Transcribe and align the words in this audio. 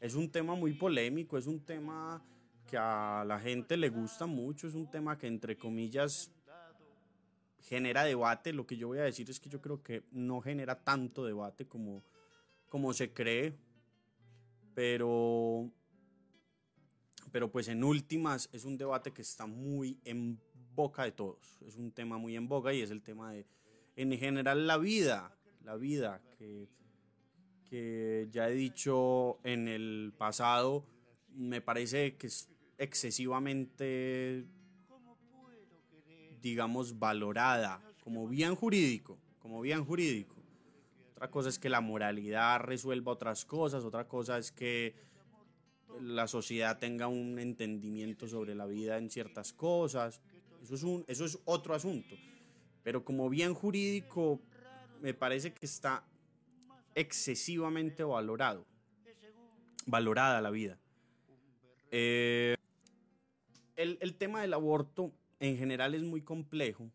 es 0.00 0.14
un 0.14 0.30
tema 0.30 0.54
muy 0.54 0.74
polémico, 0.74 1.38
es 1.38 1.46
un 1.46 1.60
tema 1.60 2.22
que 2.66 2.76
a 2.76 3.24
la 3.26 3.38
gente 3.38 3.76
le 3.76 3.88
gusta 3.88 4.26
mucho, 4.26 4.66
es 4.66 4.74
un 4.74 4.90
tema 4.90 5.18
que 5.18 5.26
entre 5.26 5.56
comillas 5.56 6.30
genera 7.60 8.04
debate. 8.04 8.52
Lo 8.52 8.66
que 8.66 8.76
yo 8.76 8.88
voy 8.88 8.98
a 8.98 9.04
decir 9.04 9.28
es 9.30 9.40
que 9.40 9.48
yo 9.48 9.60
creo 9.60 9.82
que 9.82 10.04
no 10.12 10.40
genera 10.40 10.82
tanto 10.82 11.24
debate 11.24 11.66
como, 11.66 12.02
como 12.68 12.92
se 12.92 13.12
cree, 13.12 13.56
pero, 14.74 15.70
pero 17.32 17.50
pues 17.50 17.68
en 17.68 17.84
últimas 17.84 18.48
es 18.52 18.64
un 18.64 18.76
debate 18.76 19.12
que 19.12 19.22
está 19.22 19.46
muy 19.46 19.98
en 20.04 20.40
boca 20.74 21.04
de 21.04 21.12
todos, 21.12 21.58
es 21.62 21.76
un 21.76 21.92
tema 21.92 22.18
muy 22.18 22.36
en 22.36 22.48
boca 22.48 22.72
y 22.72 22.80
es 22.80 22.90
el 22.90 23.02
tema 23.02 23.32
de, 23.32 23.46
en 23.96 24.10
general, 24.18 24.66
la 24.66 24.76
vida, 24.76 25.36
la 25.62 25.76
vida 25.76 26.20
que, 26.36 26.68
ya 28.30 28.48
he 28.48 28.54
dicho 28.54 29.38
en 29.44 29.68
el 29.68 30.12
pasado, 30.16 30.84
me 31.34 31.60
parece 31.60 32.16
que 32.16 32.26
es 32.28 32.48
excesivamente, 32.78 34.44
digamos, 36.40 36.98
valorada 36.98 37.80
como 38.02 38.28
bien 38.28 38.54
jurídico, 38.54 39.18
como 39.38 39.60
bien 39.60 39.84
jurídico. 39.84 40.34
Otra 41.12 41.30
cosa 41.30 41.48
es 41.48 41.58
que 41.58 41.70
la 41.70 41.80
moralidad 41.80 42.60
resuelva 42.60 43.12
otras 43.12 43.44
cosas, 43.44 43.84
otra 43.84 44.06
cosa 44.06 44.36
es 44.36 44.52
que 44.52 44.94
la 46.00 46.26
sociedad 46.26 46.78
tenga 46.78 47.06
un 47.06 47.38
entendimiento 47.38 48.26
sobre 48.26 48.54
la 48.54 48.66
vida 48.66 48.98
en 48.98 49.08
ciertas 49.08 49.52
cosas. 49.52 50.20
Eso 50.62 50.74
es, 50.74 50.82
un, 50.82 51.04
eso 51.08 51.24
es 51.24 51.38
otro 51.44 51.74
asunto. 51.74 52.16
Pero 52.82 53.04
como 53.04 53.30
bien 53.30 53.54
jurídico, 53.54 54.40
me 55.00 55.14
parece 55.14 55.52
que 55.54 55.66
está 55.66 56.04
excesivamente 56.94 58.04
valorado. 58.04 58.66
Valorada 59.86 60.40
la 60.40 60.50
vida. 60.50 60.78
Eh, 61.90 62.56
el, 63.76 63.98
el 64.00 64.14
tema 64.14 64.40
del 64.40 64.54
aborto 64.54 65.12
en 65.40 65.56
general 65.58 65.94
es 65.94 66.02
muy 66.02 66.22
complejo 66.22 66.90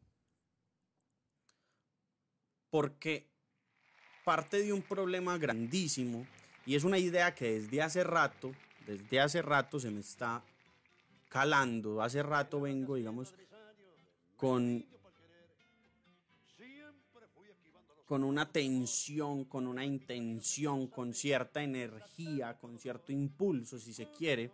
porque 2.70 3.28
parte 4.24 4.62
de 4.62 4.74
un 4.74 4.82
problema 4.82 5.38
grandísimo 5.38 6.26
y 6.66 6.76
es 6.76 6.84
una 6.84 7.00
idea 7.00 7.34
que 7.34 7.60
desde 7.60 7.82
hace 7.82 8.04
rato, 8.04 8.52
desde 8.86 9.20
hace 9.20 9.42
rato 9.42 9.80
se 9.80 9.90
me 9.90 10.02
está 10.02 10.44
calando, 11.30 12.02
hace 12.02 12.22
rato 12.22 12.62
vengo, 12.62 12.96
digamos, 12.96 13.34
con, 14.38 14.86
con 18.10 18.24
una 18.24 18.52
tensión, 18.52 19.46
con 19.46 19.68
una 19.68 19.86
intención, 19.86 20.88
con 20.88 21.14
cierta 21.14 21.62
energía, 21.62 22.58
con 22.58 22.80
cierto 22.80 23.12
impulso, 23.12 23.78
si 23.78 23.94
se 23.94 24.08
quiere, 24.08 24.50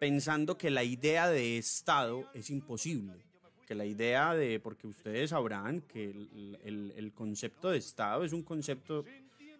pensando 0.00 0.58
que 0.58 0.68
la 0.70 0.82
idea 0.82 1.28
de 1.28 1.58
Estado 1.58 2.28
es 2.34 2.50
imposible, 2.50 3.22
que 3.68 3.76
la 3.76 3.86
idea 3.86 4.34
de, 4.34 4.58
porque 4.58 4.88
ustedes 4.88 5.30
sabrán 5.30 5.82
que 5.82 6.10
el, 6.64 7.12
concepto 7.14 7.70
de 7.70 7.78
Estado 7.78 8.24
es 8.24 8.32
un 8.32 8.42
concepto 8.42 9.04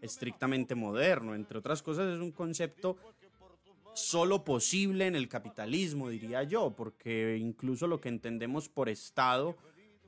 estrictamente 0.02 0.74
moderno, 0.74 1.36
entre 1.36 1.58
otras 1.58 1.84
cosas 1.84 2.12
es 2.12 2.20
un 2.20 2.32
concepto 2.32 2.96
solo 3.94 4.42
posible 4.42 5.06
en 5.06 5.14
el 5.14 5.28
capitalismo, 5.28 6.08
diría 6.08 6.42
yo, 6.42 6.74
porque 6.76 7.36
incluso 7.36 7.86
lo 7.86 8.00
que 8.00 8.08
entendemos 8.08 8.68
por 8.68 8.88
Estado, 8.88 9.56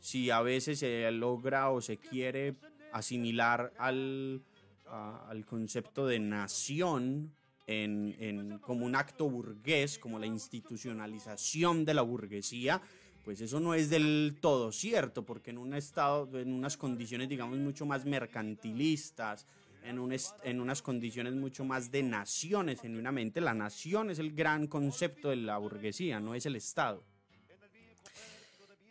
si 0.01 0.31
a 0.31 0.43
veces 0.43 0.81
se 0.81 1.09
logra 1.13 1.71
o 1.71 1.81
se 1.81 1.97
quiere 1.97 2.57
asimilar 2.99 3.73
al, 3.79 4.43
al 4.87 5.47
concepto 5.47 6.07
de 6.07 6.19
nación, 6.19 7.33
en, 7.69 8.59
como 8.61 8.87
un 8.87 8.97
acto 8.97 9.29
burgués, 9.29 9.99
como 9.99 10.19
la 10.19 10.27
institucionalización 10.27 11.85
de 11.85 11.95
la 11.95 12.03
burguesía, 12.03 12.81
pues 13.25 13.43
eso 13.43 13.61
no 13.61 13.75
es 13.75 13.91
del 13.91 14.39
todo 14.41 14.73
cierto, 14.73 15.25
porque 15.25 15.51
en 15.51 15.59
un 15.59 15.75
estado, 15.75 16.39
en 16.39 16.53
unas 16.53 16.79
condiciones, 16.79 17.29
digamos, 17.29 17.59
mucho 17.59 17.85
más 17.85 18.07
mercantilistas, 18.07 19.47
en, 19.85 19.99
un 19.99 20.17
en 20.45 20.61
unas 20.61 20.81
condiciones 20.81 21.35
mucho 21.35 21.65
más 21.65 21.91
de 21.91 22.03
naciones, 22.03 22.81
genuinamente, 22.81 23.41
la 23.43 23.53
nación 23.53 24.11
es 24.11 24.19
el 24.19 24.33
gran 24.33 24.67
concepto 24.67 25.29
de 25.29 25.37
la 25.37 25.59
burguesía, 25.59 26.21
no 26.21 26.35
es 26.35 26.47
el 26.47 26.57
Estado. 26.57 27.05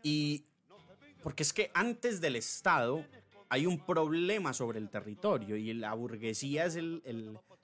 Y 0.04 0.44
porque 1.24 1.42
es 1.42 1.52
que 1.52 1.72
antes 1.74 2.22
del 2.22 2.36
Estado 2.36 3.04
hay 3.50 3.66
un 3.66 3.80
problema 3.86 4.54
sobre 4.54 4.80
el 4.80 4.90
territorio 4.90 5.56
y 5.56 5.74
la 5.74 5.94
burguesía 5.94 6.66
es 6.66 6.78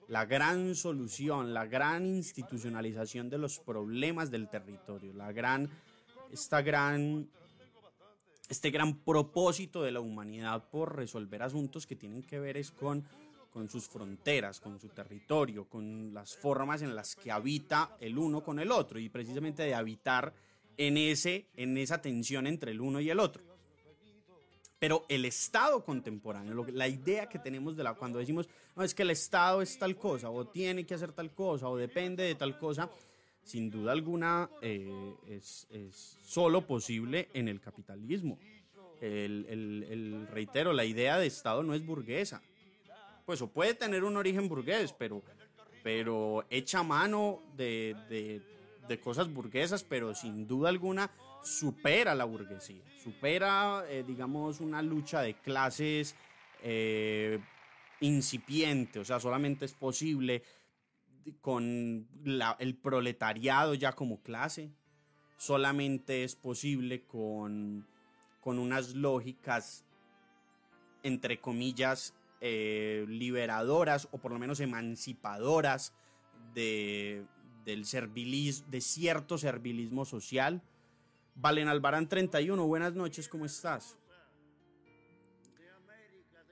la 0.07 0.25
gran 0.25 0.75
solución, 0.75 1.53
la 1.53 1.65
gran 1.65 2.05
institucionalización 2.05 3.29
de 3.29 3.37
los 3.37 3.59
problemas 3.59 4.31
del 4.31 4.49
territorio, 4.49 5.13
la 5.13 5.31
gran, 5.31 5.69
esta 6.31 6.61
gran, 6.61 7.27
este 8.49 8.71
gran 8.71 8.99
propósito 8.99 9.83
de 9.83 9.91
la 9.91 9.99
humanidad 9.99 10.69
por 10.69 10.95
resolver 10.95 11.43
asuntos 11.43 11.85
que 11.85 11.95
tienen 11.95 12.23
que 12.23 12.39
ver 12.39 12.57
es 12.57 12.71
con, 12.71 13.03
con 13.51 13.67
sus 13.69 13.87
fronteras, 13.87 14.59
con 14.59 14.79
su 14.79 14.89
territorio, 14.89 15.65
con 15.65 16.13
las 16.13 16.37
formas 16.37 16.81
en 16.81 16.95
las 16.95 17.15
que 17.15 17.31
habita 17.31 17.97
el 17.99 18.17
uno 18.17 18.41
con 18.41 18.59
el 18.59 18.71
otro 18.71 18.99
y 18.99 19.09
precisamente 19.09 19.63
de 19.63 19.75
habitar 19.75 20.33
en, 20.77 20.97
ese, 20.97 21.47
en 21.55 21.77
esa 21.77 22.01
tensión 22.01 22.47
entre 22.47 22.71
el 22.71 22.81
uno 22.81 22.99
y 22.99 23.09
el 23.09 23.19
otro. 23.19 23.52
Pero 24.83 25.05
el 25.07 25.23
Estado 25.23 25.81
contemporáneo, 25.81 26.65
la 26.73 26.89
idea 26.89 27.29
que 27.29 27.39
tenemos 27.39 27.77
de 27.77 27.85
la 27.85 27.93
cuando 27.93 28.19
decimos, 28.19 28.49
no, 28.75 28.83
es 28.83 28.93
que 28.93 29.03
el 29.03 29.11
Estado 29.11 29.61
es 29.61 29.79
tal 29.79 29.95
cosa, 29.95 30.29
o 30.29 30.45
tiene 30.45 30.85
que 30.85 30.93
hacer 30.93 31.13
tal 31.13 31.33
cosa, 31.33 31.69
o 31.69 31.77
depende 31.77 32.23
de 32.23 32.35
tal 32.35 32.57
cosa, 32.57 32.89
sin 33.41 33.71
duda 33.71 33.93
alguna 33.93 34.49
eh, 34.61 35.15
es, 35.29 35.69
solo 36.21 36.67
posible 36.67 37.29
en 37.33 37.47
el 37.47 37.61
capitalismo. 37.61 38.37
Reitero, 38.99 40.73
la 40.73 40.83
idea 40.83 41.17
de 41.17 41.27
Estado 41.27 41.63
no 41.63 41.73
es 41.73 41.85
burguesa. 41.85 42.41
Pues 43.25 43.41
o 43.41 43.47
puede 43.47 43.75
tener 43.75 44.03
un 44.03 44.17
origen 44.17 44.49
burgués, 44.49 44.91
pero, 44.91 45.23
pero 45.81 46.45
echa 46.49 46.83
mano 46.83 47.41
de, 47.55 47.95
de 48.85 48.99
cosas 48.99 49.33
burguesas, 49.33 49.85
pero 49.85 50.13
sin 50.13 50.45
duda 50.45 50.67
alguna 50.67 51.09
supera 51.43 52.15
la 52.15 52.25
burguesía, 52.25 52.83
supera, 53.03 53.83
eh, 53.89 54.03
digamos, 54.05 54.61
una 54.61 54.81
lucha 54.81 55.21
de 55.21 55.35
clases 55.35 56.15
eh, 56.61 57.39
incipiente, 57.99 58.99
o 58.99 59.05
sea, 59.05 59.19
solamente 59.19 59.65
es 59.65 59.73
posible 59.73 60.43
con 61.41 62.07
el 62.59 62.75
proletariado 62.75 63.73
ya 63.73 63.93
como 63.93 64.21
clase, 64.21 64.71
solamente 65.37 66.23
es 66.23 66.35
posible 66.35 67.03
con, 67.05 67.85
con 68.41 68.59
unas 68.59 68.95
lógicas, 68.95 69.85
entre 71.03 71.39
comillas, 71.39 72.13
eh, 72.41 73.05
liberadoras 73.07 74.07
o 74.11 74.17
por 74.17 74.31
lo 74.33 74.39
menos 74.39 74.59
emancipadoras 74.59 75.93
de, 76.53 77.25
del 77.63 77.85
servilismo, 77.85 78.67
de 78.69 78.81
cierto 78.81 79.37
servilismo 79.37 80.03
social 80.03 80.61
Valen 81.35 81.67
Albarán 81.67 82.07
31, 82.07 82.65
buenas 82.67 82.93
noches, 82.93 83.27
¿cómo 83.27 83.45
estás? 83.45 83.97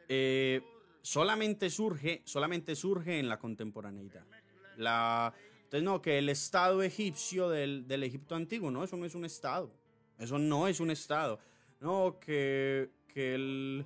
Eh, 0.10 0.62
solamente 1.02 1.70
surge, 1.70 2.22
solamente 2.26 2.76
surge 2.76 3.20
en 3.20 3.30
la 3.30 3.38
contemporaneidad. 3.38 4.26
La, 4.78 5.34
entonces, 5.64 5.84
no, 5.84 6.02
que 6.02 6.18
el 6.18 6.30
Estado 6.30 6.84
egipcio 6.84 7.48
del, 7.50 7.86
Egipto 8.04 8.36
antiguo, 8.36 8.72
no, 8.72 8.84
eso 8.84 8.98
no 8.98 9.06
es 9.06 9.16
un 9.16 9.24
Estado. 9.24 9.72
Eso 10.18 10.38
no 10.38 10.68
es 10.68 10.80
un 10.80 10.92
Estado. 10.92 11.40
No, 11.80 12.20
que, 12.20 12.90
el 13.16 13.86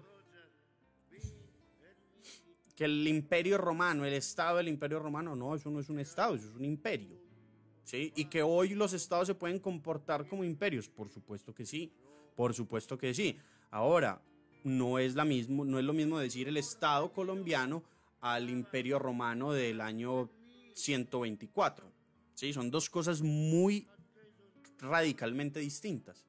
que 2.75 2.85
el 2.85 3.07
imperio 3.07 3.57
romano, 3.57 4.03
el 4.05 4.13
Estado 4.13 4.57
del 4.57 4.67
imperio 4.67 4.99
romano, 4.99 5.35
no, 5.35 5.55
eso 5.55 5.69
no 5.69 5.79
es 5.79 5.89
un 5.89 5.99
Estado, 5.99 6.35
eso 6.35 6.47
es 6.47 6.55
un 6.55 6.65
imperio. 6.65 7.24
Y 7.91 8.25
que 8.25 8.41
hoy 8.41 8.69
los 8.69 8.93
estados 8.93 9.27
se 9.27 9.35
pueden 9.35 9.59
comportar 9.59 10.27
como 10.27 10.43
imperios, 10.43 10.89
por 10.89 11.09
supuesto 11.09 11.53
que 11.53 11.65
sí, 11.65 11.91
por 12.35 12.53
supuesto 12.53 12.97
que 12.97 13.13
sí. 13.13 13.37
Ahora, 13.71 14.21
no 14.63 14.97
es, 14.97 15.15
la 15.15 15.25
mismo, 15.25 15.63
no 15.63 15.77
es 15.77 15.85
lo 15.85 15.93
mismo 15.93 16.17
decir 16.17 16.47
el 16.47 16.57
estado 16.57 17.13
colombiano 17.13 17.83
al 18.21 18.49
imperio 18.49 18.97
romano 18.97 19.53
del 19.53 19.79
año 19.79 20.29
124, 20.73 21.91
¿sí? 22.33 22.51
Son 22.51 22.71
dos 22.71 22.89
cosas 22.89 23.21
muy 23.21 23.87
radicalmente 24.79 25.59
distintas. 25.59 26.25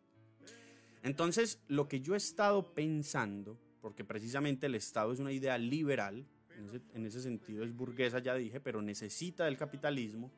Entonces, 1.03 1.61
lo 1.69 1.89
que 1.89 2.01
yo 2.01 2.15
he 2.15 2.19
estado 2.19 2.75
pensando, 2.75 3.59
porque 3.81 4.05
precisamente 4.05 4.67
el 4.67 4.75
Estado 4.75 5.13
es 5.13 5.21
una 5.21 5.33
idea 5.33 5.57
liberal, 5.57 6.27
en 6.59 6.69
ese, 6.69 6.81
en 6.95 7.07
ese 7.07 7.23
sentido 7.23 7.65
es 7.65 7.75
burguesa, 7.75 8.19
ya 8.19 8.35
dije, 8.35 8.61
pero 8.61 8.83
necesita 8.83 9.45
del 9.45 9.57
capitalismo, 9.57 10.31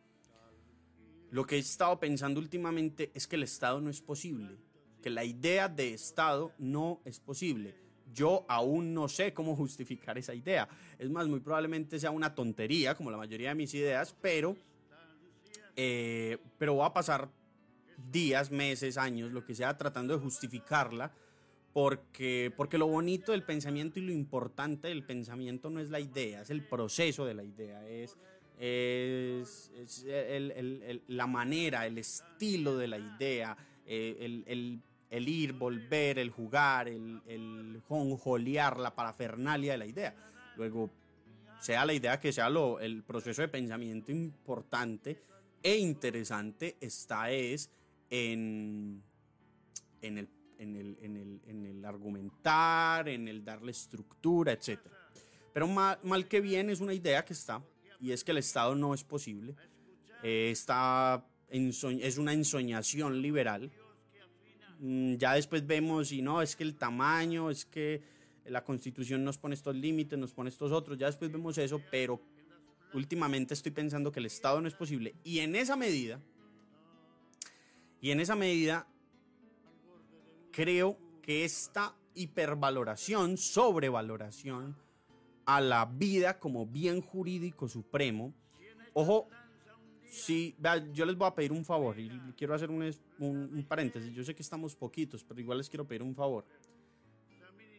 lo 1.30 1.46
que 1.46 1.56
he 1.56 1.58
estado 1.58 1.98
pensando 2.00 2.40
últimamente 2.40 3.10
es 3.14 3.26
que 3.26 3.36
el 3.36 3.42
Estado 3.42 3.80
no 3.80 3.90
es 3.90 4.00
posible, 4.00 4.56
que 5.02 5.10
la 5.10 5.24
idea 5.24 5.68
de 5.68 5.92
Estado 5.92 6.52
no 6.58 7.00
es 7.04 7.20
posible. 7.20 7.74
yo 8.14 8.46
aún 8.48 8.94
no 8.94 9.06
sé 9.06 9.34
cómo 9.34 9.54
justificar 9.56 10.16
esa 10.16 10.34
idea. 10.34 10.66
Es 10.98 11.10
más, 11.10 11.28
muy 11.28 11.40
probablemente 11.40 12.00
sea 12.00 12.10
una 12.10 12.34
tontería, 12.34 12.94
como 12.94 13.10
la 13.10 13.18
mayoría 13.18 13.50
de 13.50 13.54
mis 13.54 13.74
ideas, 13.74 14.16
pero, 14.20 14.56
eh, 15.76 16.38
pero 16.56 16.74
voy 16.74 16.86
a 16.86 16.92
pasar 16.92 17.28
días, 18.10 18.50
meses, 18.50 18.96
años, 18.96 19.30
lo 19.30 19.44
que 19.44 19.54
sea, 19.54 19.76
tratando 19.76 20.14
de 20.14 20.20
justificarla, 20.20 21.12
porque, 21.72 22.52
porque 22.56 22.78
lo 22.78 22.86
bonito 22.86 23.32
del 23.32 23.42
pensamiento 23.42 23.98
y 23.98 24.02
lo 24.02 24.12
importante 24.12 24.88
del 24.88 25.04
pensamiento 25.04 25.68
no 25.68 25.80
es 25.80 25.90
la 25.90 26.00
idea, 26.00 26.40
es 26.40 26.50
el 26.50 26.66
proceso 26.66 27.26
de 27.26 27.34
la 27.34 27.44
idea, 27.44 27.86
es, 27.86 28.16
es, 28.58 29.70
la 31.06 31.26
manera, 31.26 31.86
el 31.86 31.98
estilo 31.98 32.76
de 32.76 32.88
la 32.88 32.98
idea, 32.98 33.56
eh, 33.86 34.42
el, 35.10 35.28
ir, 35.28 35.52
volver, 35.52 36.18
el 36.18 36.30
jugar, 36.30 36.88
el, 36.88 37.80
jonjolear, 37.86 38.78
la 38.78 38.94
parafernalia 38.94 39.72
de 39.72 39.78
la 39.78 39.86
idea. 39.86 40.14
Luego, 40.56 40.90
sea 41.60 41.84
la 41.84 41.92
idea 41.92 42.20
que 42.20 42.32
sea 42.32 42.48
lo, 42.50 42.80
el 42.80 43.02
proceso 43.02 43.42
de 43.42 43.48
pensamiento 43.48 44.12
importante 44.12 45.22
e 45.62 45.76
interesante, 45.76 46.76
está 46.80 47.30
es 47.30 47.70
en, 48.10 49.02
en, 50.02 50.18
el, 50.18 50.28
en, 50.58 50.76
el, 50.76 50.98
en, 51.00 51.16
el, 51.16 51.40
en 51.46 51.66
el 51.66 51.84
argumentar, 51.84 53.08
en 53.08 53.28
el 53.28 53.44
darle 53.44 53.72
estructura, 53.72 54.52
etc. 54.52 54.80
Pero 55.52 55.66
mal, 55.66 56.28
que 56.28 56.40
bien 56.40 56.70
es 56.70 56.80
una 56.80 56.94
idea 56.94 57.24
que 57.24 57.32
está, 57.32 57.62
y 58.00 58.12
es 58.12 58.24
que 58.24 58.32
el 58.32 58.38
Estado 58.38 58.74
no 58.74 58.94
es 58.94 59.04
posible. 59.04 59.54
Eh, 60.22 60.50
está 60.50 61.24
es 61.50 62.18
una 62.18 62.32
ensoñación 62.32 63.22
liberal. 63.22 63.70
Mm, 64.80 65.14
ya 65.14 65.34
después 65.34 65.66
vemos, 65.66 66.12
y 66.12 66.22
no, 66.22 66.42
es 66.42 66.56
que 66.56 66.64
el 66.64 66.76
tamaño, 66.76 67.50
es 67.50 67.64
que 67.64 68.02
la 68.46 68.64
constitución 68.64 69.24
nos 69.24 69.38
pone 69.38 69.54
estos 69.54 69.74
límites, 69.74 70.18
nos 70.18 70.32
pone 70.32 70.50
estos 70.50 70.72
otros, 70.72 70.98
ya 70.98 71.06
después 71.06 71.30
vemos 71.30 71.58
eso, 71.58 71.80
pero 71.90 72.20
últimamente 72.94 73.54
estoy 73.54 73.72
pensando 73.72 74.12
que 74.12 74.20
el 74.20 74.26
Estado 74.26 74.60
no 74.60 74.68
es 74.68 74.74
posible. 74.74 75.14
Y 75.24 75.40
en 75.40 75.56
esa 75.56 75.76
medida, 75.76 76.20
y 78.00 78.10
en 78.10 78.20
esa 78.20 78.36
medida, 78.36 78.86
creo 80.52 80.98
que 81.22 81.44
esta 81.44 81.94
hipervaloración, 82.14 83.36
sobrevaloración 83.36 84.76
a 85.48 85.62
la 85.62 85.86
vida 85.86 86.38
como 86.38 86.66
bien 86.66 87.00
jurídico 87.00 87.68
supremo, 87.68 88.34
ojo, 88.92 89.30
si, 90.10 90.54
yo 90.92 91.06
les 91.06 91.16
voy 91.16 91.26
a 91.26 91.34
pedir 91.34 91.52
un 91.52 91.64
favor 91.64 91.98
y 91.98 92.10
quiero 92.36 92.54
hacer 92.54 92.70
un, 92.70 92.94
un, 93.18 93.64
paréntesis, 93.66 94.12
yo 94.12 94.22
sé 94.22 94.34
que 94.34 94.42
estamos 94.42 94.76
poquitos, 94.76 95.24
pero 95.24 95.40
igual 95.40 95.56
les 95.56 95.70
quiero 95.70 95.86
pedir 95.86 96.02
un 96.02 96.14
favor. 96.14 96.44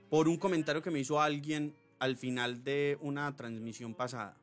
Por 0.10 0.28
un 0.28 0.38
comentario 0.38 0.82
que 0.82 0.90
me 0.90 1.00
hizo 1.00 1.22
alguien 1.22 1.76
al 2.00 2.18
final 2.18 2.64
de 2.64 2.98
una 3.02 3.36
transmisión 3.36 3.94
pasada. 3.94 4.36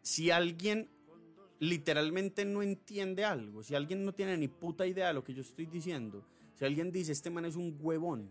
Si 0.00 0.30
alguien 0.30 0.88
literalmente 1.58 2.44
no 2.44 2.62
entiende 2.62 3.24
algo, 3.24 3.64
si 3.64 3.74
alguien 3.74 4.04
no 4.04 4.14
tiene 4.14 4.36
ni 4.36 4.46
puta 4.46 4.86
idea 4.86 5.08
de 5.08 5.14
lo 5.14 5.24
que 5.24 5.34
yo 5.34 5.42
estoy 5.42 5.66
diciendo, 5.66 6.24
si 6.54 6.64
alguien 6.64 6.92
dice, 6.92 7.10
este 7.10 7.30
man 7.30 7.46
es 7.46 7.56
un 7.56 7.76
huevón, 7.80 8.30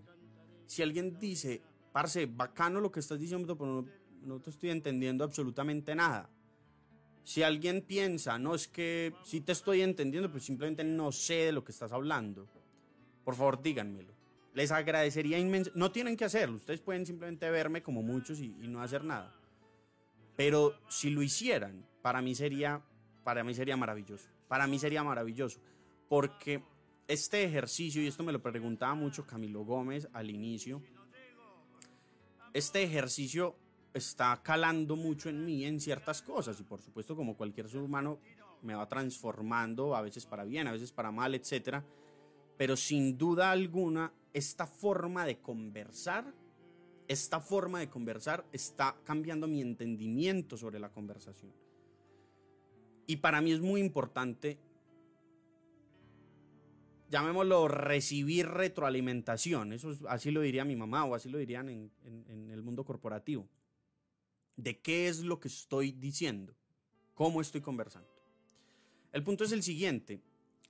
si 0.67 0.83
alguien 0.83 1.17
dice, 1.19 1.61
parce, 1.91 2.27
bacano 2.27 2.79
lo 2.79 2.91
que 2.91 2.99
estás 2.99 3.19
diciendo, 3.19 3.57
pero 3.57 3.81
no, 3.81 3.87
no 4.23 4.39
te 4.39 4.51
estoy 4.51 4.69
entendiendo 4.69 5.23
absolutamente 5.23 5.95
nada. 5.95 6.29
Si 7.23 7.43
alguien 7.43 7.81
piensa, 7.81 8.37
no 8.37 8.53
es 8.53 8.67
que 8.67 9.13
si 9.23 9.41
te 9.41 9.51
estoy 9.51 9.81
entendiendo, 9.81 10.31
pues 10.31 10.43
simplemente 10.43 10.83
no 10.83 11.11
sé 11.11 11.47
de 11.47 11.51
lo 11.51 11.63
que 11.63 11.71
estás 11.71 11.91
hablando, 11.91 12.47
por 13.25 13.35
favor 13.35 13.61
díganmelo. 13.61 14.13
Les 14.53 14.71
agradecería 14.71 15.39
inmensamente. 15.39 15.79
No 15.79 15.91
tienen 15.91 16.15
que 16.15 16.25
hacerlo, 16.25 16.57
ustedes 16.57 16.81
pueden 16.81 17.05
simplemente 17.05 17.49
verme 17.49 17.81
como 17.81 18.01
muchos 18.03 18.39
y, 18.39 18.55
y 18.61 18.67
no 18.67 18.81
hacer 18.81 19.03
nada. 19.03 19.33
Pero 20.35 20.75
si 20.87 21.09
lo 21.09 21.23
hicieran, 21.23 21.85
para 22.01 22.21
mí 22.21 22.35
sería 22.35 22.81
para 23.27 23.43
mí 23.43 23.53
sería 23.53 23.75
maravilloso. 23.75 24.25
Para 24.47 24.67
mí 24.67 24.79
sería 24.79 25.03
maravilloso. 25.03 25.59
Porque 26.07 26.63
este 27.07 27.43
ejercicio, 27.43 28.01
y 28.01 28.07
esto 28.07 28.23
me 28.23 28.31
lo 28.31 28.41
preguntaba 28.41 28.93
mucho 28.95 29.25
Camilo 29.25 29.63
Gómez 29.63 30.07
al 30.13 30.29
inicio, 30.29 30.81
este 32.53 32.83
ejercicio 32.83 33.55
está 33.93 34.41
calando 34.43 34.95
mucho 34.95 35.29
en 35.29 35.45
mí 35.45 35.65
en 35.65 35.79
ciertas 35.79 36.21
cosas 36.21 36.59
y 36.59 36.63
por 36.63 36.81
supuesto 36.81 37.15
como 37.15 37.35
cualquier 37.35 37.69
ser 37.69 37.81
humano 37.81 38.19
me 38.61 38.75
va 38.75 38.87
transformando 38.87 39.95
a 39.95 40.01
veces 40.01 40.25
para 40.25 40.43
bien, 40.43 40.67
a 40.67 40.71
veces 40.71 40.91
para 40.91 41.11
mal, 41.11 41.35
etc. 41.35 41.83
Pero 42.57 42.75
sin 42.75 43.17
duda 43.17 43.51
alguna 43.51 44.11
esta 44.33 44.65
forma 44.65 45.25
de 45.25 45.39
conversar, 45.39 46.33
esta 47.07 47.39
forma 47.39 47.79
de 47.79 47.89
conversar 47.89 48.45
está 48.51 48.95
cambiando 49.03 49.47
mi 49.47 49.61
entendimiento 49.61 50.57
sobre 50.57 50.79
la 50.79 50.89
conversación. 50.89 51.53
Y 53.05 53.17
para 53.17 53.41
mí 53.41 53.51
es 53.53 53.61
muy 53.61 53.79
importante, 53.79 54.59
llamémoslo, 57.09 57.67
recibir 57.67 58.47
retroalimentación. 58.47 59.73
Eso 59.73 59.93
así 60.09 60.31
lo 60.31 60.41
diría 60.41 60.65
mi 60.65 60.75
mamá 60.75 61.05
o 61.05 61.15
así 61.15 61.29
lo 61.29 61.37
dirían 61.37 61.69
en, 61.69 61.91
en 62.03 62.49
el 62.51 62.63
mundo 62.63 62.83
corporativo. 62.85 63.47
De 64.55 64.79
qué 64.79 65.07
es 65.07 65.23
lo 65.23 65.39
que 65.39 65.47
estoy 65.47 65.91
diciendo, 65.91 66.53
cómo 67.13 67.41
estoy 67.41 67.61
conversando. 67.61 68.09
El 69.11 69.23
punto 69.23 69.43
es 69.43 69.51
el 69.51 69.63
siguiente. 69.63 70.21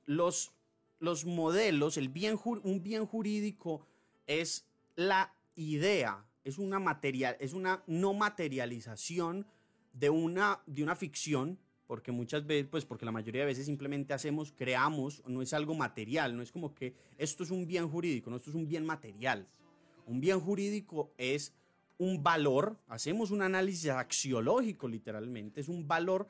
Los, 0.06 0.52
los 1.00 1.26
modelos, 1.26 1.98
el 1.98 2.10
bien, 2.10 2.40
un 2.44 2.84
bien 2.84 3.06
jurídico 3.06 3.86
es 4.26 4.66
la 4.96 5.34
idea, 5.56 6.26
es 6.44 6.58
una, 6.58 6.80
material, 6.80 7.36
es 7.40 7.54
una 7.54 7.84
no 7.88 8.14
materialización 8.14 9.48
de 9.94 10.10
una, 10.10 10.62
de 10.66 10.84
una 10.84 10.96
ficción 10.96 11.60
porque 11.88 12.12
muchas 12.12 12.46
veces, 12.46 12.68
pues 12.70 12.86
porque 12.86 13.06
la 13.06 13.12
mayoría 13.12 13.42
de 13.42 13.48
veces 13.48 13.66
simplemente 13.66 14.14
hacemos, 14.14 14.52
creamos, 14.52 15.24
no 15.26 15.42
es 15.42 15.54
algo 15.54 15.74
material, 15.74 16.36
no 16.36 16.44
es 16.44 16.52
como 16.52 16.76
que 16.76 16.94
esto 17.18 17.44
es 17.44 17.50
un 17.50 17.66
bien 17.66 17.90
jurídico, 17.90 18.30
no, 18.30 18.36
esto 18.36 18.50
es 18.50 18.56
un 18.56 18.68
bien 18.68 18.86
material. 18.86 19.48
Un 20.06 20.20
bien 20.20 20.40
jurídico 20.40 21.12
es 21.18 21.54
un 21.98 22.22
valor, 22.22 22.78
hacemos 22.90 23.32
un 23.32 23.42
análisis 23.42 23.90
axiológico 23.90 24.88
literalmente, 24.88 25.62
es 25.62 25.70
un 25.70 25.88
valor 25.88 26.28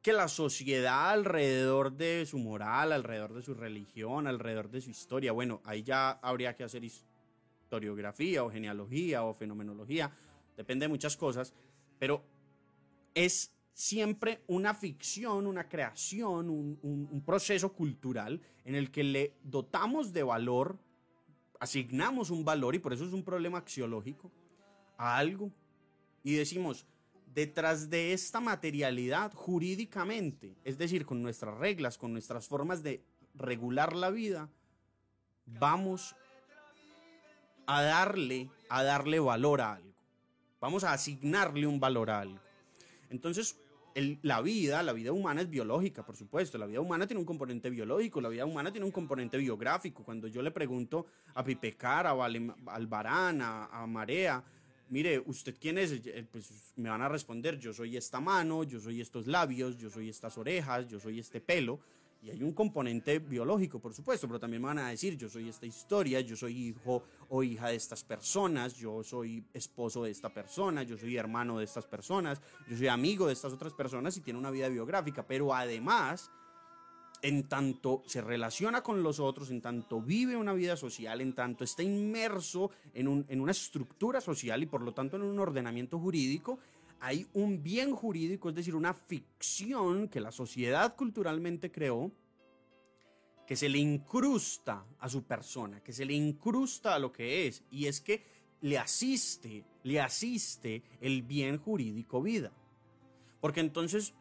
que 0.00 0.12
la 0.12 0.28
sociedad 0.28 1.10
alrededor 1.10 1.92
de 1.92 2.24
su 2.26 2.38
moral, 2.38 2.92
alrededor 2.92 3.34
de 3.34 3.42
su 3.42 3.54
religión, 3.54 4.26
alrededor 4.26 4.70
de 4.70 4.80
su 4.80 4.90
historia, 4.90 5.32
bueno, 5.32 5.60
ahí 5.64 5.82
ya 5.82 6.10
habría 6.10 6.54
que 6.54 6.62
hacer 6.62 6.84
historiografía 6.84 8.44
o 8.44 8.50
genealogía 8.50 9.24
o 9.24 9.34
fenomenología, 9.34 10.12
depende 10.56 10.84
de 10.84 10.88
muchas 10.88 11.16
cosas, 11.16 11.52
pero 11.98 12.22
es 13.14 13.54
siempre 13.74 14.42
una 14.46 14.72
ficción, 14.72 15.46
una 15.46 15.68
creación, 15.68 16.48
un, 16.48 17.22
proceso 17.26 17.72
cultural 17.72 18.40
en 18.64 18.76
el 18.76 18.90
que 18.90 19.02
le 19.02 19.34
dotamos 19.42 20.12
de 20.12 20.22
valor, 20.22 20.78
asignamos 21.58 22.30
un 22.30 22.44
valor, 22.44 22.74
y 22.74 22.78
por 22.78 22.92
eso 22.92 23.04
es 23.04 23.12
un 23.12 23.24
problema 23.24 23.58
axiológico, 23.58 24.30
a 24.96 25.18
algo. 25.18 25.50
Y 26.22 26.34
decimos, 26.34 26.86
detrás 27.34 27.90
de 27.90 28.12
esta 28.12 28.40
materialidad 28.40 29.32
jurídicamente, 29.34 30.56
es 30.64 30.78
decir, 30.78 31.04
con 31.04 31.22
nuestras 31.22 31.58
reglas, 31.58 31.98
con 31.98 32.12
nuestras 32.12 32.46
formas 32.46 32.82
de 32.82 33.02
regular 33.34 33.96
la 33.96 34.10
vida, 34.10 34.48
vamos 35.46 36.14
a 37.66 37.82
darle, 37.82 38.48
a 38.68 38.84
darle 38.84 39.18
valor 39.18 39.60
a 39.60 39.74
algo. 39.74 39.92
Vamos 40.60 40.84
a 40.84 40.92
asignarle 40.92 41.66
un 41.66 41.80
valor 41.80 42.10
a 42.10 42.20
algo. 42.20 42.40
Entonces, 43.10 43.58
la 43.94 44.40
vida, 44.40 44.82
la 44.82 44.92
vida 44.92 45.12
humana 45.12 45.42
es 45.42 45.48
biológica, 45.48 46.04
por 46.04 46.16
supuesto. 46.16 46.58
La 46.58 46.66
vida 46.66 46.80
humana 46.80 47.06
tiene 47.06 47.20
un 47.20 47.26
componente 47.26 47.70
biológico, 47.70 48.20
la 48.20 48.28
vida 48.28 48.44
humana 48.44 48.72
tiene 48.72 48.84
un 48.84 48.92
componente 48.92 49.38
biográfico. 49.38 50.02
Cuando 50.02 50.26
yo 50.26 50.42
le 50.42 50.50
pregunto 50.50 51.06
a 51.34 51.44
Pipecar, 51.44 52.06
a 52.06 52.12
Albarán, 52.66 53.40
a, 53.40 53.66
a 53.66 53.86
Marea, 53.86 54.42
mire, 54.88 55.22
¿usted 55.26 55.56
quién 55.60 55.78
es? 55.78 55.92
Eh, 56.06 56.26
pues 56.30 56.72
me 56.76 56.90
van 56.90 57.02
a 57.02 57.08
responder, 57.08 57.58
yo 57.58 57.72
soy 57.72 57.96
esta 57.96 58.20
mano, 58.20 58.64
yo 58.64 58.80
soy 58.80 59.00
estos 59.00 59.26
labios, 59.26 59.78
yo 59.78 59.90
soy 59.90 60.08
estas 60.08 60.36
orejas, 60.38 60.88
yo 60.88 60.98
soy 60.98 61.20
este 61.20 61.40
pelo. 61.40 61.80
Y 62.24 62.30
hay 62.30 62.42
un 62.42 62.52
componente 62.52 63.18
biológico, 63.18 63.78
por 63.78 63.92
supuesto, 63.92 64.26
pero 64.26 64.40
también 64.40 64.62
me 64.62 64.68
van 64.68 64.78
a 64.78 64.88
decir, 64.88 65.14
yo 65.18 65.28
soy 65.28 65.50
esta 65.50 65.66
historia, 65.66 66.22
yo 66.22 66.34
soy 66.34 66.68
hijo 66.68 67.02
o 67.28 67.42
hija 67.42 67.68
de 67.68 67.74
estas 67.74 68.02
personas, 68.02 68.76
yo 68.76 69.04
soy 69.04 69.44
esposo 69.52 70.04
de 70.04 70.10
esta 70.10 70.32
persona, 70.32 70.84
yo 70.84 70.96
soy 70.96 71.18
hermano 71.18 71.58
de 71.58 71.66
estas 71.66 71.84
personas, 71.84 72.40
yo 72.66 72.78
soy 72.78 72.88
amigo 72.88 73.26
de 73.26 73.34
estas 73.34 73.52
otras 73.52 73.74
personas 73.74 74.16
y 74.16 74.22
tiene 74.22 74.38
una 74.38 74.50
vida 74.50 74.70
biográfica, 74.70 75.26
pero 75.26 75.54
además, 75.54 76.30
en 77.20 77.46
tanto 77.46 78.02
se 78.06 78.22
relaciona 78.22 78.82
con 78.82 79.02
los 79.02 79.20
otros, 79.20 79.50
en 79.50 79.60
tanto 79.60 80.00
vive 80.00 80.34
una 80.34 80.54
vida 80.54 80.76
social, 80.78 81.20
en 81.20 81.34
tanto 81.34 81.62
está 81.62 81.82
inmerso 81.82 82.70
en, 82.94 83.26
en 83.28 83.40
una 83.42 83.52
estructura 83.52 84.22
social 84.22 84.62
y 84.62 84.66
por 84.66 84.80
lo 84.80 84.94
tanto 84.94 85.16
en 85.16 85.24
un 85.24 85.38
ordenamiento 85.38 85.98
jurídico, 85.98 86.58
hay 87.00 87.26
un 87.34 87.62
bien 87.62 87.94
jurídico, 87.94 88.48
es 88.48 88.54
decir, 88.54 88.74
una 88.74 88.94
ficción 88.94 90.08
que 90.08 90.20
la 90.20 90.30
sociedad 90.30 90.96
culturalmente 90.96 91.70
creó, 91.70 92.10
que 93.46 93.56
se 93.56 93.68
le 93.68 93.78
incrusta 93.78 94.86
a 94.98 95.08
su 95.08 95.24
persona, 95.24 95.80
que 95.80 95.92
se 95.92 96.04
le 96.04 96.14
incrusta 96.14 96.94
a 96.94 96.98
lo 96.98 97.12
que 97.12 97.46
es, 97.46 97.62
y 97.70 97.86
es 97.86 98.00
que 98.00 98.24
le 98.62 98.78
asiste, 98.78 99.64
le 99.82 100.00
asiste 100.00 100.82
el 101.00 101.22
bien 101.22 101.58
jurídico 101.58 102.22
vida. 102.22 102.52
Porque 103.40 103.60
entonces 103.60 104.14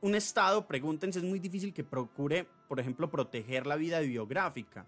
un 0.00 0.14
Estado, 0.14 0.66
pregúntense, 0.66 1.20
es 1.20 1.24
muy 1.24 1.38
difícil 1.38 1.72
que 1.72 1.84
procure, 1.84 2.46
por 2.68 2.80
ejemplo, 2.80 3.10
proteger 3.10 3.66
la 3.66 3.76
vida 3.76 4.00
biográfica. 4.00 4.86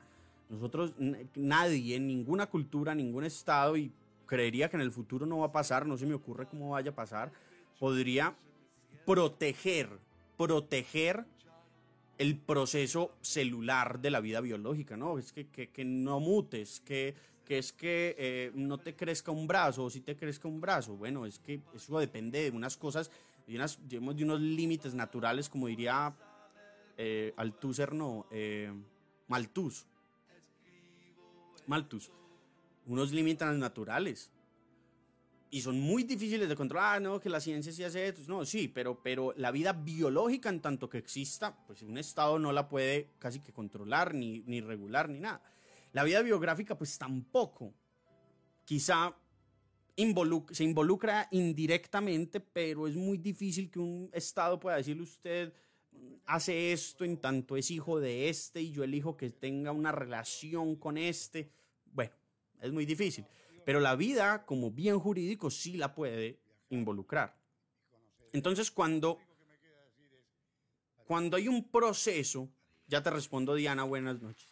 Nosotros, 0.48 0.94
nadie, 1.34 1.96
en 1.96 2.06
ninguna 2.06 2.46
cultura, 2.46 2.94
ningún 2.94 3.24
Estado, 3.24 3.76
y 3.76 3.92
creería 4.26 4.68
que 4.68 4.76
en 4.76 4.82
el 4.82 4.92
futuro 4.92 5.26
no 5.26 5.38
va 5.38 5.46
a 5.46 5.52
pasar, 5.52 5.86
no 5.86 5.96
se 5.96 6.06
me 6.06 6.14
ocurre 6.14 6.46
cómo 6.46 6.70
vaya 6.70 6.90
a 6.90 6.94
pasar, 6.94 7.32
podría 7.78 8.34
proteger, 9.04 9.88
proteger 10.36 11.24
el 12.18 12.38
proceso 12.38 13.12
celular 13.20 14.00
de 14.00 14.10
la 14.10 14.20
vida 14.20 14.40
biológica, 14.40 14.96
¿no? 14.96 15.18
Es 15.18 15.32
que, 15.32 15.46
que, 15.46 15.84
no 15.84 16.20
mutes, 16.20 16.80
que, 16.80 17.14
que 17.44 17.58
es 17.58 17.72
que 17.72 18.14
eh, 18.18 18.52
no 18.54 18.78
te 18.78 18.94
crezca 18.94 19.32
un 19.32 19.46
brazo 19.46 19.84
o 19.84 19.90
si 19.90 20.00
te 20.00 20.16
crezca 20.16 20.48
un 20.48 20.60
brazo. 20.60 20.96
Bueno, 20.96 21.26
es 21.26 21.38
que 21.38 21.60
eso 21.74 21.98
depende 21.98 22.44
de 22.44 22.50
unas 22.56 22.76
cosas, 22.76 23.10
de, 23.46 23.56
unas, 23.56 23.78
de 23.88 23.98
unos 23.98 24.40
límites 24.40 24.94
naturales, 24.94 25.48
como 25.48 25.66
diría 25.66 26.14
eh, 26.96 27.34
Althusser, 27.36 27.92
no, 27.92 28.26
eh, 28.30 28.72
Malthus. 29.28 29.86
Malthus. 31.66 32.10
Unos 32.86 33.12
límites 33.12 33.48
naturales 33.56 34.30
y 35.50 35.60
son 35.60 35.78
muy 35.78 36.02
difíciles 36.02 36.48
de 36.48 36.56
controlar, 36.56 36.96
ah, 36.96 37.00
no, 37.00 37.20
que 37.20 37.28
la 37.28 37.38
ciencia 37.38 37.72
sí 37.72 37.84
hace 37.84 38.08
esto, 38.08 38.22
no, 38.26 38.44
sí, 38.44 38.66
pero, 38.66 39.00
pero 39.02 39.32
la 39.36 39.52
vida 39.52 39.72
biológica 39.72 40.48
en 40.48 40.60
tanto 40.60 40.88
que 40.88 40.98
exista, 40.98 41.56
pues 41.66 41.82
un 41.82 41.96
Estado 41.96 42.40
no 42.40 42.50
la 42.50 42.68
puede 42.68 43.10
casi 43.20 43.38
que 43.38 43.52
controlar, 43.52 44.14
ni, 44.14 44.42
ni 44.46 44.60
regular, 44.60 45.08
ni 45.08 45.20
nada. 45.20 45.40
La 45.92 46.02
vida 46.02 46.22
biográfica, 46.22 46.76
pues 46.76 46.98
tampoco. 46.98 47.72
Quizá 48.64 49.14
se 49.96 50.64
involucra 50.64 51.28
indirectamente, 51.30 52.40
pero 52.40 52.88
es 52.88 52.96
muy 52.96 53.18
difícil 53.18 53.70
que 53.70 53.78
un 53.78 54.10
Estado 54.12 54.58
pueda 54.58 54.76
decirle 54.76 55.04
usted 55.04 55.52
hace 56.26 56.72
esto 56.72 57.04
en 57.04 57.18
tanto 57.18 57.56
es 57.56 57.70
hijo 57.70 58.00
de 58.00 58.28
este 58.28 58.60
y 58.60 58.72
yo 58.72 58.82
elijo 58.82 59.16
que 59.16 59.30
tenga 59.30 59.72
una 59.72 59.92
relación 59.92 60.76
con 60.76 60.98
este. 60.98 61.50
Bueno, 61.92 62.12
es 62.64 62.72
muy 62.72 62.86
difícil. 62.86 63.26
Pero 63.64 63.80
la 63.80 63.94
vida 63.94 64.44
como 64.44 64.70
bien 64.70 64.98
jurídico 64.98 65.50
sí 65.50 65.76
la 65.76 65.94
puede 65.94 66.40
involucrar. 66.70 67.36
Entonces 68.32 68.70
cuando, 68.70 69.18
cuando 71.06 71.36
hay 71.36 71.48
un 71.48 71.70
proceso, 71.70 72.50
ya 72.86 73.02
te 73.02 73.10
respondo 73.10 73.54
Diana, 73.54 73.84
buenas 73.84 74.20
noches. 74.20 74.48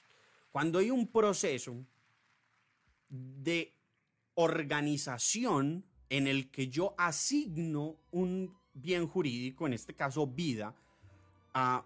Cuando 0.51 0.79
hay 0.79 0.91
un 0.91 1.09
proceso 1.09 1.85
de 3.09 3.75
organización 4.35 5.85
en 6.09 6.27
el 6.27 6.51
que 6.51 6.69
yo 6.69 6.95
asigno 6.99 7.97
un 8.11 8.55
bien 8.75 9.07
jurídico, 9.07 9.67
en 9.67 9.73
este 9.73 9.95
caso 9.95 10.27
vida, 10.27 10.75
a 11.55 11.85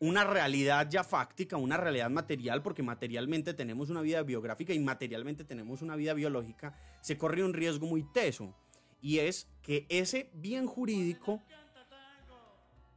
una 0.00 0.24
realidad 0.24 0.88
ya 0.88 1.02
fáctica, 1.02 1.56
una 1.56 1.76
realidad 1.76 2.10
material, 2.10 2.62
porque 2.62 2.82
materialmente 2.82 3.54
tenemos 3.54 3.90
una 3.90 4.00
vida 4.00 4.22
biográfica 4.22 4.72
y 4.72 4.78
materialmente 4.78 5.44
tenemos 5.44 5.82
una 5.82 5.96
vida 5.96 6.14
biológica, 6.14 6.74
se 7.00 7.18
corre 7.18 7.42
un 7.42 7.52
riesgo 7.52 7.86
muy 7.86 8.02
teso. 8.02 8.54
Y 9.00 9.18
es 9.18 9.48
que 9.62 9.86
ese 9.88 10.30
bien 10.34 10.66
jurídico, 10.66 11.42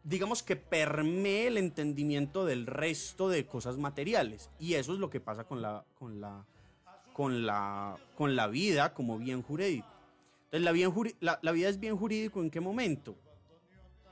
digamos 0.04 0.44
que 0.44 0.56
permee 0.56 1.48
el 1.48 1.58
entendimiento 1.58 2.46
del 2.46 2.68
resto 2.68 3.30
de 3.30 3.46
cosas 3.46 3.78
materiales. 3.78 4.50
Y 4.60 4.76
eso 4.76 4.94
es 4.94 5.00
lo 5.00 5.10
que 5.10 5.20
pasa 5.20 5.44
con 5.44 5.62
la, 5.62 5.86
con 5.98 6.22
la, 6.22 6.46
con 7.14 7.46
la, 7.46 7.98
con 8.16 8.36
la 8.36 8.48
vida 8.48 8.94
como 8.94 9.18
bien 9.18 9.42
jurídico. 9.42 9.88
Entonces, 10.46 10.66
la, 10.66 10.72
bien, 10.72 10.94
la, 11.20 11.40
la 11.42 11.52
vida 11.52 11.70
es 11.70 11.80
bien 11.80 11.98
jurídico 11.98 12.42
en 12.42 12.52
qué 12.52 12.60
momento? 12.60 13.16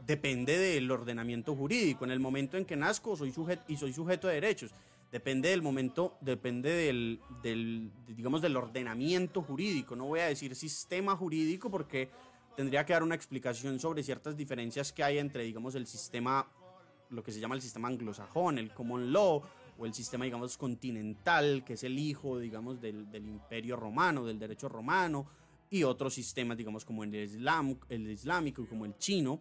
Depende 0.10 0.58
del 0.58 0.90
ordenamiento 0.90 1.56
jurídico. 1.56 2.04
En 2.04 2.10
el 2.10 2.20
momento 2.20 2.58
en 2.58 2.66
que 2.66 2.76
nazco 2.76 3.16
soy 3.16 3.32
sujeto, 3.32 3.62
y 3.68 3.78
soy 3.78 3.94
sujeto 3.94 4.28
de 4.28 4.34
derechos. 4.34 4.72
Depende 5.12 5.50
del 5.50 5.62
momento, 5.62 6.18
depende 6.20 6.72
del, 6.72 7.20
del, 7.44 7.92
digamos, 8.08 8.42
del 8.42 8.58
ordenamiento 8.58 9.44
jurídico. 9.44 9.96
No 9.96 10.06
voy 10.06 10.22
a 10.22 10.26
decir 10.26 10.56
sistema 10.56 11.16
jurídico 11.16 11.70
porque 11.70 12.10
tendría 12.56 12.84
que 12.88 12.94
dar 12.94 13.04
una 13.04 13.14
explicación 13.14 13.80
sobre 13.80 14.02
ciertas 14.02 14.36
diferencias 14.36 14.92
que 14.92 15.04
hay 15.04 15.20
entre, 15.20 15.44
digamos, 15.44 15.76
el 15.76 15.86
sistema, 15.86 16.48
lo 17.12 17.24
que 17.24 17.32
se 17.32 17.40
llama 17.40 17.54
el 17.54 17.62
sistema 17.62 17.88
anglosajón, 17.88 18.58
el 18.58 18.74
common 18.74 19.14
law, 19.14 19.44
o 19.78 19.86
el 19.86 19.94
sistema, 19.94 20.26
digamos, 20.26 20.58
continental, 20.58 21.64
que 21.64 21.74
es 21.74 21.84
el 21.84 22.00
hijo, 22.00 22.40
digamos, 22.40 22.82
del, 22.82 23.12
del 23.12 23.28
imperio 23.28 23.76
romano, 23.76 24.26
del 24.26 24.40
derecho 24.40 24.70
romano, 24.70 25.28
y 25.70 25.84
otros 25.84 26.16
sistemas, 26.16 26.58
digamos, 26.58 26.84
como 26.84 27.04
el, 27.04 27.14
islam, 27.14 27.78
el 27.90 28.10
islámico, 28.10 28.66
como 28.68 28.86
el 28.86 28.98
chino 28.98 29.40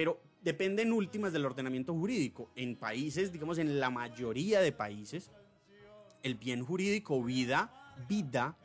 pero 0.00 0.18
depende 0.40 0.80
en 0.80 0.92
últimas 0.92 1.30
del 1.30 1.44
ordenamiento 1.44 1.92
jurídico. 1.92 2.50
En 2.56 2.74
países, 2.74 3.32
digamos 3.32 3.58
en 3.58 3.78
la 3.78 3.90
mayoría 3.90 4.62
de 4.62 4.72
países, 4.72 5.30
el 6.22 6.36
bien 6.36 6.64
jurídico 6.64 7.22
vida, 7.22 7.94
vida, 8.08 8.56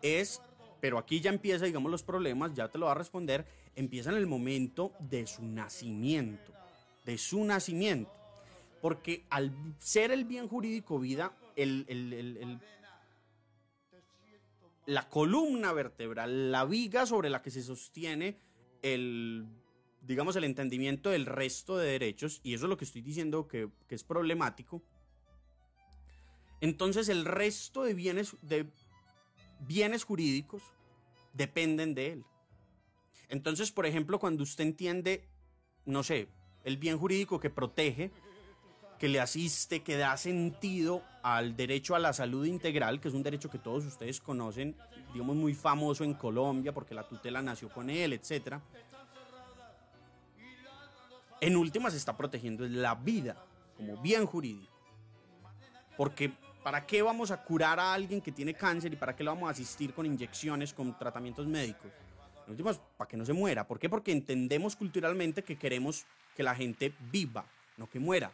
es, 0.00 0.40
pero 0.80 0.96
aquí 0.96 1.20
ya 1.20 1.30
empieza, 1.30 1.64
digamos, 1.64 1.90
los 1.90 2.04
problemas, 2.04 2.54
ya 2.54 2.68
te 2.68 2.78
lo 2.78 2.86
va 2.86 2.92
a 2.92 2.94
responder, 2.94 3.44
empieza 3.74 4.10
en 4.10 4.16
el 4.18 4.28
momento 4.28 4.92
de 5.00 5.26
su 5.26 5.42
nacimiento, 5.42 6.52
de 7.04 7.18
su 7.18 7.44
nacimiento. 7.44 8.12
Porque 8.80 9.24
al 9.28 9.52
ser 9.80 10.12
el 10.12 10.24
bien 10.24 10.46
jurídico 10.46 11.00
vida, 11.00 11.32
la 14.86 15.08
columna 15.08 15.72
vertebral, 15.72 16.52
la 16.52 16.64
viga 16.64 17.06
sobre 17.06 17.28
la 17.28 17.42
que 17.42 17.50
se 17.50 17.64
sostiene 17.64 18.38
el 18.82 19.48
digamos, 20.02 20.36
el 20.36 20.44
entendimiento 20.44 21.10
del 21.10 21.26
resto 21.26 21.76
de 21.76 21.90
derechos, 21.90 22.40
y 22.42 22.54
eso 22.54 22.64
es 22.64 22.70
lo 22.70 22.76
que 22.76 22.84
estoy 22.84 23.02
diciendo 23.02 23.46
que, 23.46 23.68
es 23.88 24.04
problemático, 24.04 24.82
entonces 26.60 27.08
el 27.08 27.24
resto 27.24 27.84
de 27.84 27.94
bienes, 27.94 28.36
de 28.42 28.66
bienes 29.60 30.04
jurídicos 30.04 30.62
dependen 31.32 31.94
de 31.94 32.12
él. 32.12 32.24
Entonces, 33.28 33.70
por 33.70 33.86
ejemplo, 33.86 34.18
cuando 34.18 34.42
usted 34.42 34.64
entiende, 34.64 35.28
no 35.86 36.02
sé, 36.02 36.28
el 36.64 36.76
bien 36.76 36.98
jurídico 36.98 37.40
que 37.40 37.48
protege, 37.48 38.10
que 38.98 39.08
le 39.08 39.20
asiste, 39.20 39.82
que 39.82 39.96
da 39.96 40.16
sentido 40.18 41.02
al 41.22 41.56
derecho 41.56 41.94
a 41.94 41.98
la 41.98 42.12
salud 42.12 42.44
integral, 42.44 43.00
que 43.00 43.08
es 43.08 43.14
un 43.14 43.22
derecho 43.22 43.48
que 43.48 43.58
todos 43.58 43.86
ustedes 43.86 44.20
conocen, 44.20 44.76
digamos 45.14 45.36
muy 45.36 45.54
famoso 45.54 46.04
en 46.04 46.12
Colombia 46.12 46.74
porque 46.74 46.94
la 46.94 47.08
tutela 47.08 47.40
nació 47.40 47.70
con 47.70 47.88
él, 47.88 48.12
etcétera 48.12 48.60
en 51.40 51.56
últimas 51.56 51.94
está 51.94 52.16
protegiendo 52.16 52.66
la 52.66 52.94
vida 52.94 53.36
como 53.76 53.96
bien 54.00 54.26
jurídico. 54.26 54.72
Porque 55.96 56.32
¿para 56.62 56.86
qué 56.86 57.02
vamos 57.02 57.30
a 57.30 57.42
curar 57.42 57.80
a 57.80 57.92
alguien 57.94 58.20
que 58.20 58.32
tiene 58.32 58.54
cáncer 58.54 58.92
y 58.92 58.96
para 58.96 59.16
qué 59.16 59.24
lo 59.24 59.34
vamos 59.34 59.48
a 59.48 59.52
asistir 59.52 59.94
con 59.94 60.06
inyecciones, 60.06 60.72
con 60.72 60.96
tratamientos 60.98 61.46
médicos? 61.46 61.90
En 62.46 62.52
últimas, 62.52 62.80
para 62.96 63.08
que 63.08 63.16
no 63.16 63.24
se 63.24 63.32
muera. 63.32 63.66
¿Por 63.66 63.78
qué? 63.78 63.88
Porque 63.88 64.12
entendemos 64.12 64.76
culturalmente 64.76 65.42
que 65.42 65.56
queremos 65.56 66.04
que 66.36 66.42
la 66.42 66.54
gente 66.54 66.92
viva, 67.10 67.44
no 67.76 67.88
que 67.88 67.98
muera. 67.98 68.32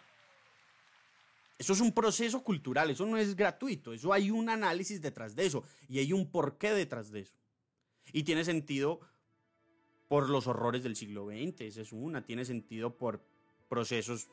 Eso 1.58 1.72
es 1.72 1.80
un 1.80 1.92
proceso 1.92 2.42
cultural, 2.42 2.90
eso 2.90 3.06
no 3.06 3.16
es 3.16 3.34
gratuito, 3.34 3.94
eso 3.94 4.12
hay 4.12 4.30
un 4.30 4.50
análisis 4.50 5.00
detrás 5.00 5.34
de 5.34 5.46
eso 5.46 5.64
y 5.88 5.98
hay 5.98 6.12
un 6.12 6.30
porqué 6.30 6.72
detrás 6.72 7.10
de 7.10 7.20
eso. 7.20 7.34
Y 8.12 8.24
tiene 8.24 8.44
sentido 8.44 9.00
por 10.08 10.28
los 10.28 10.46
horrores 10.46 10.82
del 10.82 10.96
siglo 10.96 11.26
XX, 11.26 11.62
esa 11.62 11.80
es 11.82 11.92
una, 11.92 12.22
tiene 12.22 12.44
sentido 12.44 12.94
por 12.94 13.20
procesos 13.68 14.28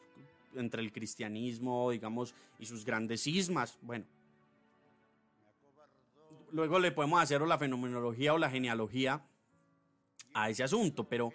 entre 0.56 0.82
el 0.82 0.92
cristianismo, 0.92 1.92
digamos, 1.92 2.36
y 2.60 2.66
sus 2.66 2.86
grandes 2.86 3.24
cismas, 3.24 3.78
bueno. 3.82 4.06
Luego 6.52 6.78
le 6.78 6.92
podemos 6.92 7.22
hacer 7.22 7.42
la 7.42 7.58
fenomenología 7.58 8.34
o 8.34 8.38
la 8.38 8.50
genealogía 8.50 9.26
a 10.34 10.50
ese 10.50 10.64
asunto, 10.64 11.04
pero, 11.06 11.34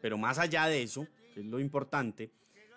pero 0.00 0.16
más 0.16 0.38
allá 0.38 0.66
de 0.66 0.82
eso, 0.82 1.08
que 1.34 1.40
es 1.40 1.46
lo 1.46 1.58
importante, 1.58 2.30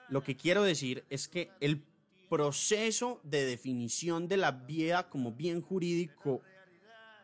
lo 0.10 0.24
que 0.24 0.36
quiero 0.36 0.64
decir 0.64 1.04
es 1.10 1.28
que 1.28 1.52
el 1.60 1.84
proceso 2.30 3.20
de 3.24 3.46
definición 3.46 4.28
de 4.28 4.38
la 4.38 4.52
vida 4.52 5.10
como 5.10 5.32
bien 5.32 5.62
jurídico, 5.62 6.42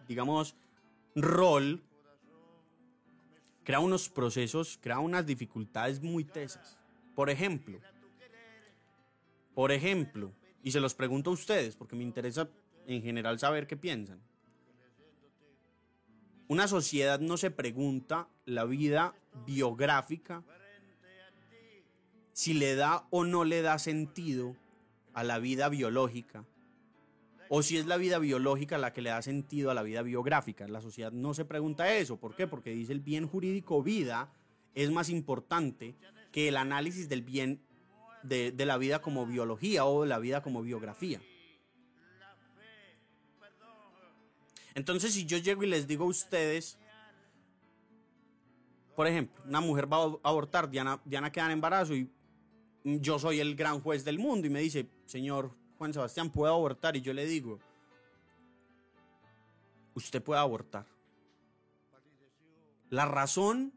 digamos, 0.08 0.56
rol, 1.16 1.82
crea 3.64 3.80
unos 3.80 4.10
procesos, 4.10 4.78
crea 4.82 5.00
unas 5.00 5.26
dificultades 5.26 6.02
muy 6.02 6.24
tesas. 6.24 6.78
Por 7.16 7.30
ejemplo, 7.30 7.80
por 9.54 9.72
ejemplo, 9.72 10.34
y 10.64 10.72
se 10.72 10.80
los 10.80 10.96
pregunto 10.96 11.30
a 11.30 11.34
ustedes 11.34 11.76
porque 11.76 11.96
me 11.96 12.04
interesa 12.04 12.50
en 12.88 13.02
general 13.02 13.40
saber 13.40 13.68
qué 13.68 13.78
piensan. 13.78 14.20
Una 16.48 16.68
sociedad 16.68 17.20
no 17.20 17.38
se 17.38 17.52
pregunta 17.52 18.28
la 18.46 18.66
vida 18.66 19.16
biográfica 19.46 20.44
si 22.32 22.54
le 22.54 22.76
da 22.76 23.06
o 23.12 23.24
no 23.24 23.44
le 23.44 23.62
da 23.62 23.78
sentido 23.80 24.56
a 25.14 25.24
la 25.24 25.40
vida 25.40 25.70
biológica, 25.70 26.44
o 27.50 27.62
si 27.62 27.78
es 27.78 27.86
la 27.86 27.98
vida 27.98 28.20
biológica 28.20 28.78
la 28.78 28.94
que 28.94 29.02
le 29.02 29.10
da 29.10 29.22
sentido 29.22 29.72
a 29.72 29.74
la 29.74 29.84
vida 29.84 30.02
biográfica. 30.02 30.68
La 30.68 30.82
sociedad 30.82 31.12
no 31.12 31.34
se 31.34 31.46
pregunta 31.46 31.94
eso. 31.94 32.18
¿Por 32.18 32.36
qué? 32.36 32.48
Porque 32.48 32.72
dice 32.72 32.94
el 32.94 33.00
bien 33.00 33.28
jurídico 33.28 33.84
vida 33.84 34.32
es 34.74 34.92
más 34.92 35.10
importante 35.10 35.96
que 36.32 36.48
el 36.48 36.58
análisis 36.58 37.10
del 37.10 37.22
bien 37.22 37.62
de, 38.24 38.54
la 38.66 38.78
vida 38.78 39.02
como 39.02 39.26
biología 39.26 39.86
o 39.86 40.04
de 40.04 40.10
la 40.10 40.20
vida 40.20 40.42
como 40.42 40.62
biografía. 40.62 41.22
Entonces, 44.76 45.14
si 45.14 45.26
yo 45.26 45.38
llego 45.38 45.64
y 45.64 45.68
les 45.68 45.88
digo 45.88 46.06
a 46.06 46.08
ustedes, 46.08 46.80
por 48.96 49.06
ejemplo, 49.06 49.44
una 49.46 49.62
mujer 49.62 49.92
va 49.92 49.98
a 49.98 50.30
abortar, 50.30 50.70
Diana, 50.70 51.00
Diana 51.06 51.32
queda 51.32 51.46
en 51.46 51.52
embarazo 51.52 51.94
y 51.94 52.10
yo 52.84 53.20
soy 53.20 53.40
el 53.40 53.56
gran 53.56 53.80
juez 53.82 54.04
del 54.04 54.18
mundo 54.18 54.48
y 54.48 54.50
me 54.50 54.62
dice, 54.62 54.88
señor 55.06 55.63
Juan 55.84 55.94
Sebastián, 55.94 56.30
¿puedo 56.30 56.54
abortar? 56.54 56.96
Y 56.96 57.02
yo 57.02 57.12
le 57.12 57.26
digo, 57.26 57.60
usted 59.96 60.24
puede 60.24 60.40
abortar. 60.40 60.86
La 62.90 63.06
razón, 63.06 63.74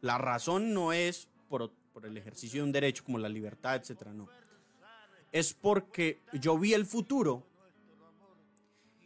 la 0.00 0.16
razón 0.16 0.72
no 0.72 0.92
es 0.92 1.28
por, 1.48 1.72
por 1.92 2.06
el 2.06 2.16
ejercicio 2.16 2.60
de 2.60 2.66
un 2.66 2.70
derecho 2.70 3.02
como 3.02 3.18
la 3.18 3.28
libertad, 3.28 3.74
etcétera, 3.74 4.12
no. 4.12 4.28
Es 5.32 5.52
porque 5.54 6.22
yo 6.34 6.56
vi 6.56 6.72
el 6.72 6.86
futuro 6.86 7.44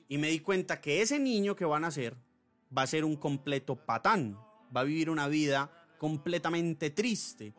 y 0.07 0.19
me 0.19 0.29
di 0.29 0.41
cuenta 0.41 0.83
que 0.83 1.01
ese 1.01 1.19
niño 1.19 1.57
que 1.57 1.65
va 1.65 1.79
a 1.79 1.81
nacer 1.81 2.15
va 2.77 2.83
a 2.83 2.87
ser 2.87 3.07
un 3.07 3.17
completo 3.17 3.75
patán, 3.75 4.39
va 4.77 4.83
a 4.83 4.85
vivir 4.85 5.09
una 5.09 5.29
vida 5.29 5.71
completamente 5.97 6.91
triste, 6.91 7.55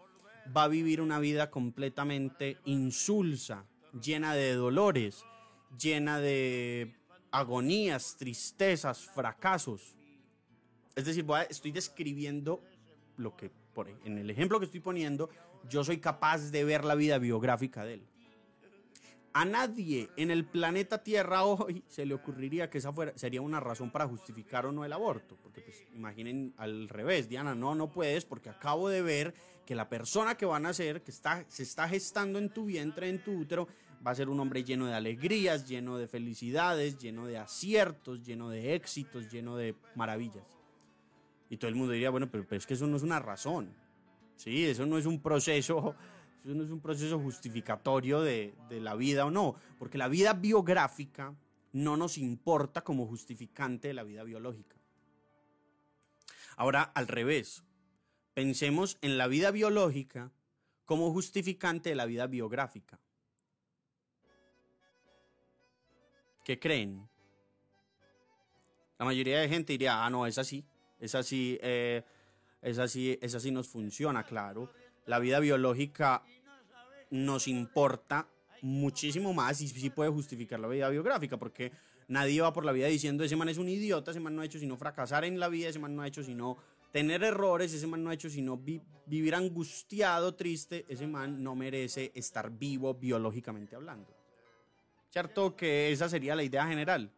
va 0.56 0.66
a 0.66 0.68
vivir 0.68 1.02
una 1.02 1.18
vida 1.18 1.50
completamente 1.50 2.60
insulsa, 2.66 3.66
llena 3.94 4.34
de 4.34 4.54
dolores, 4.54 5.26
llena 5.80 6.20
de 6.20 6.96
agonías, 7.32 8.16
tristezas, 8.18 9.06
fracasos. 9.06 9.96
Es 10.96 11.06
decir, 11.06 11.26
estoy 11.50 11.72
describiendo 11.72 12.64
lo 13.18 13.36
que, 13.36 13.52
por, 13.74 13.90
en 13.90 14.18
el 14.18 14.30
ejemplo 14.30 14.60
que 14.60 14.66
estoy 14.66 14.80
poniendo, 14.80 15.30
yo 15.68 15.84
soy 15.84 16.00
capaz 16.00 16.52
de 16.52 16.64
ver 16.64 16.84
la 16.86 16.96
vida 16.96 17.18
biográfica 17.18 17.86
de 17.86 17.96
él. 17.96 18.08
A 19.32 19.46
nadie 19.46 20.10
en 20.18 20.32
el 20.32 20.44
planeta 20.44 21.04
Tierra 21.04 21.44
hoy 21.46 21.84
se 21.88 22.06
le 22.06 22.14
ocurriría 22.14 22.70
que 22.70 22.80
esa 22.80 22.92
fuera, 22.92 23.14
sería 23.16 23.42
una 23.42 23.60
razón 23.60 23.92
para 23.92 24.08
justificar 24.08 24.66
o 24.66 24.72
no 24.72 24.86
el 24.86 24.94
aborto. 24.94 25.38
Porque 25.42 25.62
pues 25.62 25.86
imaginen 25.94 26.54
al 26.58 26.90
revés, 26.90 27.30
Diana, 27.30 27.56
no, 27.56 27.76
no 27.76 27.90
puedes 27.90 28.26
porque 28.26 28.50
acabo 28.50 28.90
de 28.90 29.02
ver 29.02 29.34
que 29.70 29.76
la 29.76 29.88
persona 29.88 30.34
que 30.34 30.48
va 30.48 30.58
a 30.58 30.60
nacer, 30.60 31.04
que 31.04 31.12
está, 31.12 31.46
se 31.48 31.62
está 31.62 31.88
gestando 31.88 32.40
en 32.40 32.50
tu 32.50 32.66
vientre, 32.66 33.08
en 33.08 33.24
tu 33.24 33.34
útero, 33.34 33.68
va 34.04 34.10
a 34.10 34.16
ser 34.16 34.28
un 34.28 34.40
hombre 34.40 34.64
lleno 34.64 34.88
de 34.88 34.96
alegrías, 34.96 35.68
lleno 35.68 36.00
de 36.00 36.08
felicidades, 36.08 36.98
lleno 36.98 37.28
de 37.28 37.38
aciertos, 37.38 38.24
lleno 38.24 38.50
de 38.50 38.74
éxitos, 38.74 39.30
lleno 39.32 39.58
de 39.58 39.76
maravillas. 39.94 40.58
Y 41.52 41.58
todo 41.58 41.70
el 41.70 41.76
mundo 41.76 41.94
diría, 41.94 42.10
bueno, 42.10 42.32
pero, 42.32 42.48
es 42.50 42.66
que 42.66 42.74
eso 42.74 42.88
no 42.88 42.98
es 42.98 43.04
una 43.04 43.20
razón. 43.20 43.72
Sí, 44.38 44.66
eso 44.66 44.88
no 44.88 44.98
es 44.98 45.06
un 45.06 45.22
proceso 45.22 45.94
eso 46.44 46.56
no 46.56 46.64
es 46.64 46.72
un 46.72 46.82
proceso 46.82 47.20
justificatorio 47.20 48.22
de, 48.22 48.56
de, 48.70 48.80
la 48.80 48.96
vida 48.96 49.24
o 49.28 49.30
no, 49.30 49.56
porque 49.78 50.00
la 50.00 50.08
vida 50.08 50.34
biográfica 50.34 51.36
no 51.74 51.96
nos 51.96 52.18
importa 52.18 52.84
como 52.84 53.06
justificante 53.06 53.90
de 53.90 53.94
la 53.94 54.02
vida 54.02 54.24
biológica. 54.24 54.78
Ahora, 56.58 56.82
al 56.82 57.08
revés, 57.08 57.64
pensemos 58.40 58.98
en 59.02 59.18
la 59.18 59.28
vida 59.28 59.52
biológica 59.52 60.32
como 60.86 61.12
justificante 61.12 61.90
de 61.90 61.96
la 61.96 62.06
vida 62.06 62.26
biográfica. 62.26 62.98
¿Qué 66.46 66.58
creen? 66.58 67.06
La 68.98 69.04
mayoría 69.04 69.42
de 69.42 69.50
gente 69.50 69.74
diría, 69.74 70.06
ah, 70.06 70.10
no, 70.10 70.26
es 70.26 70.38
así, 70.38 70.64
es 71.00 71.16
así, 71.16 71.60
eh, 71.62 72.02
es 72.62 72.80
así, 72.80 73.20
es 73.22 73.36
así 73.36 73.52
nos 73.52 73.68
funciona, 73.68 74.24
claro 74.24 74.70
la 75.10 75.18
vida 75.18 75.40
biológica 75.40 76.22
nos 77.10 77.48
importa 77.48 78.28
muchísimo 78.62 79.34
más 79.34 79.60
y 79.60 79.68
sí 79.68 79.90
puede 79.90 80.12
justificar 80.12 80.60
la 80.60 80.68
vida 80.68 80.88
biográfica, 80.88 81.38
porque 81.38 81.72
nadie 82.08 82.42
va 82.42 82.54
por 82.54 82.64
la 82.64 82.72
vida 82.72 82.86
diciendo 82.86 83.24
ese 83.24 83.36
man 83.36 83.50
es 83.50 83.58
un 83.58 83.70
idiota, 83.70 84.12
ese 84.12 84.20
man 84.20 84.36
no 84.36 84.44
ha 84.44 84.46
hecho 84.46 84.60
sino 84.60 84.78
fracasar 84.78 85.26
en 85.26 85.40
la 85.40 85.50
vida, 85.50 85.68
ese 85.68 85.80
man 85.80 85.96
no 85.96 86.04
ha 86.04 86.08
hecho 86.08 86.24
sino 86.24 86.58
tener 86.92 87.24
errores, 87.24 87.74
ese 87.74 87.88
man 87.88 88.04
no 88.04 88.10
ha 88.10 88.14
hecho 88.14 88.30
sino 88.30 88.58
vivir 88.58 89.36
angustiado, 89.36 90.36
triste, 90.36 90.86
ese 90.88 91.08
man 91.08 91.44
no 91.44 91.56
merece 91.56 92.12
estar 92.16 92.50
vivo 92.52 92.94
biológicamente 92.94 93.76
hablando. 93.76 94.16
¿Cierto 95.10 95.56
que 95.56 95.92
esa 95.92 96.08
sería 96.08 96.36
la 96.36 96.44
idea 96.44 96.68
general? 96.68 97.12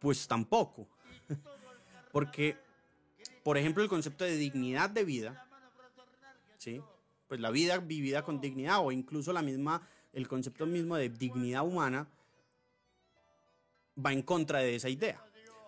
Pues 0.00 0.26
tampoco. 0.26 0.88
Porque, 2.12 2.56
por 3.42 3.56
ejemplo, 3.56 3.82
el 3.82 3.88
concepto 3.88 4.24
de 4.24 4.36
dignidad 4.36 4.90
de 4.90 5.04
vida 5.04 5.46
¿sí? 6.56 6.82
Pues 7.28 7.40
la 7.40 7.50
vida 7.50 7.78
vivida 7.78 8.22
con 8.22 8.40
dignidad 8.40 8.84
o 8.84 8.92
incluso 8.92 9.32
la 9.32 9.42
misma, 9.42 9.86
el 10.12 10.28
concepto 10.28 10.66
mismo 10.66 10.96
de 10.96 11.08
dignidad 11.08 11.64
humana 11.64 12.08
va 14.04 14.12
en 14.12 14.22
contra 14.22 14.60
de 14.60 14.74
esa 14.74 14.88
idea. 14.88 15.22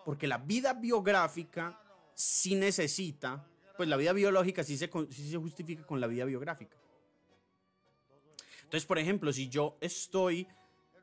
Porque 0.04 0.26
la 0.26 0.38
vida 0.38 0.74
biográfica 0.74 1.80
sí 2.18 2.54
necesita, 2.54 3.46
pues 3.76 3.88
la 3.88 3.96
vida 3.96 4.12
biológica 4.12 4.64
sí 4.64 4.76
se, 4.76 4.90
se 5.11 5.37
justifica 5.37 5.85
con 5.85 6.00
la 6.00 6.07
vida 6.07 6.24
biográfica. 6.24 6.76
Entonces, 8.64 8.85
por 8.85 8.98
ejemplo, 8.98 9.33
si 9.33 9.48
yo 9.48 9.78
estoy, 9.81 10.46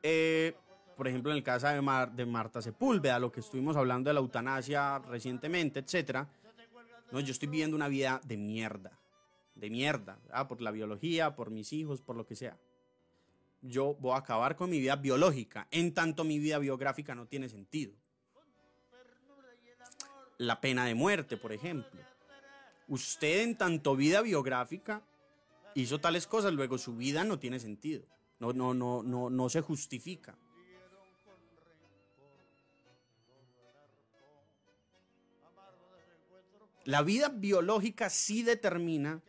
eh, 0.02 0.54
por 0.96 1.08
ejemplo, 1.08 1.32
en 1.32 1.38
el 1.38 1.42
caso 1.42 1.66
de, 1.66 2.08
de 2.14 2.26
Marta 2.26 2.62
Sepúlveda, 2.62 3.18
lo 3.18 3.32
que 3.32 3.40
estuvimos 3.40 3.76
hablando 3.76 4.10
de 4.10 4.14
la 4.14 4.20
eutanasia 4.20 4.98
recientemente, 5.00 5.80
etcétera, 5.80 6.28
no, 7.10 7.20
yo 7.20 7.32
estoy 7.32 7.48
viviendo 7.48 7.76
una 7.76 7.88
vida 7.88 8.20
de 8.24 8.36
mierda 8.36 9.00
de 9.56 9.70
mierda, 9.70 10.18
por 10.48 10.60
la 10.60 10.70
biología, 10.70 11.34
por 11.34 11.50
mis 11.50 11.72
hijos, 11.72 12.02
por 12.02 12.14
lo 12.14 12.26
que 12.26 12.36
sea. 12.36 12.56
Yo 13.62 13.94
voy 13.94 14.12
a 14.12 14.18
acabar 14.18 14.54
con 14.54 14.70
mi 14.70 14.78
vida 14.78 14.96
biológica, 14.96 15.66
en 15.70 15.92
tanto 15.92 16.24
mi 16.24 16.38
vida 16.38 16.58
biográfica 16.58 17.14
no 17.14 17.26
tiene 17.26 17.48
sentido. 17.48 17.94
La 20.38 20.60
pena 20.60 20.84
de 20.84 20.94
muerte, 20.94 21.36
por 21.36 21.52
ejemplo. 21.52 22.00
Usted 22.88 23.42
en 23.42 23.56
tanto 23.56 23.96
vida 23.96 24.20
biográfica 24.22 25.02
hizo 25.74 25.98
tales 25.98 26.26
cosas, 26.26 26.52
luego 26.52 26.78
su 26.78 26.96
vida 26.96 27.24
no 27.24 27.38
tiene 27.38 27.58
sentido. 27.58 28.04
No, 28.38 28.52
no, 28.52 28.74
no, 28.74 29.02
no, 29.02 29.30
no 29.30 29.48
se 29.48 29.60
justifica. 29.60 30.36
La 36.84 37.02
vida 37.02 37.28
biológica 37.28 38.08
sí 38.10 38.42
determina 38.42 39.20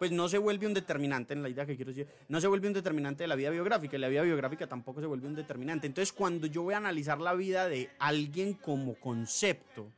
pues 0.00 0.12
no 0.12 0.30
se 0.30 0.38
vuelve 0.38 0.66
un 0.66 0.72
determinante 0.72 1.34
en 1.34 1.42
la 1.42 1.50
idea 1.50 1.66
que 1.66 1.76
quiero 1.76 1.90
decir, 1.90 2.08
no 2.30 2.40
se 2.40 2.46
vuelve 2.46 2.66
un 2.66 2.72
determinante 2.72 3.22
de 3.22 3.28
la 3.28 3.34
vida 3.34 3.50
biográfica, 3.50 3.98
y 3.98 4.00
la 4.00 4.08
vida 4.08 4.22
biográfica 4.22 4.66
tampoco 4.66 5.02
se 5.02 5.06
vuelve 5.06 5.28
un 5.28 5.34
determinante. 5.34 5.86
Entonces, 5.86 6.10
cuando 6.10 6.46
yo 6.46 6.62
voy 6.62 6.72
a 6.72 6.78
analizar 6.78 7.20
la 7.20 7.34
vida 7.34 7.68
de 7.68 7.90
alguien 7.98 8.54
como 8.54 8.94
concepto, 8.94 9.92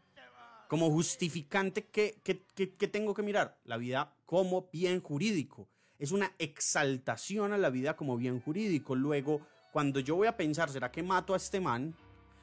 como 0.72 0.90
justificante, 0.90 1.84
¿qué, 1.84 2.18
qué 2.24 2.88
tengo 2.88 3.12
que 3.12 3.22
mirar? 3.22 3.58
La 3.64 3.76
vida 3.76 4.16
como 4.24 4.70
bien 4.72 5.02
jurídico. 5.02 5.68
Es 5.98 6.12
una 6.12 6.32
exaltación 6.38 7.52
a 7.52 7.58
la 7.58 7.68
vida 7.68 7.94
como 7.94 8.16
bien 8.16 8.40
jurídico. 8.40 8.94
Luego, 8.94 9.46
cuando 9.70 10.00
yo 10.00 10.16
voy 10.16 10.28
a 10.28 10.36
pensar, 10.38 10.70
¿será 10.70 10.90
que 10.90 11.02
mato 11.02 11.34
a 11.34 11.36
este 11.36 11.60
man? 11.60 11.94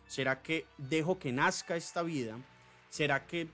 ¿Será 0.05 0.43
que 0.43 0.67
dejo 0.77 1.17
que 1.17 1.31
nazca 1.31 1.75
esta 1.75 2.03
vida? 2.03 2.37
¿Será 2.89 3.25
que 3.25 3.47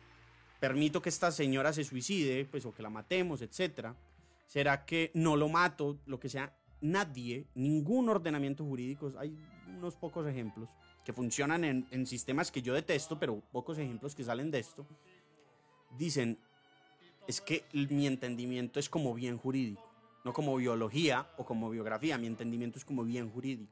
permito 0.60 1.02
que 1.02 1.08
esta 1.08 1.32
señora 1.32 1.72
se 1.72 1.86
suicide, 1.86 2.44
pues 2.44 2.66
o 2.66 2.74
que 2.74 2.84
la 2.84 2.90
matemos, 2.90 3.42
etcétera? 3.42 3.96
¿Será 4.46 4.84
que 4.84 5.10
no 5.14 5.38
lo 5.38 5.48
mato, 5.48 6.02
lo 6.06 6.20
que 6.20 6.28
sea? 6.28 6.54
Nadie, 6.82 7.48
ningún 7.56 8.10
ordenamiento 8.10 8.66
jurídico, 8.66 9.14
hay 9.18 9.40
unos 9.70 9.96
pocos 9.96 10.28
ejemplos 10.28 10.68
que 11.06 11.14
funcionan 11.14 11.64
en, 11.64 12.08
sistemas 12.08 12.52
que 12.52 12.64
yo 12.64 12.74
detesto, 12.74 13.20
pero 13.20 13.40
pocos 13.52 13.78
ejemplos 13.78 14.16
que 14.16 14.24
salen 14.24 14.50
de 14.50 14.58
esto, 14.58 14.88
dicen, 16.00 16.40
es 17.28 17.40
que 17.40 17.64
mi 17.74 18.08
entendimiento 18.08 18.80
es 18.80 18.90
como 18.90 19.14
bien 19.14 19.38
jurídico, 19.38 19.88
no 20.24 20.34
como 20.34 20.56
biología 20.58 21.30
o 21.38 21.46
como 21.46 21.70
biografía, 21.70 22.18
mi 22.18 22.26
entendimiento 22.26 22.80
es 22.80 22.86
como 22.86 23.04
bien 23.04 23.30
jurídico. 23.30 23.72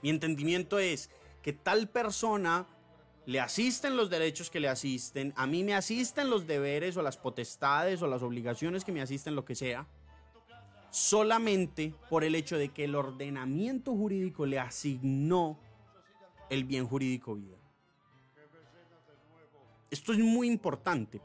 Mi 0.00 0.10
entendimiento 0.10 0.78
es 0.78 1.10
que 1.42 1.52
tal 1.52 1.88
persona 1.88 2.64
le 3.26 3.40
asisten 3.40 3.96
los 3.96 4.08
derechos 4.08 4.48
que 4.48 4.60
le 4.60 4.68
asisten, 4.68 5.32
a 5.34 5.48
mí 5.48 5.64
me 5.64 5.74
asisten 5.74 6.30
los 6.30 6.46
deberes 6.46 6.96
o 6.96 7.02
las 7.02 7.16
potestades 7.16 8.00
o 8.00 8.06
las 8.06 8.22
obligaciones 8.22 8.84
que 8.84 8.92
me 8.92 9.02
asisten, 9.02 9.34
lo 9.34 9.44
que 9.44 9.56
sea, 9.56 9.88
solamente 10.90 11.94
por 12.08 12.24
el 12.24 12.34
hecho 12.34 12.56
de 12.56 12.70
que 12.70 12.84
el 12.84 12.94
ordenamiento 12.94 13.92
jurídico 13.94 14.46
le 14.46 14.58
asignó 14.58 15.58
el 16.50 16.64
bien 16.64 16.86
jurídico 16.86 17.34
vida. 17.34 17.56
Esto 19.90 20.12
es 20.12 20.18
muy 20.18 20.48
importante. 20.48 21.20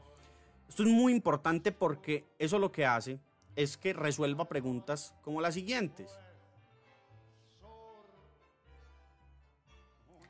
Esto 0.68 0.84
es 0.84 0.88
muy 0.88 1.12
importante 1.12 1.72
porque 1.72 2.24
eso 2.38 2.58
lo 2.58 2.72
que 2.72 2.86
hace 2.86 3.18
es 3.56 3.76
que 3.76 3.92
resuelva 3.92 4.48
preguntas 4.48 5.14
como 5.22 5.40
las 5.40 5.54
siguientes. 5.54 6.10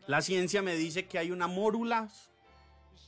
La 0.06 0.20
ciencia 0.20 0.62
me 0.62 0.74
dice 0.74 1.06
que 1.06 1.18
hay 1.18 1.30
una 1.30 1.46
mórula, 1.46 2.08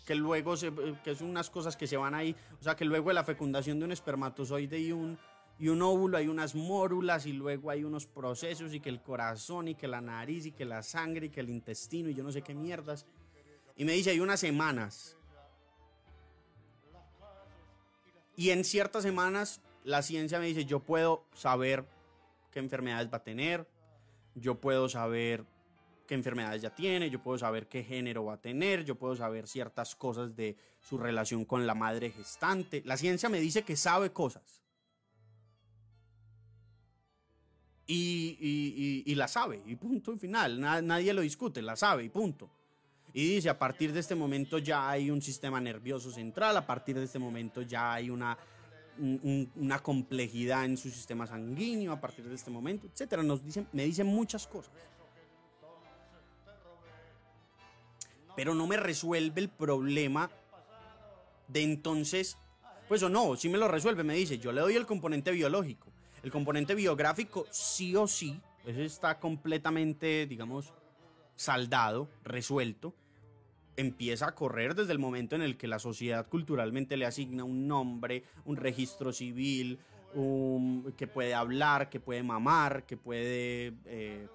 que 0.06 0.14
luego 0.14 0.56
se, 0.56 0.72
que 1.02 1.10
es 1.10 1.20
unas 1.20 1.50
cosas 1.50 1.76
que 1.76 1.88
se 1.88 1.96
van 1.96 2.14
ahí, 2.14 2.36
o 2.60 2.62
sea, 2.62 2.76
que 2.76 2.84
luego 2.84 3.08
de 3.08 3.14
la 3.14 3.24
fecundación 3.24 3.80
de 3.80 3.86
un 3.86 3.92
espermatozoide 3.92 4.78
y 4.78 4.92
un, 4.92 5.18
y 5.58 5.68
un 5.68 5.82
óvulo 5.82 6.16
hay 6.16 6.28
unas 6.28 6.54
mórulas 6.54 7.26
y 7.26 7.32
luego 7.32 7.70
hay 7.70 7.84
unos 7.84 8.06
procesos 8.06 8.74
y 8.74 8.80
que 8.80 8.88
el 8.88 9.00
corazón 9.00 9.68
y 9.68 9.74
que 9.74 9.86
la 9.86 10.00
nariz 10.00 10.46
y 10.46 10.52
que 10.52 10.64
la 10.64 10.82
sangre 10.82 11.26
y 11.26 11.30
que 11.30 11.40
el 11.40 11.50
intestino 11.50 12.08
y 12.08 12.14
yo 12.14 12.24
no 12.24 12.32
sé 12.32 12.42
qué 12.42 12.54
mierdas. 12.54 13.06
Y 13.76 13.84
me 13.84 13.92
dice, 13.92 14.10
hay 14.10 14.20
unas 14.20 14.40
semanas. 14.40 15.16
Y 18.36 18.50
en 18.50 18.64
ciertas 18.64 19.04
semanas 19.04 19.60
la 19.84 20.02
ciencia 20.02 20.40
me 20.40 20.46
dice, 20.46 20.64
yo 20.64 20.80
puedo 20.80 21.24
saber 21.34 21.84
qué 22.50 22.58
enfermedades 22.58 23.12
va 23.12 23.18
a 23.18 23.22
tener, 23.22 23.68
yo 24.34 24.60
puedo 24.60 24.88
saber 24.88 25.44
qué 26.08 26.14
enfermedades 26.14 26.62
ya 26.62 26.74
tiene, 26.74 27.10
yo 27.10 27.22
puedo 27.22 27.38
saber 27.38 27.68
qué 27.68 27.84
género 27.84 28.24
va 28.24 28.34
a 28.34 28.40
tener, 28.40 28.84
yo 28.84 28.96
puedo 28.96 29.14
saber 29.14 29.46
ciertas 29.46 29.94
cosas 29.94 30.34
de 30.34 30.56
su 30.80 30.98
relación 30.98 31.44
con 31.44 31.66
la 31.66 31.74
madre 31.74 32.10
gestante. 32.10 32.82
La 32.84 32.96
ciencia 32.96 33.28
me 33.28 33.40
dice 33.40 33.62
que 33.62 33.76
sabe 33.76 34.10
cosas. 34.10 34.63
Y, 37.86 39.14
la 39.14 39.28
sabe, 39.28 39.62
y 39.66 39.76
punto 39.76 40.16
final. 40.16 40.60
nadie 40.60 41.12
lo 41.12 41.20
discute, 41.20 41.62
la 41.62 41.76
sabe 41.76 42.04
y 42.04 42.08
punto. 42.08 42.50
Y 43.12 43.36
dice, 43.36 43.48
a 43.48 43.58
partir 43.58 43.92
de 43.92 44.00
este 44.00 44.14
momento 44.14 44.58
ya 44.58 44.90
hay 44.90 45.10
un 45.10 45.22
sistema 45.22 45.60
nervioso 45.60 46.10
central, 46.10 46.56
a 46.56 46.66
partir 46.66 46.96
de 46.96 47.04
este 47.04 47.18
momento 47.18 47.62
ya 47.62 47.92
hay 47.94 48.10
una 48.10 48.36
una 48.98 49.80
complejidad 49.80 50.64
en 50.64 50.76
su 50.76 50.90
sistema 50.90 51.26
sanguíneo 51.26 51.92
a 51.92 52.00
partir 52.00 52.24
de 52.28 52.34
este 52.34 52.50
momento, 52.50 52.86
etcétera. 52.86 53.22
Nos 53.22 53.44
dicen, 53.44 53.66
me 53.72 53.84
dicen 53.84 54.06
muchas 54.06 54.46
cosas. 54.46 54.72
Pero 58.36 58.54
no 58.54 58.66
me 58.66 58.76
resuelve 58.76 59.40
el 59.40 59.48
problema 59.48 60.30
de 61.48 61.62
entonces, 61.62 62.36
pues 62.88 63.02
o 63.02 63.08
no, 63.08 63.36
si 63.36 63.48
me 63.48 63.58
lo 63.58 63.68
resuelve, 63.68 64.02
me 64.02 64.14
dice, 64.14 64.38
yo 64.38 64.52
le 64.52 64.60
doy 64.60 64.74
el 64.74 64.86
componente 64.86 65.30
biológico. 65.30 65.93
El 66.24 66.32
componente 66.32 66.74
biográfico, 66.74 67.46
sí 67.50 67.94
o 67.94 68.08
sí, 68.08 68.40
ese 68.66 68.84
está 68.84 69.20
completamente, 69.20 70.26
digamos, 70.26 70.72
saldado, 71.36 72.08
resuelto 72.24 72.94
empieza 73.76 74.28
a 74.28 74.34
correr 74.34 74.74
desde 74.74 74.92
el 74.92 74.98
momento 74.98 75.34
en 75.34 75.42
el 75.42 75.56
que 75.56 75.66
la 75.66 75.78
sociedad 75.78 76.28
culturalmente 76.28 76.96
le 76.96 77.06
asigna 77.06 77.44
un 77.44 77.66
nombre, 77.66 78.24
un 78.44 78.56
registro 78.56 79.12
civil, 79.12 79.78
que 80.96 81.08
puede 81.08 81.34
hablar, 81.34 81.90
que 81.90 81.98
puede 81.98 82.22
mamar, 82.22 82.84
que 82.86 82.96
puede 82.96 83.74
eh, 83.84 84.28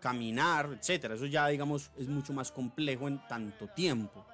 caminar, 0.00 0.80
etc. 0.80 1.12
Eso 1.12 1.26
ya, 1.26 1.46
digamos, 1.46 1.92
es 1.96 2.08
mucho 2.08 2.32
más 2.32 2.50
complejo 2.50 3.06
en 3.06 3.24
tanto 3.28 3.68
tiempo. 3.68 4.26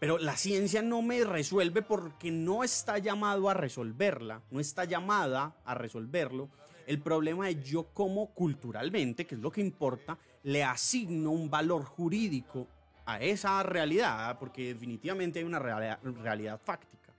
Pero 0.00 0.16
la 0.16 0.34
ciencia 0.34 0.80
no 0.80 1.02
me 1.02 1.22
resuelve 1.24 1.82
porque 1.82 2.30
no 2.30 2.64
está 2.64 2.96
llamado 2.96 3.50
a 3.50 3.54
resolverla, 3.54 4.40
no 4.50 4.58
está 4.58 4.86
llamada 4.86 5.54
a 5.62 5.74
resolverlo. 5.74 6.48
El 6.86 7.02
problema 7.02 7.50
es 7.50 7.62
yo 7.62 7.84
como 7.92 8.32
culturalmente, 8.32 9.26
que 9.26 9.34
es 9.34 9.40
lo 9.42 9.52
que 9.52 9.60
importa, 9.60 10.18
le 10.42 10.64
asigno 10.64 11.30
un 11.32 11.50
valor 11.50 11.84
jurídico 11.84 12.66
a 13.04 13.20
esa 13.20 13.62
realidad, 13.62 14.38
porque 14.38 14.72
definitivamente 14.72 15.38
hay 15.38 15.44
una 15.44 15.58
realidad, 15.58 16.58
fáctica. 16.64 17.12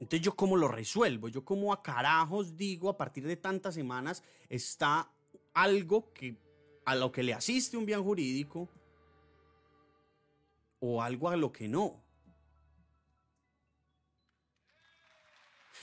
Entonces 0.00 0.22
yo 0.22 0.34
cómo 0.34 0.56
lo 0.56 0.68
resuelvo, 0.68 1.28
yo 1.28 1.44
cómo 1.44 1.74
a 1.74 1.82
carajos 1.82 2.56
digo 2.56 2.88
a 2.88 2.96
partir 2.96 3.26
de 3.26 3.36
tantas 3.36 3.74
semanas 3.74 4.24
está 4.48 5.10
algo 5.52 6.14
que 6.14 6.34
a 6.86 6.94
lo 6.94 7.12
que 7.12 7.22
le 7.22 7.34
asiste 7.34 7.76
un 7.76 7.84
bien 7.84 8.02
jurídico 8.02 8.70
o 10.80 11.02
algo 11.02 11.28
a 11.28 11.36
lo 11.36 11.52
que 11.52 11.68
no. 11.68 12.02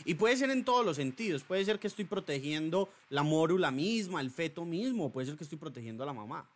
Y 0.03 0.15
puede 0.15 0.35
ser 0.35 0.49
en 0.49 0.65
todos 0.65 0.85
los 0.85 0.97
sentidos. 0.97 1.43
Puede 1.43 1.63
ser 1.63 1.79
que 1.79 1.87
estoy 1.87 2.05
protegiendo 2.05 2.89
la 3.09 3.23
mórula 3.23 3.71
misma, 3.71 4.19
el 4.19 4.29
feto 4.29 4.65
mismo. 4.65 5.11
Puede 5.11 5.27
ser 5.27 5.37
que 5.37 5.43
estoy 5.43 5.57
protegiendo 5.57 6.03
a 6.03 6.07
la 6.07 6.13
mamá. 6.13 6.49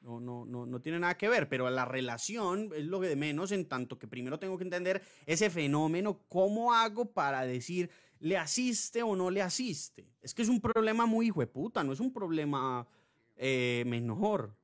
No, 0.00 0.18
no, 0.18 0.46
no, 0.46 0.64
no 0.64 0.80
tiene 0.80 0.98
nada 0.98 1.16
que 1.16 1.28
ver, 1.28 1.48
pero 1.48 1.68
la 1.68 1.84
relación 1.84 2.70
es 2.74 2.86
lo 2.86 3.00
de 3.00 3.16
menos 3.16 3.52
en 3.52 3.66
tanto 3.66 3.98
que 3.98 4.08
primero 4.08 4.38
tengo 4.38 4.56
que 4.56 4.64
entender 4.64 5.02
ese 5.26 5.50
fenómeno, 5.50 6.22
cómo 6.26 6.72
hago 6.72 7.12
para 7.12 7.42
decir, 7.42 7.90
¿le 8.18 8.38
asiste 8.38 9.02
o 9.02 9.14
no 9.14 9.30
le 9.30 9.42
asiste? 9.42 10.08
Es 10.22 10.32
que 10.32 10.40
es 10.40 10.48
un 10.48 10.58
problema 10.58 11.04
muy 11.04 11.26
hijo 11.26 11.40
de 11.40 11.46
puta, 11.46 11.84
no 11.84 11.92
es 11.92 12.00
un 12.00 12.14
problema 12.14 12.88
eh, 13.36 13.84
menor, 13.86 14.56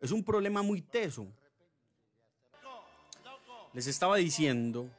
es 0.00 0.10
un 0.10 0.24
problema 0.24 0.62
muy 0.62 0.82
teso. 0.82 1.32
Les 3.74 3.86
estaba 3.86 4.16
diciendo 4.16 4.90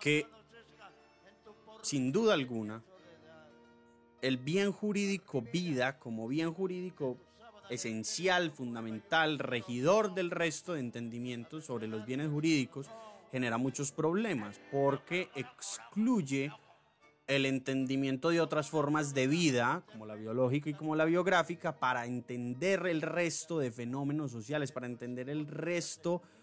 que 0.00 0.26
sin 1.82 2.12
duda 2.12 2.34
alguna, 2.34 2.82
el 4.20 4.36
bien 4.38 4.72
jurídico 4.72 5.42
vida 5.42 5.98
como 5.98 6.28
bien 6.28 6.54
jurídico 6.54 7.18
esencial, 7.70 8.50
fundamental, 8.50 9.38
regidor 9.38 10.14
del 10.14 10.30
resto 10.30 10.74
de 10.74 10.80
entendimientos 10.80 11.64
sobre 11.64 11.88
los 11.88 12.04
bienes 12.06 12.30
jurídicos, 12.30 12.88
genera 13.30 13.56
muchos 13.56 13.90
problemas 13.90 14.60
porque 14.70 15.30
excluye 15.34 16.52
el 17.26 17.46
entendimiento 17.46 18.28
de 18.28 18.40
otras 18.40 18.68
formas 18.68 19.14
de 19.14 19.26
vida, 19.26 19.82
como 19.90 20.06
la 20.06 20.14
biológica 20.14 20.68
y 20.70 20.74
como 20.74 20.94
la 20.94 21.06
biográfica, 21.06 21.78
para 21.78 22.04
entender 22.04 22.86
el 22.86 23.00
resto 23.00 23.58
de 23.58 23.70
fenómenos 23.70 24.30
sociales, 24.30 24.70
para 24.70 24.86
entender 24.86 25.30
el 25.30 25.46
resto 25.46 26.20
de 26.20 26.41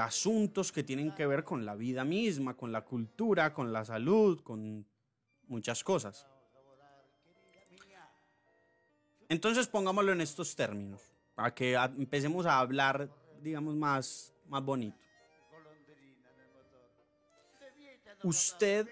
asuntos 0.00 0.72
que 0.72 0.82
tienen 0.82 1.14
que 1.14 1.26
ver 1.26 1.44
con 1.44 1.64
la 1.64 1.74
vida 1.74 2.04
misma, 2.04 2.54
con 2.54 2.72
la 2.72 2.84
cultura, 2.84 3.52
con 3.52 3.72
la 3.72 3.84
salud, 3.84 4.40
con 4.42 4.86
muchas 5.46 5.82
cosas. 5.82 6.26
Entonces 9.28 9.66
pongámoslo 9.66 10.12
en 10.12 10.20
estos 10.20 10.56
términos, 10.56 11.02
para 11.34 11.54
que 11.54 11.74
empecemos 11.74 12.46
a 12.46 12.58
hablar, 12.58 13.10
digamos, 13.42 13.74
más, 13.74 14.34
más 14.48 14.64
bonito. 14.64 14.98
Usted, 18.24 18.88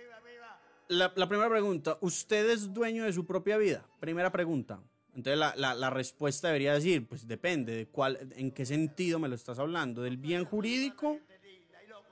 la, 0.89 1.13
la 1.17 1.29
primera 1.29 1.49
pregunta, 1.49 1.99
¿usted 2.01 2.51
es 2.51 2.73
dueño 2.73 3.05
de 3.05 3.13
su 3.13 3.25
propia 3.25 3.57
vida? 3.57 3.85
Primera 3.99 4.31
pregunta. 4.31 4.79
Entonces 5.17 5.39
la, 5.57 5.91
respuesta 5.91 6.49
debería 6.49 6.75
decir, 6.75 7.07
pues 7.09 7.27
depende 7.27 7.75
de 7.75 7.87
cuál, 7.87 8.19
en 8.37 8.51
qué 8.51 8.67
sentido 8.67 9.19
me 9.19 9.29
lo 9.29 9.35
estás 9.35 9.59
hablando. 9.59 10.03
¿Del 10.03 10.19
bien 10.19 10.45
jurídico? 10.45 11.19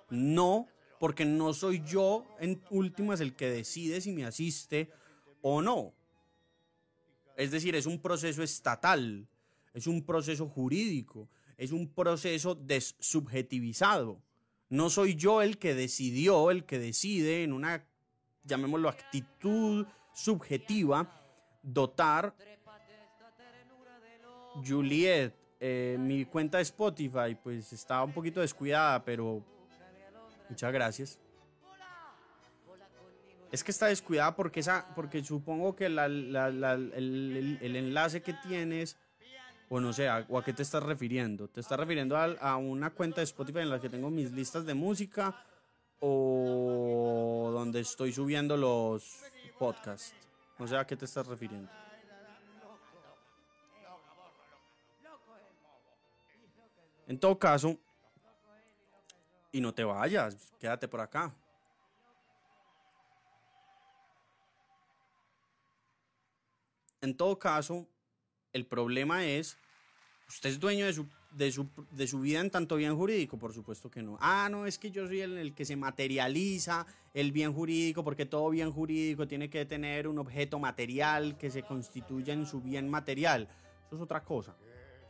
No, 0.08 0.68
porque 0.98 1.26
no 1.26 1.52
soy 1.52 1.82
yo 1.84 2.26
en 2.40 2.62
últimas 2.70 3.20
el 3.20 3.36
que 3.36 3.50
decide 3.50 4.00
si 4.00 4.10
me 4.12 4.24
asiste 4.24 4.90
o 5.42 5.60
no. 5.60 5.92
Es 7.36 7.50
decir, 7.50 7.76
es 7.76 7.84
un 7.84 8.00
proceso 8.00 8.42
estatal, 8.42 9.28
es 9.74 9.86
un 9.86 10.02
proceso 10.06 10.48
jurídico, 10.48 11.28
es 11.58 11.72
un 11.72 11.88
proceso 11.88 12.54
desubjetivizado. 12.54 14.22
No 14.70 14.88
soy 14.88 15.14
yo 15.14 15.42
el 15.42 15.58
que 15.58 15.74
decidió, 15.74 16.50
el 16.50 16.64
que 16.64 16.78
decide 16.78 17.42
en 17.42 17.52
una, 17.52 17.84
llamémoslo, 18.44 18.88
actitud 18.88 19.86
subjetiva, 20.14 21.20
dotar 21.62 22.34
Juliet, 24.62 25.34
eh, 25.60 25.96
mi 25.98 26.24
cuenta 26.24 26.58
de 26.58 26.62
Spotify, 26.62 27.34
pues 27.42 27.72
estaba 27.72 28.04
un 28.04 28.12
poquito 28.12 28.40
descuidada, 28.40 29.04
pero 29.04 29.42
muchas 30.48 30.72
gracias. 30.72 31.18
Es 33.50 33.62
que 33.62 33.70
está 33.70 33.86
descuidada 33.86 34.34
porque, 34.34 34.60
esa, 34.60 34.92
porque 34.96 35.22
supongo 35.22 35.76
que 35.76 35.86
el, 35.86 35.98
enlace 37.62 38.20
que 38.20 38.34
tienes, 38.34 38.98
o 39.68 39.80
no 39.80 39.92
sé, 39.92 40.08
o 40.28 40.38
a 40.38 40.44
qué 40.44 40.52
te 40.52 40.62
estás 40.62 40.82
refiriendo. 40.82 41.46
¿Te 41.48 41.60
estás 41.60 41.78
refiriendo 41.78 42.16
a, 42.16 42.24
a 42.24 42.56
una 42.56 42.90
cuenta 42.90 43.20
de 43.20 43.24
Spotify 43.24 43.60
en 43.60 43.70
la 43.70 43.80
que 43.80 43.88
tengo 43.88 44.10
mis 44.10 44.32
listas 44.32 44.66
de 44.66 44.74
música 44.74 45.40
o 46.00 47.50
donde 47.52 47.80
estoy 47.80 48.12
subiendo 48.12 48.56
los 48.56 49.22
podcasts? 49.58 50.14
No 50.58 50.66
sé 50.66 50.76
a 50.76 50.84
qué 50.84 50.96
te 50.96 51.04
estás 51.04 51.26
refiriendo. 51.26 51.70
En 57.06 57.18
todo 57.18 57.38
caso, 57.38 57.78
y 59.52 59.60
no 59.60 59.72
te 59.72 59.84
vayas, 59.84 60.52
quédate 60.58 60.88
por 60.88 61.00
acá. 61.00 61.32
En 67.00 67.14
todo 67.14 67.38
caso, 67.38 67.86
el 68.54 68.64
problema 68.64 69.26
es, 69.26 69.58
usted 70.26 70.48
es 70.48 70.58
dueño 70.58 70.86
de 70.86 70.94
su, 70.94 71.06
de 71.32 71.52
su, 71.52 71.68
de 71.90 72.06
su 72.06 72.20
vida 72.20 72.40
en 72.40 72.50
tanto 72.50 72.76
bien 72.76 72.96
jurídico? 72.96 73.36
Por 73.38 73.52
supuesto 73.52 73.90
que 73.90 74.02
no. 74.02 74.16
Ah, 74.20 74.48
no, 74.50 74.66
es 74.66 74.78
que 74.78 74.90
yo 74.90 75.06
soy 75.06 75.20
el, 75.20 75.36
el 75.36 75.54
que 75.54 75.66
se 75.66 75.76
materializa 75.76 76.86
el 77.12 77.30
bien 77.30 77.52
jurídico, 77.52 78.02
porque 78.02 78.24
todo 78.24 78.48
bien 78.50 78.72
jurídico 78.72 79.28
tiene 79.28 79.50
que 79.50 79.66
tener 79.66 80.08
un 80.08 80.18
objeto 80.18 80.58
material 80.58 81.36
que 81.36 81.50
se 81.50 81.62
constituya 81.62 82.32
en 82.32 82.46
su 82.46 82.62
bien 82.62 82.88
material. 82.88 83.48
Eso 83.86 83.96
es 83.96 84.00
otra 84.00 84.24
cosa. 84.24 84.56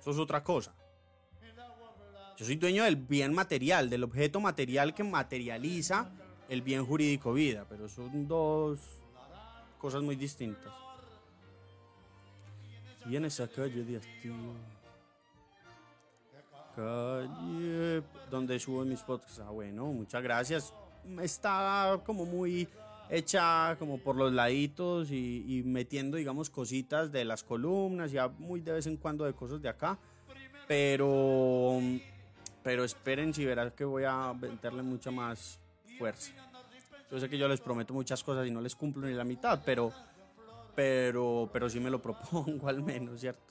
Eso 0.00 0.10
es 0.10 0.18
otra 0.18 0.42
cosa. 0.42 0.74
Yo 2.36 2.44
soy 2.44 2.56
dueño 2.56 2.82
del 2.82 2.96
bien 2.96 3.32
material, 3.32 3.88
del 3.88 4.02
objeto 4.02 4.40
material 4.40 4.92
que 4.92 5.04
materializa 5.04 6.10
el 6.48 6.62
bien 6.62 6.84
jurídico 6.84 7.32
vida, 7.32 7.64
pero 7.68 7.88
son 7.88 8.26
dos 8.26 8.80
cosas 9.78 10.02
muy 10.02 10.16
distintas. 10.16 10.72
Y 13.08 13.14
en 13.14 13.26
esa 13.26 13.46
calle 13.46 13.84
de 13.84 13.98
Hastío, 13.98 14.34
calle 16.74 18.02
donde 18.30 18.58
subo 18.58 18.84
mis 18.84 19.00
podcasts, 19.02 19.38
ah 19.38 19.50
bueno, 19.50 19.86
muchas 19.86 20.22
gracias. 20.22 20.74
Está 21.22 22.00
como 22.04 22.24
muy 22.26 22.68
hecha 23.10 23.76
como 23.78 23.98
por 23.98 24.16
los 24.16 24.32
laditos 24.32 25.12
y, 25.12 25.44
y 25.46 25.62
metiendo, 25.62 26.16
digamos, 26.16 26.50
cositas 26.50 27.12
de 27.12 27.24
las 27.24 27.44
columnas, 27.44 28.10
ya 28.10 28.26
muy 28.26 28.60
de 28.60 28.72
vez 28.72 28.88
en 28.88 28.96
cuando 28.96 29.24
de 29.24 29.34
cosas 29.34 29.62
de 29.62 29.68
acá, 29.68 29.98
pero 30.66 31.80
pero 32.64 32.82
esperen 32.82 33.34
si 33.34 33.44
verás 33.44 33.74
que 33.74 33.84
voy 33.84 34.04
a 34.04 34.32
meterle 34.32 34.82
mucha 34.82 35.10
más 35.10 35.60
fuerza. 35.98 36.32
Yo 37.10 37.20
sé 37.20 37.28
que 37.28 37.36
yo 37.36 37.46
les 37.46 37.60
prometo 37.60 37.92
muchas 37.92 38.24
cosas 38.24 38.46
y 38.46 38.50
no 38.50 38.62
les 38.62 38.74
cumplo 38.74 39.06
ni 39.06 39.12
la 39.12 39.22
mitad, 39.22 39.60
pero, 39.64 39.92
pero, 40.74 41.48
pero 41.52 41.68
sí 41.68 41.78
me 41.78 41.90
lo 41.90 42.00
propongo 42.02 42.66
al 42.66 42.82
menos, 42.82 43.20
¿cierto? 43.20 43.42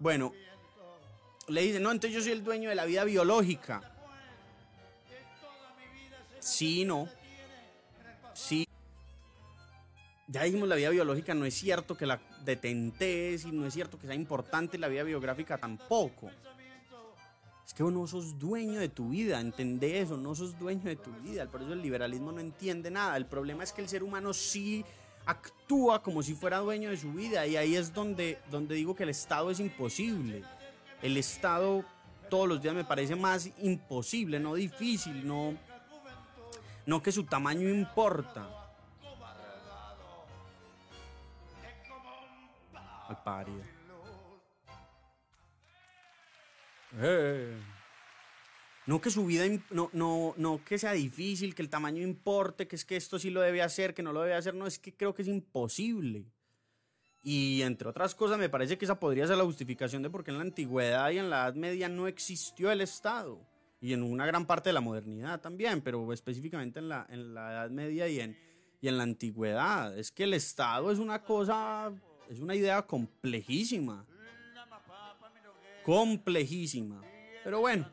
Bueno, 0.00 0.32
le 1.46 1.62
dicen, 1.62 1.84
no, 1.84 1.92
entonces 1.92 2.16
yo 2.16 2.20
soy 2.20 2.32
el 2.32 2.42
dueño 2.42 2.68
de 2.70 2.74
la 2.74 2.84
vida 2.86 3.04
biológica. 3.04 3.80
Sí, 6.40 6.84
no. 6.84 7.08
Sí. 8.34 8.66
Ya 10.26 10.42
dijimos 10.42 10.68
la 10.68 10.74
vida 10.74 10.90
biológica, 10.90 11.34
no 11.34 11.44
es 11.44 11.54
cierto 11.54 11.96
que 11.96 12.06
la 12.06 12.20
detentes 12.44 13.44
y 13.44 13.52
no 13.52 13.64
es 13.64 13.74
cierto 13.74 13.96
que 13.96 14.08
sea 14.08 14.16
importante 14.16 14.76
la 14.76 14.88
vida 14.88 15.04
biográfica 15.04 15.56
tampoco. 15.56 16.32
Es 17.72 17.76
que 17.76 17.84
vos 17.84 17.92
no 17.94 18.06
sos 18.06 18.38
dueño 18.38 18.78
de 18.80 18.90
tu 18.90 19.08
vida, 19.08 19.40
entendé 19.40 20.02
eso, 20.02 20.18
no 20.18 20.34
sos 20.34 20.58
dueño 20.58 20.82
de 20.84 20.96
tu 20.96 21.10
vida. 21.22 21.46
Por 21.46 21.62
eso 21.62 21.72
el 21.72 21.80
liberalismo 21.80 22.30
no 22.30 22.38
entiende 22.38 22.90
nada. 22.90 23.16
El 23.16 23.24
problema 23.24 23.64
es 23.64 23.72
que 23.72 23.80
el 23.80 23.88
ser 23.88 24.02
humano 24.02 24.34
sí 24.34 24.84
actúa 25.24 26.02
como 26.02 26.22
si 26.22 26.34
fuera 26.34 26.58
dueño 26.58 26.90
de 26.90 26.98
su 26.98 27.14
vida 27.14 27.46
y 27.46 27.56
ahí 27.56 27.74
es 27.74 27.94
donde, 27.94 28.38
donde 28.50 28.74
digo 28.74 28.94
que 28.94 29.04
el 29.04 29.08
Estado 29.08 29.50
es 29.50 29.58
imposible. 29.58 30.44
El 31.00 31.16
Estado 31.16 31.82
todos 32.28 32.46
los 32.46 32.60
días 32.60 32.74
me 32.74 32.84
parece 32.84 33.16
más 33.16 33.48
imposible, 33.62 34.38
no 34.38 34.54
difícil, 34.54 35.26
no, 35.26 35.54
no 36.84 37.02
que 37.02 37.10
su 37.10 37.24
tamaño 37.24 37.70
importa. 37.70 38.50
Al 43.08 43.22
parido. 43.22 43.81
Eh. 46.98 47.58
No 48.84 49.00
que 49.00 49.10
su 49.10 49.24
vida, 49.24 49.44
no, 49.70 49.90
no, 49.92 50.34
no 50.36 50.64
que 50.64 50.76
sea 50.76 50.92
difícil, 50.92 51.54
que 51.54 51.62
el 51.62 51.70
tamaño 51.70 52.02
importe, 52.02 52.66
que 52.66 52.74
es 52.74 52.84
que 52.84 52.96
esto 52.96 53.18
sí 53.18 53.30
lo 53.30 53.40
debe 53.40 53.62
hacer, 53.62 53.94
que 53.94 54.02
no 54.02 54.12
lo 54.12 54.22
debe 54.22 54.34
hacer, 54.34 54.54
no, 54.54 54.66
es 54.66 54.80
que 54.80 54.92
creo 54.92 55.14
que 55.14 55.22
es 55.22 55.28
imposible. 55.28 56.26
Y 57.22 57.62
entre 57.62 57.88
otras 57.88 58.16
cosas, 58.16 58.38
me 58.38 58.48
parece 58.48 58.76
que 58.76 58.84
esa 58.84 58.98
podría 58.98 59.28
ser 59.28 59.38
la 59.38 59.44
justificación 59.44 60.02
de 60.02 60.10
por 60.10 60.24
qué 60.24 60.32
en 60.32 60.38
la 60.38 60.42
antigüedad 60.42 61.10
y 61.12 61.18
en 61.18 61.30
la 61.30 61.42
Edad 61.42 61.54
Media 61.54 61.88
no 61.88 62.08
existió 62.08 62.72
el 62.72 62.80
Estado. 62.80 63.40
Y 63.80 63.92
en 63.92 64.02
una 64.02 64.26
gran 64.26 64.46
parte 64.46 64.70
de 64.70 64.74
la 64.74 64.80
modernidad 64.80 65.40
también, 65.40 65.80
pero 65.80 66.12
específicamente 66.12 66.80
en 66.80 66.88
la, 66.88 67.06
en 67.08 67.34
la 67.34 67.52
Edad 67.52 67.70
Media 67.70 68.08
y 68.08 68.18
en, 68.18 68.36
y 68.80 68.88
en 68.88 68.96
la 68.96 69.04
antigüedad. 69.04 69.96
Es 69.96 70.10
que 70.10 70.24
el 70.24 70.34
Estado 70.34 70.90
es 70.90 70.98
una 70.98 71.22
cosa, 71.22 71.92
es 72.28 72.40
una 72.40 72.56
idea 72.56 72.82
complejísima 72.82 74.04
complejísima. 75.84 77.02
Pero 77.44 77.60
bueno, 77.60 77.88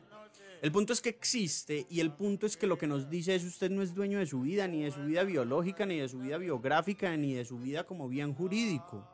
el 0.62 0.72
punto 0.72 0.92
es 0.92 1.00
que 1.00 1.08
existe 1.08 1.86
y 1.88 2.00
el 2.00 2.12
punto 2.12 2.46
es 2.46 2.56
que 2.56 2.66
lo 2.66 2.76
que 2.76 2.86
nos 2.86 3.08
dice 3.08 3.34
es 3.34 3.44
usted 3.44 3.70
no 3.70 3.82
es 3.82 3.94
dueño 3.94 4.18
de 4.18 4.26
su 4.26 4.42
vida, 4.42 4.68
ni 4.68 4.82
de 4.82 4.90
su 4.90 5.02
vida 5.04 5.24
biológica, 5.24 5.86
ni 5.86 5.98
de 5.98 6.08
su 6.08 6.18
vida 6.18 6.36
biográfica, 6.36 7.16
ni 7.16 7.32
de 7.32 7.44
su 7.44 7.58
vida 7.58 7.84
como 7.84 8.08
bien 8.08 8.34
jurídico. 8.34 9.08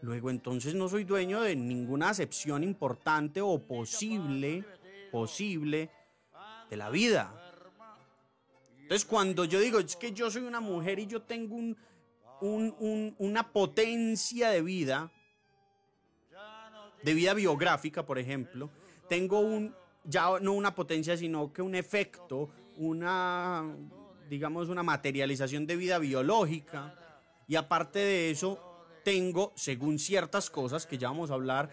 Luego 0.00 0.30
entonces 0.30 0.74
no 0.74 0.88
soy 0.88 1.02
dueño 1.02 1.40
de 1.40 1.56
ninguna 1.56 2.10
acepción 2.10 2.62
importante 2.62 3.40
o 3.40 3.58
posible, 3.66 4.64
posible 5.10 5.90
de 6.70 6.76
la 6.76 6.88
vida. 6.88 7.34
Entonces 8.82 9.04
cuando 9.04 9.44
yo 9.44 9.58
digo 9.58 9.80
es 9.80 9.96
que 9.96 10.12
yo 10.12 10.30
soy 10.30 10.42
una 10.42 10.60
mujer 10.60 11.00
y 11.00 11.06
yo 11.06 11.22
tengo 11.22 11.56
un, 11.56 13.14
una 13.18 13.52
potencia 13.52 14.50
de 14.50 14.62
vida, 14.62 15.12
de 17.02 17.14
vida 17.14 17.34
biográfica, 17.34 18.04
por 18.04 18.18
ejemplo, 18.18 18.70
tengo 19.08 19.40
un, 19.40 19.74
ya 20.04 20.38
no 20.40 20.52
una 20.52 20.74
potencia, 20.74 21.16
sino 21.16 21.52
que 21.52 21.62
un 21.62 21.74
efecto, 21.74 22.50
una, 22.76 23.64
digamos, 24.28 24.68
una 24.68 24.82
materialización 24.82 25.66
de 25.66 25.76
vida 25.76 25.98
biológica. 25.98 26.94
Y 27.46 27.56
aparte 27.56 27.98
de 27.98 28.30
eso, 28.30 28.86
tengo, 29.04 29.52
según 29.56 29.98
ciertas 29.98 30.50
cosas 30.50 30.86
que 30.86 30.98
ya 30.98 31.08
vamos 31.08 31.30
a 31.30 31.34
hablar, 31.34 31.70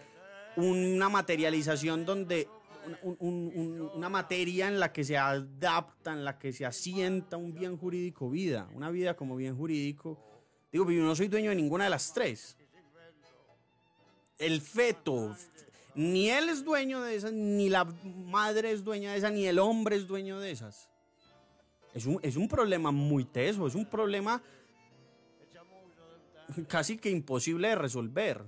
una 0.56 1.08
materialización 1.08 2.06
donde 2.06 2.48
una 3.02 4.08
materia 4.08 4.68
en 4.68 4.78
la 4.78 4.92
que 4.92 5.02
se 5.02 5.18
adapta, 5.18 6.12
en 6.12 6.24
la 6.24 6.38
que 6.38 6.52
se 6.52 6.64
asienta 6.64 7.36
un 7.36 7.52
bien 7.52 7.76
jurídico 7.76 8.30
vida, 8.30 8.68
una 8.74 8.90
vida 8.90 9.16
como 9.16 9.34
bien 9.36 9.56
jurídico. 9.56 10.18
Digo, 10.70 10.88
yo 10.90 11.02
no 11.02 11.16
soy 11.16 11.26
dueño 11.28 11.50
de 11.50 11.56
ninguna 11.56 11.84
de 11.84 11.90
las 11.90 12.12
tres 12.12 12.56
el 14.38 14.60
feto, 14.60 15.36
ni 15.94 16.28
él 16.30 16.48
es 16.48 16.64
dueño 16.64 17.00
de 17.02 17.16
esas, 17.16 17.32
ni 17.32 17.68
la 17.68 17.84
madre 17.84 18.70
es 18.70 18.84
dueña 18.84 19.12
de 19.12 19.18
esas, 19.18 19.32
ni 19.32 19.46
el 19.46 19.58
hombre 19.58 19.96
es 19.96 20.06
dueño 20.06 20.38
de 20.38 20.50
esas. 20.50 20.88
Es 21.94 22.04
un, 22.04 22.20
es 22.22 22.36
un 22.36 22.48
problema 22.48 22.90
muy 22.90 23.24
teso, 23.24 23.66
es 23.66 23.74
un 23.74 23.86
problema 23.86 24.42
casi 26.68 26.98
que 26.98 27.10
imposible 27.10 27.68
de 27.68 27.74
resolver. 27.74 28.44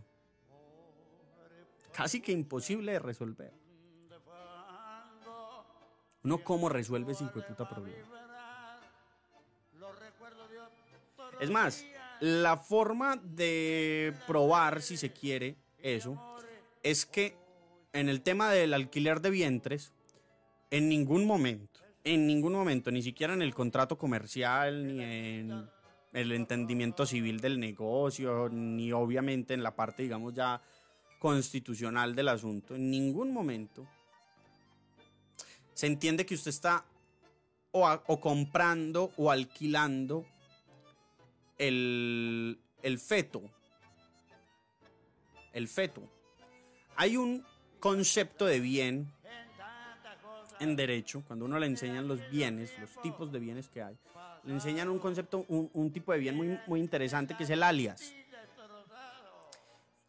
Casi 1.92 2.20
que 2.20 2.32
imposible 2.32 2.92
de 2.92 2.98
resolver. 2.98 3.52
Uno 6.22 6.44
cómo 6.44 6.68
resuelve 6.68 7.12
ese 7.12 7.24
puta 7.24 7.68
problema. 7.68 8.06
Es 11.40 11.50
más, 11.50 11.84
la 12.20 12.56
forma 12.56 13.16
de 13.16 14.14
probar, 14.26 14.82
si 14.82 14.96
se 14.96 15.12
quiere, 15.12 15.56
eso 15.94 16.20
es 16.82 17.06
que 17.06 17.36
en 17.92 18.08
el 18.08 18.22
tema 18.22 18.50
del 18.50 18.74
alquiler 18.74 19.20
de 19.20 19.30
vientres, 19.30 19.92
en 20.70 20.88
ningún 20.88 21.26
momento, 21.26 21.80
en 22.04 22.26
ningún 22.26 22.52
momento, 22.52 22.90
ni 22.90 23.02
siquiera 23.02 23.34
en 23.34 23.42
el 23.42 23.54
contrato 23.54 23.98
comercial, 23.98 24.86
ni 24.86 25.02
en 25.02 25.68
el 26.12 26.32
entendimiento 26.32 27.06
civil 27.06 27.40
del 27.40 27.58
negocio, 27.58 28.48
ni 28.50 28.92
obviamente 28.92 29.54
en 29.54 29.62
la 29.62 29.74
parte, 29.74 30.02
digamos, 30.02 30.34
ya 30.34 30.60
constitucional 31.18 32.14
del 32.14 32.28
asunto, 32.28 32.76
en 32.76 32.90
ningún 32.90 33.32
momento 33.32 33.86
se 35.74 35.86
entiende 35.86 36.26
que 36.26 36.34
usted 36.34 36.50
está 36.50 36.84
o, 37.70 38.20
comprando 38.20 39.12
o 39.16 39.30
alquilando 39.30 40.26
el, 41.56 42.58
el 42.82 42.98
feto 42.98 43.42
el 45.52 45.68
feto. 45.68 46.02
Hay 46.96 47.16
un 47.16 47.44
concepto 47.80 48.46
de 48.46 48.60
bien 48.60 49.12
en 50.60 50.76
derecho, 50.76 51.22
cuando 51.26 51.44
uno 51.44 51.58
le 51.58 51.66
enseñan 51.66 52.08
los 52.08 52.28
bienes, 52.30 52.76
los 52.80 52.90
tipos 53.02 53.30
de 53.30 53.38
bienes 53.38 53.68
que 53.68 53.82
hay, 53.82 53.96
le 54.44 54.52
enseñan 54.52 54.88
un 54.88 54.98
concepto, 54.98 55.44
un, 55.48 55.92
tipo 55.92 56.12
de 56.12 56.18
bien 56.18 56.36
muy, 56.36 56.58
muy 56.66 56.80
interesante 56.80 57.36
que 57.36 57.44
es 57.44 57.50
el 57.50 57.62
alias. 57.62 58.12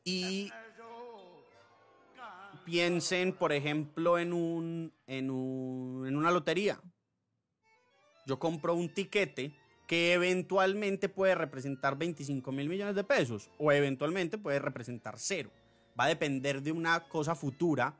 Y 0.04 0.52
piensen, 2.66 3.34
por 3.34 3.52
ejemplo, 3.52 4.18
en, 4.18 4.34
un, 4.34 4.94
en, 5.08 5.30
un, 5.30 6.06
en 6.08 6.16
una 6.16 6.32
lotería. 6.32 6.80
Yo 8.26 8.40
compro 8.40 8.76
un 8.76 8.94
tiquete 8.94 9.59
que 9.90 10.14
eventualmente 10.14 11.10
puede 11.10 11.34
representar 11.34 11.98
25 11.98 12.52
mil 12.52 12.70
millones 12.70 12.94
de 12.94 13.04
pesos 13.04 13.50
o 13.58 13.72
eventualmente 13.72 14.38
puede 14.38 14.60
representar 14.60 15.16
cero. 15.18 15.50
Va 16.00 16.04
a 16.04 16.10
depender 16.10 16.62
de 16.62 16.72
una 16.72 17.00
cosa 17.08 17.34
futura, 17.34 17.96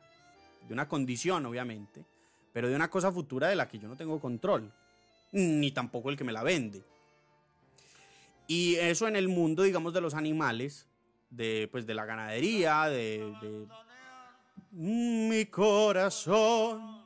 de 0.68 0.72
una 0.72 0.86
condición 0.86 1.44
obviamente, 1.46 2.04
pero 2.52 2.68
de 2.68 2.76
una 2.76 2.88
cosa 2.88 3.10
futura 3.10 3.48
de 3.48 3.56
la 3.56 3.66
que 3.66 3.80
yo 3.80 3.88
no 3.88 3.96
tengo 3.96 4.20
control, 4.20 4.72
ni 5.32 5.72
tampoco 5.72 6.10
el 6.10 6.16
que 6.16 6.22
me 6.22 6.30
la 6.30 6.44
vende. 6.44 6.84
Y 8.46 8.76
eso 8.76 9.08
en 9.08 9.16
el 9.16 9.26
mundo, 9.26 9.64
digamos, 9.64 9.92
de 9.92 10.00
los 10.00 10.14
animales, 10.14 10.86
de, 11.28 11.68
pues, 11.72 11.88
de 11.88 11.94
la 11.94 12.04
ganadería, 12.04 12.84
de, 12.84 13.66
mi 14.70 15.44
corazón 15.46 16.99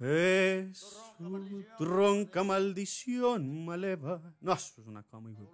es 0.00 0.78
su 0.78 1.64
tronca 1.76 2.44
maldición 2.44 3.64
maleva. 3.64 4.20
No, 4.40 4.52
eso 4.52 4.80
es 4.80 4.86
una 4.86 5.02
cama, 5.02 5.30
hijo. 5.30 5.50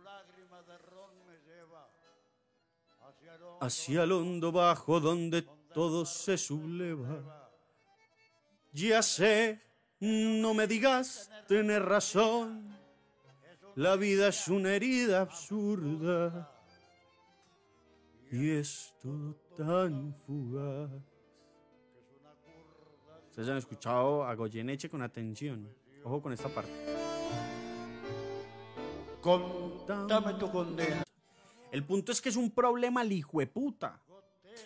Hacia 3.61 4.03
el 4.03 4.13
hondo 4.13 4.53
bajo 4.53 5.01
donde 5.01 5.43
todo 5.73 6.05
se 6.05 6.37
subleva. 6.37 7.51
Ya 8.73 9.03
sé, 9.03 9.63
no 10.01 10.53
me 10.53 10.67
digas 10.67 11.31
tener 11.49 11.83
razón. 11.83 12.77
La 13.77 13.97
vida 13.97 14.29
es 14.29 14.49
una 14.49 14.75
herida 14.75 15.23
absurda 15.23 16.51
y 18.31 18.51
es 18.51 18.95
todo 19.01 19.35
tan 19.57 20.15
fugaz. 20.27 21.14
Ustedes 23.35 23.49
han 23.49 23.57
escuchado 23.57 24.23
a 24.23 24.33
Goyeneche 24.37 24.89
con 24.89 25.03
atención. 25.03 25.69
Ojo 26.05 26.23
con 26.23 26.33
esta 26.33 26.49
parte. 26.49 26.71
Contame 29.21 30.35
tu 30.35 30.49
condena. 30.53 31.03
El 31.73 31.83
punto 31.83 32.13
es 32.13 32.23
que 32.23 32.29
es 32.29 32.37
un 32.37 32.53
problema 32.53 33.01
al 33.01 33.11
hijo 33.11 33.41
de 33.41 33.49
puta. 33.49 34.01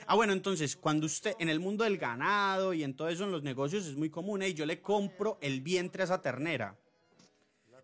Ah, 0.06 0.16
bueno, 0.16 0.34
entonces, 0.34 0.76
cuando 0.76 1.06
usted 1.06 1.34
en 1.38 1.48
el 1.48 1.60
mundo 1.60 1.84
del 1.84 1.96
ganado 1.96 2.74
y 2.74 2.84
en 2.84 2.94
todo 2.94 3.08
eso 3.08 3.24
en 3.24 3.32
los 3.32 3.42
negocios 3.42 3.86
es 3.86 3.96
muy 3.96 4.10
común, 4.10 4.42
y 4.42 4.52
yo 4.52 4.66
le 4.66 4.82
compro 4.82 5.38
el 5.40 5.62
vientre 5.62 6.02
a 6.02 6.04
esa 6.04 6.20
ternera. 6.20 6.76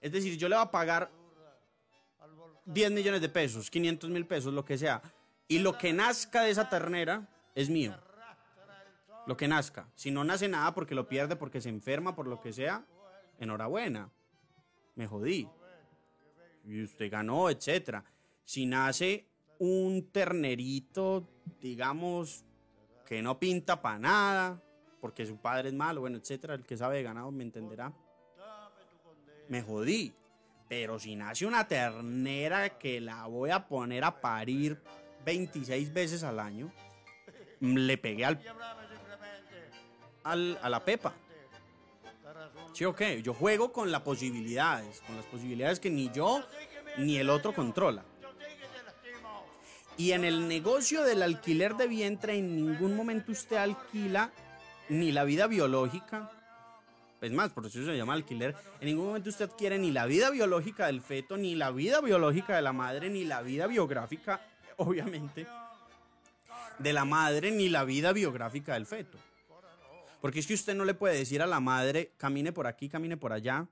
Es 0.02 0.12
decir, 0.12 0.36
yo 0.36 0.50
le 0.50 0.56
voy 0.56 0.64
a 0.64 0.70
pagar 0.70 1.10
10 2.66 2.90
millones 2.90 3.22
de 3.22 3.30
pesos, 3.30 3.70
500 3.70 4.10
mil 4.10 4.26
pesos, 4.26 4.52
lo 4.52 4.66
que 4.66 4.76
sea. 4.76 5.00
Y 5.48 5.60
lo 5.60 5.78
que 5.78 5.94
nazca 5.94 6.42
de 6.42 6.50
esa 6.50 6.68
ternera 6.68 7.26
es 7.54 7.70
mío. 7.70 8.03
Lo 9.26 9.36
que 9.36 9.48
nazca. 9.48 9.88
Si 9.94 10.10
no 10.10 10.24
nace 10.24 10.48
nada 10.48 10.74
porque 10.74 10.94
lo 10.94 11.08
pierde, 11.08 11.36
porque 11.36 11.60
se 11.60 11.68
enferma, 11.68 12.14
por 12.14 12.26
lo 12.26 12.40
que 12.40 12.52
sea, 12.52 12.84
enhorabuena. 13.38 14.10
Me 14.94 15.06
jodí. 15.06 15.48
Y 16.64 16.82
usted 16.82 17.10
ganó, 17.10 17.50
etcétera. 17.50 18.04
Si 18.44 18.66
nace 18.66 19.26
un 19.58 20.10
ternerito, 20.10 21.28
digamos, 21.60 22.44
que 23.06 23.22
no 23.22 23.38
pinta 23.38 23.80
para 23.80 23.98
nada, 23.98 24.62
porque 25.00 25.26
su 25.26 25.36
padre 25.36 25.68
es 25.68 25.74
malo, 25.74 26.00
bueno, 26.00 26.18
etcétera, 26.18 26.54
el 26.54 26.64
que 26.64 26.76
sabe 26.76 26.96
de 26.96 27.02
ganado 27.02 27.30
me 27.30 27.44
entenderá. 27.44 27.92
Me 29.48 29.62
jodí. 29.62 30.14
Pero 30.68 30.98
si 30.98 31.14
nace 31.14 31.46
una 31.46 31.68
ternera 31.68 32.78
que 32.78 33.00
la 33.00 33.26
voy 33.26 33.50
a 33.50 33.68
poner 33.68 34.02
a 34.04 34.20
parir 34.20 34.80
26 35.24 35.92
veces 35.92 36.24
al 36.24 36.40
año, 36.40 36.72
le 37.60 37.98
pegué 37.98 38.24
al, 38.24 38.40
al- 40.24 40.58
a 40.62 40.68
la 40.68 40.84
pepa. 40.84 41.12
Sí, 42.72 42.84
ok. 42.84 43.02
Yo 43.22 43.34
juego 43.34 43.72
con 43.72 43.92
las 43.92 44.00
posibilidades, 44.02 45.00
con 45.02 45.16
las 45.16 45.26
posibilidades 45.26 45.78
que 45.78 45.90
ni 45.90 46.10
yo 46.10 46.42
ni 46.98 47.16
el 47.18 47.30
otro 47.30 47.54
controla. 47.54 48.04
Y 49.96 50.10
en 50.12 50.24
el 50.24 50.48
negocio 50.48 51.04
del 51.04 51.22
alquiler 51.22 51.76
de 51.76 51.86
vientre, 51.86 52.36
en 52.36 52.56
ningún 52.56 52.96
momento 52.96 53.30
usted 53.30 53.56
alquila 53.56 54.32
ni 54.88 55.12
la 55.12 55.22
vida 55.22 55.46
biológica. 55.46 56.30
Es 57.20 57.30
más, 57.32 57.50
por 57.52 57.64
eso 57.66 57.84
se 57.84 57.96
llama 57.96 58.12
alquiler. 58.14 58.56
En 58.80 58.86
ningún 58.86 59.06
momento 59.06 59.30
usted 59.30 59.48
quiere 59.56 59.78
ni 59.78 59.92
la 59.92 60.04
vida 60.06 60.30
biológica 60.30 60.86
del 60.86 61.00
feto, 61.00 61.36
ni 61.36 61.54
la 61.54 61.70
vida 61.70 62.00
biológica 62.00 62.56
de 62.56 62.62
la 62.62 62.72
madre, 62.72 63.08
ni 63.08 63.24
la 63.24 63.40
vida 63.40 63.66
biográfica, 63.68 64.40
obviamente, 64.76 65.46
de 66.80 66.92
la 66.92 67.04
madre, 67.04 67.52
ni 67.52 67.68
la 67.68 67.84
vida 67.84 68.12
biográfica 68.12 68.74
del 68.74 68.86
feto. 68.86 69.16
Porque 70.24 70.40
es 70.40 70.46
que 70.46 70.54
usted 70.54 70.74
no 70.74 70.86
le 70.86 70.94
puede 70.94 71.18
decir 71.18 71.42
a 71.42 71.46
la 71.46 71.60
madre, 71.60 72.14
camine 72.16 72.50
por 72.50 72.66
aquí, 72.66 72.88
camine 72.88 73.18
por 73.18 73.34
allá. 73.34 73.68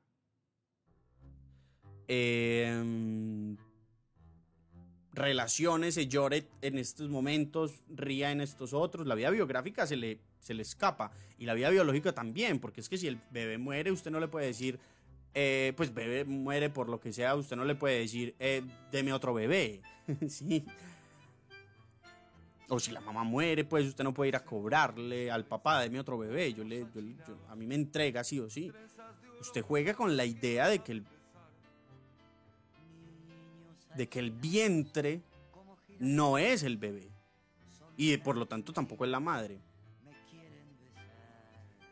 Eh, 2.09 3.57
relaciones, 5.15 5.95
se 5.95 6.09
llore 6.09 6.47
en 6.61 6.77
estos 6.77 7.09
momentos, 7.09 7.83
ría 7.89 8.33
en 8.33 8.43
estos 8.43 8.75
otros. 8.75 9.07
La 9.07 9.15
vida 9.15 9.31
biográfica 9.31 9.87
se 9.87 9.97
le, 9.97 10.21
se 10.41 10.53
le 10.53 10.61
escapa. 10.61 11.11
Y 11.39 11.47
la 11.47 11.55
vida 11.55 11.71
biológica 11.71 12.13
también, 12.13 12.59
porque 12.59 12.83
es 12.83 12.91
que 12.91 12.99
si 12.99 13.07
el 13.07 13.19
bebé 13.31 13.57
muere, 13.57 13.91
usted 13.91 14.11
no 14.11 14.21
le 14.21 14.29
puede 14.29 14.49
decir, 14.49 14.79
eh, 15.33 15.73
pues 15.75 15.95
bebé 15.95 16.27
muere 16.27 16.69
por 16.69 16.91
lo 16.91 17.01
que 17.01 17.15
sea, 17.15 17.35
usted 17.35 17.57
no 17.57 17.65
le 17.65 17.77
puede 17.77 18.01
decir, 18.01 18.37
eh, 18.39 18.61
deme 18.91 19.15
otro 19.15 19.33
bebé. 19.33 19.81
sí. 20.29 20.67
O 22.75 22.81
si 22.81 22.91
la 22.91 23.03
mamá 23.03 23.23
muere, 23.23 23.65
pues 23.67 23.87
usted 23.87 24.03
no 24.03 24.15
puede 24.15 24.31
ir 24.31 24.37
a 24.37 24.43
cobrarle 24.47 25.31
al 25.31 25.45
papá, 25.45 25.83
deme 25.83 26.01
otro 26.01 26.17
bebé. 26.17 26.55
Yo 26.55 26.65
le, 26.65 26.87
a 27.51 27.55
mí 27.55 27.67
me 27.67 27.75
entrega 27.75 28.25
sí 28.25 28.41
o 28.41 28.49
sí. 28.49 28.73
Usted 29.43 29.61
juega 29.61 29.93
con 29.93 30.17
la 30.17 30.25
idea 30.25 30.69
de 30.69 30.79
que 30.79 30.93
el 30.93 31.05
de 33.95 34.09
que 34.09 34.21
el 34.21 34.31
vientre 34.31 35.21
no 35.99 36.39
es 36.39 36.63
el 36.63 36.79
bebé 36.79 37.11
y 37.99 38.17
por 38.17 38.39
lo 38.39 38.47
tanto 38.47 38.73
tampoco 38.73 39.05
es 39.05 39.11
la 39.11 39.21
madre. 39.21 39.61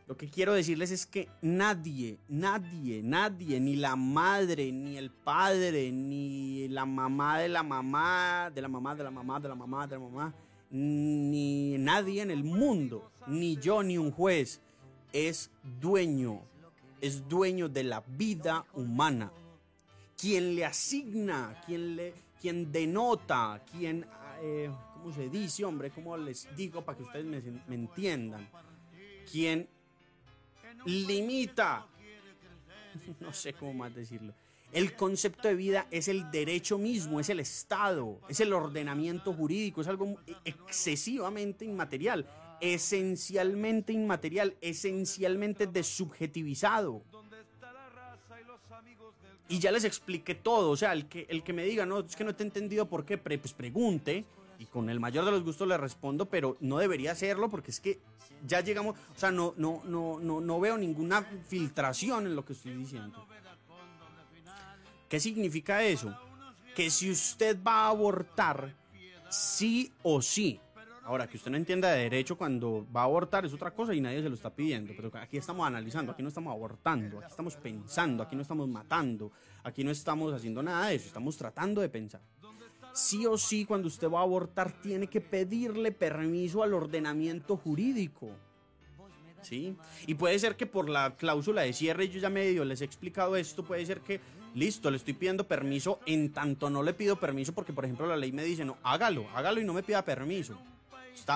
Lo 0.07 0.17
que 0.17 0.31
quiero 0.31 0.55
decirles 0.55 0.91
es 0.93 1.05
que 1.05 1.29
nadie, 1.43 2.19
nadie, 2.27 3.03
nadie, 3.03 3.61
ni 3.61 3.77
la 3.77 3.97
madre, 3.97 4.73
ni 4.73 4.97
el 4.97 5.11
padre, 5.11 5.93
ni 5.93 6.69
la 6.69 6.87
mamá 6.87 7.39
de 7.39 7.51
la 7.51 7.63
mamá, 7.63 8.51
de 8.55 8.63
la 8.63 8.69
mamá, 8.69 8.95
de 8.95 9.05
la 9.05 9.11
mamá, 9.11 9.39
de 9.41 9.49
la 9.49 9.55
mamá, 9.55 9.87
de 9.87 9.95
la 9.97 10.01
mamá, 10.01 10.35
ni 10.71 11.77
nadie 11.79 12.23
en 12.23 12.31
el 12.31 12.45
mundo, 12.45 13.11
ni 13.27 13.57
yo, 13.57 13.83
ni 13.83 13.99
un 13.99 14.11
juez, 14.11 14.61
es 15.13 15.51
dueño, 15.81 16.41
es 17.01 17.29
dueño 17.29 17.69
de 17.69 17.85
la 17.85 18.01
vida 18.07 18.65
humana 18.75 19.33
quien 20.21 20.55
le 20.55 20.65
asigna, 20.65 21.59
quien 21.65 21.97
le, 21.97 22.13
quien 22.41 22.71
denota, 22.71 23.63
quien, 23.73 24.07
eh, 24.43 24.71
¿cómo 24.95 25.13
se 25.15 25.31
dice, 25.31 25.65
hombre? 25.65 25.91
¿Cómo 25.91 26.17
les 26.17 26.47
digo 26.55 26.83
para 26.83 26.99
que 26.99 27.05
ustedes 27.05 27.25
me, 27.25 27.41
me 27.41 27.75
entiendan? 27.75 28.47
Quien 29.31 29.67
limita, 30.85 31.87
no 33.21 33.33
sé 33.33 33.55
cómo 33.55 33.73
más 33.73 33.95
decirlo. 33.95 34.35
El 34.73 34.95
concepto 34.95 35.49
de 35.49 35.55
vida 35.55 35.87
es 35.91 36.07
el 36.07 36.31
derecho 36.31 36.79
mismo, 36.79 37.19
es 37.19 37.29
el 37.29 37.41
Estado, 37.41 38.21
es 38.29 38.39
el 38.39 38.53
ordenamiento 38.53 39.33
jurídico, 39.33 39.81
es 39.81 39.89
algo 39.89 40.17
excesivamente 40.45 41.65
inmaterial, 41.65 42.27
esencialmente 42.61 43.93
inmaterial, 43.93 44.57
esencialmente 44.61 45.67
desubjetivizado. 45.67 47.03
Y 49.49 49.59
ya 49.59 49.73
les 49.73 49.83
expliqué 49.83 50.37
todo, 50.37 50.71
o 50.71 50.77
sea, 50.77 50.93
el 50.93 51.09
que, 51.09 51.27
el 51.29 51.43
que 51.43 51.53
me 51.53 51.65
diga, 51.65 51.85
no, 51.85 51.99
es 51.99 52.15
que 52.15 52.23
no 52.23 52.37
te 52.37 52.45
he 52.45 52.47
entendido 52.47 52.87
por 52.87 53.05
qué, 53.05 53.19
pues 53.19 53.53
pregunte 53.53 54.25
y 54.61 54.67
con 54.67 54.89
el 54.89 55.01
mayor 55.01 55.25
de 55.25 55.33
los 55.33 55.43
gustos 55.43 55.67
le 55.67 55.77
respondo, 55.79 56.27
pero 56.27 56.57
no 56.61 56.79
debería 56.79 57.11
hacerlo 57.11 57.49
porque 57.49 57.73
es 57.73 57.81
que 57.81 57.99
ya 58.47 58.61
llegamos, 58.61 58.97
o 59.17 59.19
sea, 59.19 59.33
no, 59.33 59.55
no, 59.57 59.83
no, 59.85 60.21
no, 60.21 60.41
no 60.41 60.61
veo 60.61 60.79
ninguna 60.79 61.23
filtración 61.23 62.27
en 62.27 62.37
lo 62.37 62.45
que 62.45 62.53
estoy 62.53 62.75
diciendo. 62.75 63.27
¿Qué 65.11 65.21
significa 65.21 65.83
eso? 65.83 66.17
Que 66.75 66.89
si 66.89 67.11
usted 67.11 67.59
va 67.63 67.85
a 67.85 67.89
abortar, 67.89 68.75
sí 69.29 69.93
o 70.03 70.23
sí, 70.23 70.59
Ahora, 71.03 71.27
que 71.27 71.39
usted 71.39 71.51
no 71.51 71.57
entienda 71.57 71.91
de 71.91 72.05
derecho 72.05 72.39
cuando 72.39 72.87
va 72.95 73.01
a 73.01 73.05
abortar 73.05 73.45
es 73.45 73.53
otra 73.53 73.73
cosa 73.73 73.93
y 73.93 74.01
nadie 74.01 74.23
se 74.23 74.29
lo 74.29 74.37
está 74.37 74.55
pidiendo, 74.55 74.93
pero 74.95 75.11
aquí 75.19 75.39
estamos 75.39 75.67
analizando, 75.67 76.13
aquí 76.13 76.23
no 76.23 76.29
estamos 76.29 76.53
abortando, 76.53 77.19
aquí 77.19 77.27
estamos 77.29 77.57
pensando, 77.57 78.23
aquí 78.23 78.37
no 78.37 78.43
estamos 78.43 78.69
matando, 78.69 79.33
aquí 79.65 79.83
no 79.83 79.91
estamos 79.91 80.33
haciendo 80.33 80.63
nada 80.63 80.87
de 80.87 80.95
eso, 80.95 81.09
estamos 81.09 81.37
tratando 81.37 81.81
de 81.81 81.89
pensar. 81.89 82.21
Sí 82.93 83.27
o 83.27 83.37
sí, 83.37 83.65
cuando 83.65 83.89
usted 83.89 84.09
va 84.09 84.21
a 84.21 84.23
abortar, 84.23 84.71
tiene 84.81 85.09
que 85.09 85.21
pedirle 85.21 85.91
permiso 85.91 86.63
al 86.63 86.75
ordenamiento 86.75 87.57
jurídico. 87.57 88.31
¿Sí? 89.43 89.75
Y 90.07 90.15
puede 90.15 90.39
ser 90.39 90.55
que 90.55 90.67
por 90.67 90.89
la 90.89 91.17
cláusula 91.17 91.63
de 91.63 91.73
cierre, 91.73 92.09
yo 92.09 92.21
ya 92.21 92.31
medio 92.31 92.65
les 92.65 92.83
he 92.83 92.85
explicado 92.85 93.35
esto, 93.35 93.65
puede 93.65 93.85
ser 93.85 94.01
que, 94.01 94.21
listo, 94.55 94.91
le 94.91 94.97
estoy 94.97 95.15
pidiendo 95.15 95.47
permiso, 95.47 96.01
en 96.07 96.33
tanto 96.33 96.71
no 96.71 96.83
le 96.83 96.95
pido 96.95 97.17
permiso, 97.17 97.53
porque 97.53 97.73
por 97.73 97.85
ejemplo 97.85 98.07
la 98.07 98.17
ley 98.17 98.33
me 98.33 98.45
dice, 98.45 98.65
no, 98.65 98.77
hágalo, 98.83 99.27
hágalo 99.35 99.61
y 99.61 99.65
no 99.65 99.73
me 99.73 99.83
pida 99.83 100.05
permiso 100.05 100.59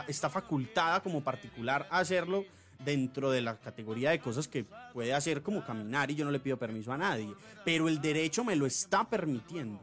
está, 0.09 0.31
facultada 0.31 1.03
como 1.03 1.23
particular 1.23 1.87
a 1.91 1.99
hacerlo 1.99 2.45
dentro 2.85 3.31
de 3.31 3.41
la 3.41 3.57
categoría 3.57 4.11
de 4.11 4.21
cosas 4.21 4.49
que 4.49 4.65
puede 4.93 5.15
hacer 5.15 5.43
como 5.43 5.65
caminar 5.65 6.11
y 6.11 6.15
yo 6.15 6.25
no 6.25 6.31
le 6.31 6.41
pido 6.41 6.57
permiso 6.57 6.93
a 6.93 6.99
nadie. 6.99 7.33
Pero 7.65 7.89
el 7.89 8.01
derecho 8.01 8.45
me 8.45 8.57
lo 8.57 8.67
está 8.67 9.05
permitiendo. 9.09 9.81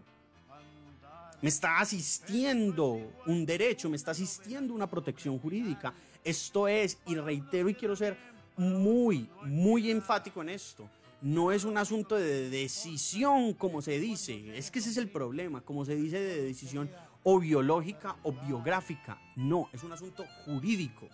Me 1.41 1.49
está 1.49 1.79
asistiendo 1.79 2.99
un 3.25 3.45
derecho, 3.45 3.89
me 3.89 3.95
está 3.95 4.11
asistiendo 4.11 4.73
una 4.73 4.87
protección 4.87 5.39
jurídica. 5.39 5.93
Esto 6.23 6.67
es, 6.67 6.99
y 7.07 7.15
reitero 7.15 7.67
y 7.69 7.73
quiero 7.73 7.95
ser 7.95 8.15
muy, 8.55 9.27
muy 9.43 9.89
enfático 9.89 10.43
en 10.43 10.49
esto, 10.49 10.87
no 11.21 11.51
es 11.51 11.63
un 11.63 11.77
asunto 11.77 12.15
de 12.15 12.49
decisión 12.49 13.53
como 13.53 13.81
se 13.81 13.99
dice, 13.99 14.57
es 14.57 14.71
que 14.71 14.79
ese 14.79 14.89
es 14.89 14.97
el 14.97 15.09
problema, 15.09 15.61
como 15.61 15.85
se 15.85 15.95
dice 15.95 16.19
de 16.19 16.43
decisión, 16.43 16.89
o 17.23 17.39
biológica 17.39 18.17
o 18.23 18.33
biográfica. 18.33 19.21
No, 19.35 19.69
es 19.71 19.83
un 19.83 19.91
asunto 19.91 20.25
jurídico. 20.45 21.07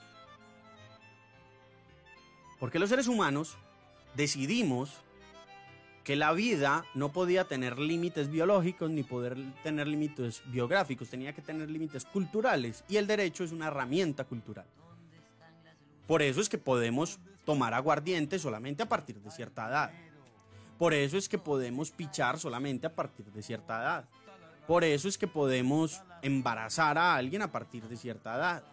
Porque 2.60 2.80
los 2.80 2.90
seres 2.90 3.08
humanos 3.08 3.58
decidimos 4.16 5.02
que 6.04 6.16
la 6.16 6.32
vida 6.32 6.86
no 6.96 7.12
podía 7.12 7.44
tener 7.44 7.78
límites 7.78 8.32
biológicos 8.32 8.90
ni 8.90 9.04
poder 9.04 9.38
tener 9.62 9.90
límites 9.90 10.42
biográficos, 10.48 11.10
tenía 11.10 11.34
que 11.34 11.42
tener 11.42 11.70
límites 11.70 12.06
culturales 12.06 12.86
y 12.88 12.96
el 12.96 13.08
derecho 13.08 13.44
es 13.44 13.52
una 13.52 13.68
herramienta 13.68 14.24
cultural. 14.24 14.66
Por 16.08 16.22
eso 16.22 16.40
es 16.40 16.48
que 16.48 16.58
podemos 16.58 17.20
tomar 17.48 17.74
aguardiente 17.74 18.38
solamente 18.40 18.84
a 18.84 18.90
partir 18.90 19.22
de 19.22 19.32
cierta 19.32 19.70
edad. 19.70 19.90
Por 20.78 20.94
eso 20.94 21.18
es 21.18 21.30
que 21.30 21.38
podemos 21.38 21.92
pichar 21.92 22.38
solamente 22.38 22.88
a 22.88 22.94
partir 22.94 23.26
de 23.32 23.42
cierta 23.42 23.82
edad. 23.82 24.06
Por 24.68 24.84
eso 24.84 25.08
es 25.08 25.18
que 25.18 25.28
podemos 25.28 26.04
embarazar 26.22 26.98
a 26.98 27.16
alguien 27.16 27.42
a 27.42 27.50
partir 27.50 27.88
de 27.88 27.96
cierta 27.96 28.36
edad. 28.36 28.64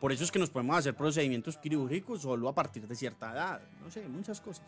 Por 0.00 0.10
eso 0.10 0.24
es 0.24 0.32
que 0.32 0.40
nos 0.40 0.50
podemos 0.50 0.76
hacer 0.76 0.96
procedimientos 0.96 1.56
quirúrgicos 1.56 2.22
solo 2.22 2.48
a 2.48 2.54
partir 2.54 2.88
de 2.88 2.96
cierta 2.96 3.30
edad. 3.30 3.60
No 3.80 3.88
sé, 3.88 4.08
muchas 4.08 4.40
cosas. 4.40 4.66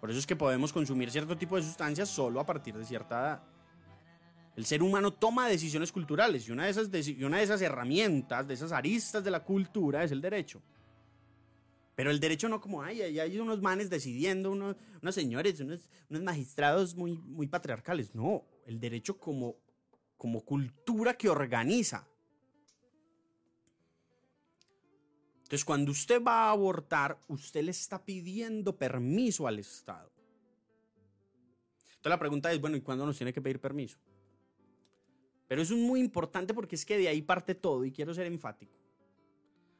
Por 0.00 0.08
eso 0.08 0.20
es 0.20 0.26
que 0.26 0.36
podemos 0.36 0.72
consumir 0.72 1.10
cierto 1.10 1.36
tipo 1.36 1.56
de 1.56 1.64
sustancias 1.64 2.08
solo 2.08 2.38
a 2.38 2.46
partir 2.46 2.78
de 2.78 2.84
cierta 2.84 3.20
edad. 3.20 3.42
El 4.56 4.66
ser 4.66 4.82
humano 4.82 5.12
toma 5.12 5.48
decisiones 5.48 5.90
culturales 5.90 6.46
y 6.46 6.52
una 6.52 6.64
de 6.64 6.70
esas, 6.70 6.88
una 7.20 7.38
de 7.38 7.42
esas 7.42 7.60
herramientas, 7.60 8.46
de 8.46 8.54
esas 8.54 8.70
aristas 8.70 9.24
de 9.24 9.30
la 9.30 9.42
cultura 9.42 10.04
es 10.04 10.12
el 10.12 10.20
derecho. 10.20 10.62
Pero 11.94 12.10
el 12.10 12.20
derecho 12.20 12.48
no 12.48 12.60
como, 12.60 12.82
ay, 12.82 13.02
hay 13.02 13.38
unos 13.38 13.60
manes 13.62 13.88
decidiendo, 13.88 14.50
unos, 14.50 14.76
señores, 15.10 15.60
unos, 15.60 15.88
magistrados 16.08 16.94
muy, 16.94 17.12
muy 17.12 17.46
patriarcales. 17.46 18.14
No, 18.14 18.44
el 18.66 18.80
derecho 18.80 19.18
como, 19.18 19.56
como 20.16 20.40
cultura 20.40 21.14
que 21.14 21.28
organiza. 21.28 22.06
Entonces, 25.44 25.64
cuando 25.64 25.92
usted 25.92 26.22
va 26.22 26.48
a 26.48 26.50
abortar, 26.50 27.18
usted 27.28 27.62
le 27.62 27.70
está 27.70 28.04
pidiendo 28.04 28.76
permiso 28.76 29.46
al 29.46 29.58
Estado. 29.60 30.10
Entonces 32.04 32.10
la 32.10 32.18
pregunta 32.18 32.52
es, 32.52 32.60
bueno, 32.60 32.76
¿y 32.76 32.80
cuándo 32.80 33.06
nos 33.06 33.16
tiene 33.16 33.32
que 33.32 33.40
pedir 33.40 33.60
permiso? 33.60 33.98
Pero 35.46 35.62
es 35.62 35.70
muy 35.70 36.00
importante 36.00 36.54
porque 36.54 36.74
es 36.76 36.84
que 36.84 36.96
de 36.96 37.08
ahí 37.08 37.22
parte 37.22 37.54
todo 37.54 37.84
y 37.84 37.92
quiero 37.92 38.14
ser 38.14 38.26
enfático. 38.26 38.72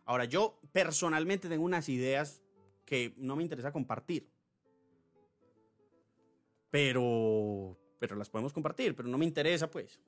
Ahora, 0.05 0.27
yo 0.27 0.61
personalmente 0.73 1.49
tengo 1.49 1.65
unas 1.65 1.89
ideas 1.89 2.43
que 2.85 3.15
no 3.17 3.37
me 3.37 3.43
interesa 3.43 3.73
compartir. 3.73 4.29
Pero, 6.71 7.79
pero 7.99 8.17
las 8.17 8.29
podemos 8.29 8.53
compartir, 8.53 8.95
pero 8.95 9.09
no 9.09 9.17
me 9.17 9.25
interesa 9.25 9.71
pues. 9.71 10.01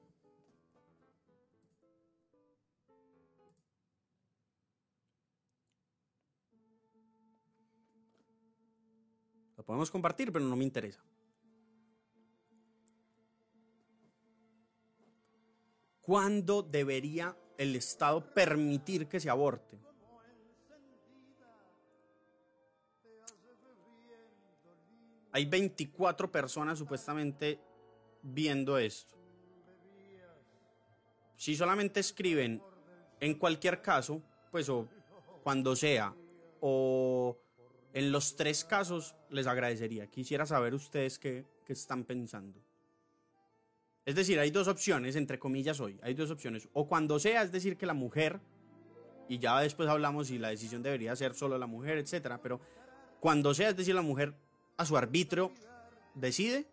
Las 9.57 9.65
podemos 9.65 9.91
compartir, 9.91 10.33
pero 10.33 10.45
no 10.45 10.57
me 10.57 10.65
interesa. 10.65 11.03
¿Cuándo 16.07 16.63
debería 16.63 17.37
el 17.59 17.75
Estado 17.75 18.33
permitir 18.33 19.09
que 19.09 19.19
se 19.19 19.29
aborte? 19.29 19.77
Hay 25.33 25.47
24 25.47 26.31
personas 26.31 26.79
supuestamente 26.79 27.59
viendo 28.23 28.79
esto. 28.79 29.17
Si 31.35 31.57
solamente 31.57 31.99
escriben 31.99 32.63
en 33.19 33.35
cualquier 33.35 33.83
caso, 33.83 34.23
pues 34.53 34.69
o 34.69 34.89
cuando 35.43 35.75
sea, 35.75 36.15
o 36.61 37.37
en 37.93 38.13
los 38.13 38.37
tres 38.37 38.65
casos, 38.65 39.17
les 39.29 39.49
agradecería. 39.49 40.07
Quisiera 40.07 40.47
saber 40.47 40.73
ustedes 40.73 41.19
qué, 41.19 41.45
qué 41.65 41.73
están 41.73 42.05
pensando. 42.05 42.66
Es 44.07 44.15
decir, 44.15 44.39
hay 44.39 44.53
dos 44.53 44.69
opciones, 44.69 45.17
entre 45.17 45.41
comillas 45.41 45.81
hoy, 45.81 45.99
hay 46.01 46.15
dos 46.15 46.31
opciones. 46.31 46.69
O 46.73 46.87
cuando 46.87 47.19
sea, 47.19 47.43
es 47.43 47.51
decir, 47.51 47.77
que 47.77 47.87
la 47.87 47.93
mujer, 47.93 48.41
y 49.29 49.39
ya 49.39 49.61
después 49.61 49.89
hablamos 49.89 50.29
si 50.29 50.39
la 50.39 50.49
decisión 50.49 50.81
debería 50.81 51.17
ser 51.17 51.35
solo 51.35 51.59
la 51.59 51.67
mujer, 51.67 51.99
etcétera, 51.99 52.41
pero 52.41 52.61
cuando 53.19 53.53
sea, 53.53 53.71
es 53.71 53.77
decir, 53.77 53.97
la 53.97 54.03
mujer 54.03 54.35
a 54.77 54.87
su 54.87 54.97
arbitrio 54.97 55.51
decide, 56.15 56.69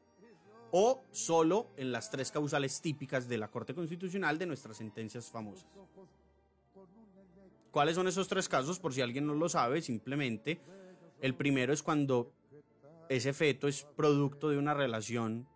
o 0.70 1.04
solo 1.12 1.72
en 1.76 1.92
las 1.92 2.12
tres 2.12 2.32
causales 2.32 2.80
típicas 2.82 3.28
de 3.28 3.40
la 3.40 3.48
Corte 3.48 3.74
Constitucional 3.74 4.38
de 4.38 4.46
nuestras 4.46 4.78
sentencias 4.78 5.32
famosas. 5.32 5.68
¿Cuáles 7.72 7.96
son 7.96 8.08
esos 8.08 8.28
tres 8.28 8.48
casos? 8.48 8.80
Por 8.80 8.94
si 8.94 9.02
alguien 9.02 9.26
no 9.26 9.34
lo 9.34 9.50
sabe, 9.50 9.82
simplemente 9.82 10.62
el 11.20 11.34
primero 11.34 11.74
es 11.74 11.82
cuando 11.82 12.32
ese 13.10 13.34
feto 13.34 13.68
es 13.68 13.88
producto 13.96 14.50
de 14.50 14.60
una 14.60 14.76
relación 14.76 15.48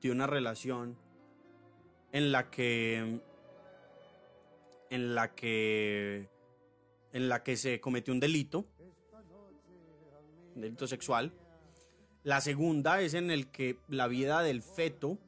de 0.00 0.10
una 0.10 0.26
relación 0.26 0.96
en 2.12 2.32
la 2.32 2.50
que 2.50 3.20
en 4.90 5.14
la 5.14 5.34
que 5.34 6.28
en 7.12 7.28
la 7.28 7.42
que 7.42 7.56
se 7.56 7.80
cometió 7.80 8.12
un 8.12 8.20
delito 8.20 8.66
un 10.54 10.62
delito 10.62 10.86
sexual. 10.86 11.32
La 12.24 12.40
segunda 12.40 13.00
es 13.00 13.14
en 13.14 13.30
el 13.30 13.48
que 13.50 13.78
la 13.88 14.08
vida 14.08 14.42
del 14.42 14.62
feto 14.62 15.18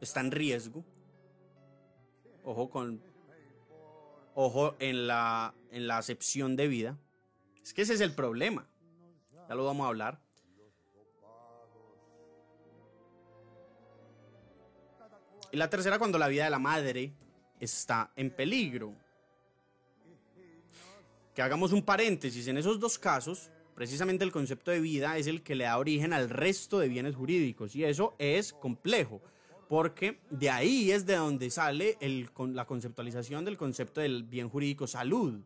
está 0.00 0.20
en 0.20 0.32
riesgo. 0.32 0.84
Ojo 2.44 2.70
con 2.70 3.02
ojo 4.34 4.74
en 4.78 5.06
la 5.06 5.54
en 5.70 5.86
la 5.86 5.98
acepción 5.98 6.56
de 6.56 6.68
vida. 6.68 6.98
Es 7.62 7.74
que 7.74 7.82
ese 7.82 7.94
es 7.94 8.00
el 8.00 8.12
problema. 8.14 8.66
Ya 9.48 9.54
lo 9.54 9.64
vamos 9.64 9.84
a 9.84 9.88
hablar 9.88 10.29
Y 15.52 15.56
la 15.56 15.68
tercera 15.68 15.98
cuando 15.98 16.18
la 16.18 16.28
vida 16.28 16.44
de 16.44 16.50
la 16.50 16.58
madre 16.58 17.12
está 17.58 18.12
en 18.16 18.30
peligro. 18.30 18.94
Que 21.34 21.42
hagamos 21.42 21.72
un 21.72 21.82
paréntesis, 21.82 22.46
en 22.48 22.58
esos 22.58 22.78
dos 22.78 22.98
casos, 22.98 23.50
precisamente 23.74 24.24
el 24.24 24.32
concepto 24.32 24.70
de 24.70 24.80
vida 24.80 25.16
es 25.16 25.26
el 25.26 25.42
que 25.42 25.54
le 25.54 25.64
da 25.64 25.78
origen 25.78 26.12
al 26.12 26.30
resto 26.30 26.78
de 26.78 26.88
bienes 26.88 27.16
jurídicos. 27.16 27.74
Y 27.74 27.84
eso 27.84 28.14
es 28.18 28.52
complejo, 28.52 29.22
porque 29.68 30.20
de 30.30 30.50
ahí 30.50 30.92
es 30.92 31.06
de 31.06 31.16
donde 31.16 31.50
sale 31.50 31.96
la 32.36 32.66
conceptualización 32.66 33.44
del 33.44 33.56
concepto 33.56 34.00
del 34.00 34.24
bien 34.24 34.48
jurídico 34.48 34.86
salud, 34.86 35.40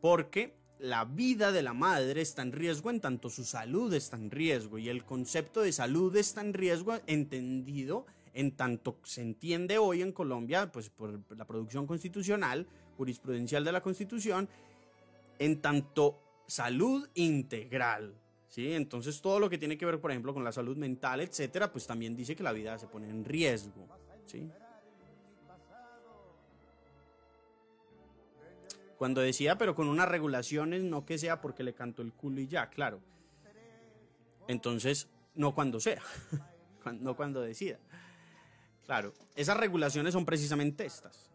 porque 0.00 0.56
la 0.78 1.04
vida 1.04 1.52
de 1.52 1.62
la 1.62 1.74
madre 1.74 2.20
está 2.20 2.42
en 2.42 2.52
riesgo 2.52 2.90
en 2.90 3.00
tanto 3.00 3.30
su 3.30 3.44
salud 3.44 3.94
está 3.94 4.16
en 4.16 4.30
riesgo. 4.30 4.78
Y 4.78 4.88
el 4.88 5.04
concepto 5.04 5.62
de 5.62 5.72
salud 5.72 6.14
está 6.16 6.40
en 6.40 6.52
riesgo 6.52 6.98
entendido 7.06 8.04
en 8.34 8.52
tanto 8.52 8.98
se 9.04 9.22
entiende 9.22 9.78
hoy 9.78 10.02
en 10.02 10.12
Colombia, 10.12 10.70
pues 10.72 10.88
por 10.90 11.20
la 11.36 11.44
producción 11.44 11.86
constitucional, 11.86 12.66
jurisprudencial 12.96 13.64
de 13.64 13.72
la 13.72 13.82
Constitución, 13.82 14.48
en 15.38 15.60
tanto 15.60 16.18
salud 16.46 17.08
integral. 17.14 18.14
¿sí? 18.48 18.72
Entonces 18.72 19.20
todo 19.20 19.40
lo 19.40 19.50
que 19.50 19.58
tiene 19.58 19.76
que 19.76 19.86
ver, 19.86 20.00
por 20.00 20.10
ejemplo, 20.10 20.32
con 20.34 20.44
la 20.44 20.52
salud 20.52 20.76
mental, 20.76 21.20
etcétera, 21.20 21.70
pues 21.72 21.86
también 21.86 22.16
dice 22.16 22.36
que 22.36 22.42
la 22.42 22.52
vida 22.52 22.78
se 22.78 22.86
pone 22.86 23.08
en 23.08 23.24
riesgo. 23.24 23.88
¿sí? 24.26 24.48
Cuando 28.96 29.20
decía, 29.20 29.58
pero 29.58 29.74
con 29.74 29.88
unas 29.88 30.08
regulaciones, 30.08 30.84
no 30.84 31.04
que 31.04 31.18
sea 31.18 31.40
porque 31.40 31.64
le 31.64 31.74
canto 31.74 32.02
el 32.02 32.12
culo 32.12 32.40
y 32.40 32.46
ya, 32.46 32.70
claro. 32.70 33.00
Entonces, 34.46 35.08
no 35.34 35.54
cuando 35.54 35.80
sea, 35.80 36.02
no 37.00 37.16
cuando 37.16 37.40
decida. 37.40 37.78
Claro, 38.86 39.12
esas 39.36 39.56
regulaciones 39.56 40.12
son 40.12 40.24
precisamente 40.24 40.84
estas. 40.84 41.32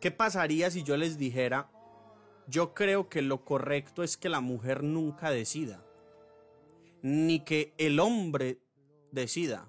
¿Qué 0.00 0.12
pasaría 0.12 0.70
si 0.70 0.84
yo 0.84 0.96
les 0.96 1.18
dijera, 1.18 1.68
yo 2.46 2.72
creo 2.72 3.08
que 3.08 3.20
lo 3.20 3.44
correcto 3.44 4.04
es 4.04 4.16
que 4.16 4.28
la 4.28 4.40
mujer 4.40 4.84
nunca 4.84 5.30
decida, 5.30 5.84
ni 7.02 7.40
que 7.40 7.74
el 7.78 7.98
hombre 7.98 8.58
decida. 9.10 9.68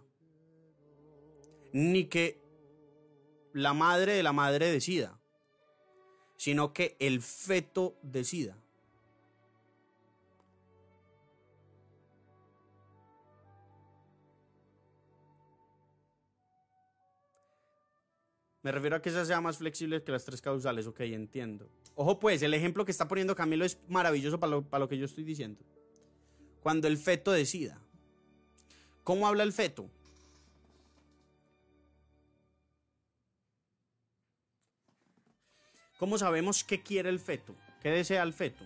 Ni 1.72 2.06
que 2.06 2.42
la 3.54 3.74
madre 3.74 4.14
de 4.14 4.24
la 4.24 4.34
madre 4.34 4.72
decida. 4.72 5.20
Sino 6.38 6.74
que 6.74 6.96
el 7.00 7.22
feto 7.22 7.98
decida. 8.02 8.58
Me 18.62 18.74
refiero 18.74 18.98
a 18.98 19.02
que 19.02 19.10
esa 19.10 19.26
sea 19.26 19.40
más 19.40 19.58
flexible 19.58 20.04
que 20.04 20.12
las 20.12 20.26
tres 20.26 20.42
causales, 20.42 20.86
ok, 20.86 21.00
entiendo. 21.02 21.70
Ojo 21.96 22.20
pues, 22.20 22.42
el 22.42 22.54
ejemplo 22.54 22.84
que 22.86 22.92
está 22.92 23.08
poniendo 23.08 23.36
Camilo 23.36 23.64
es 23.64 23.80
maravilloso 23.88 24.40
para 24.40 24.52
lo, 24.52 24.62
para 24.64 24.82
lo 24.82 24.90
que 24.90 24.98
yo 24.98 25.06
estoy 25.06 25.24
diciendo. 25.24 25.64
Cuando 26.62 26.88
el 26.88 26.98
feto 26.98 27.32
decida. 27.32 27.82
¿Cómo 29.04 29.28
habla 29.28 29.44
el 29.44 29.54
feto? 29.54 29.90
¿Cómo 35.98 36.18
sabemos 36.18 36.64
qué 36.64 36.82
quiere 36.82 37.10
el 37.10 37.20
feto? 37.20 37.56
¿Qué 37.82 37.90
desea 37.90 38.24
el 38.24 38.34
feto? 38.34 38.64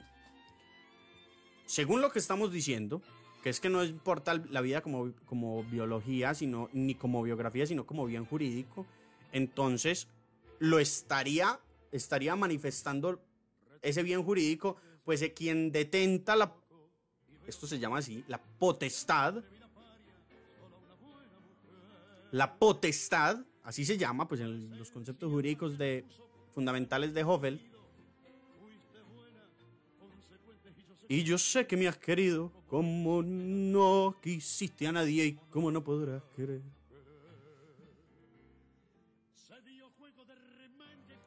Según 1.66 2.02
lo 2.02 2.12
que 2.12 2.20
estamos 2.20 2.52
diciendo, 2.52 3.02
que 3.42 3.50
es 3.50 3.60
que 3.60 3.70
no 3.70 3.84
importa 3.84 4.36
la 4.36 4.62
vida 4.62 4.82
como, 4.82 5.12
como 5.26 5.64
biología, 5.64 6.34
sino, 6.34 6.70
ni 6.74 6.94
como 6.94 7.24
biografía, 7.24 7.66
sino 7.66 7.88
como 7.88 8.06
bien 8.06 8.26
jurídico, 8.26 8.86
entonces 9.32 10.08
lo 10.60 10.80
estaría, 10.80 11.60
estaría 11.92 12.36
manifestando 12.36 13.20
ese 13.82 14.04
bien 14.04 14.24
jurídico, 14.24 14.78
pues 15.04 15.24
quien 15.36 15.72
detenta 15.72 16.36
la, 16.36 16.56
esto 17.48 17.68
se 17.68 17.80
llama 17.80 17.98
así, 17.98 18.24
la 18.28 18.42
potestad, 18.42 19.44
la 22.34 22.58
potestad, 22.58 23.46
así 23.62 23.86
se 23.86 23.96
llama, 23.96 24.28
pues 24.28 24.42
en 24.42 24.76
los 24.78 24.90
conceptos 24.90 25.32
jurídicos 25.32 25.78
de, 25.78 26.04
fundamentales 26.52 27.14
de 27.14 27.24
Hoffel. 27.24 27.62
Y 31.08 31.24
yo 31.24 31.38
sé 31.38 31.68
que 31.68 31.78
me 31.78 31.88
has 31.88 31.98
querido 31.98 32.52
como 32.68 33.22
no 33.22 34.16
quisiste 34.20 34.88
a 34.88 34.92
nadie 34.92 35.26
y 35.26 35.34
como 35.52 35.72
no 35.72 35.84
podrás 35.84 36.24
querer. 36.36 36.62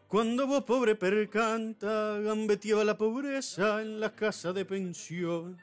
Cuando 0.08 0.48
vos 0.48 0.64
pobre 0.64 0.96
percanta, 0.96 2.18
gambeteaba 2.18 2.82
la 2.82 2.98
pobreza 2.98 3.80
en 3.80 4.00
la 4.00 4.12
casa 4.12 4.52
de 4.52 4.64
pensión. 4.64 5.56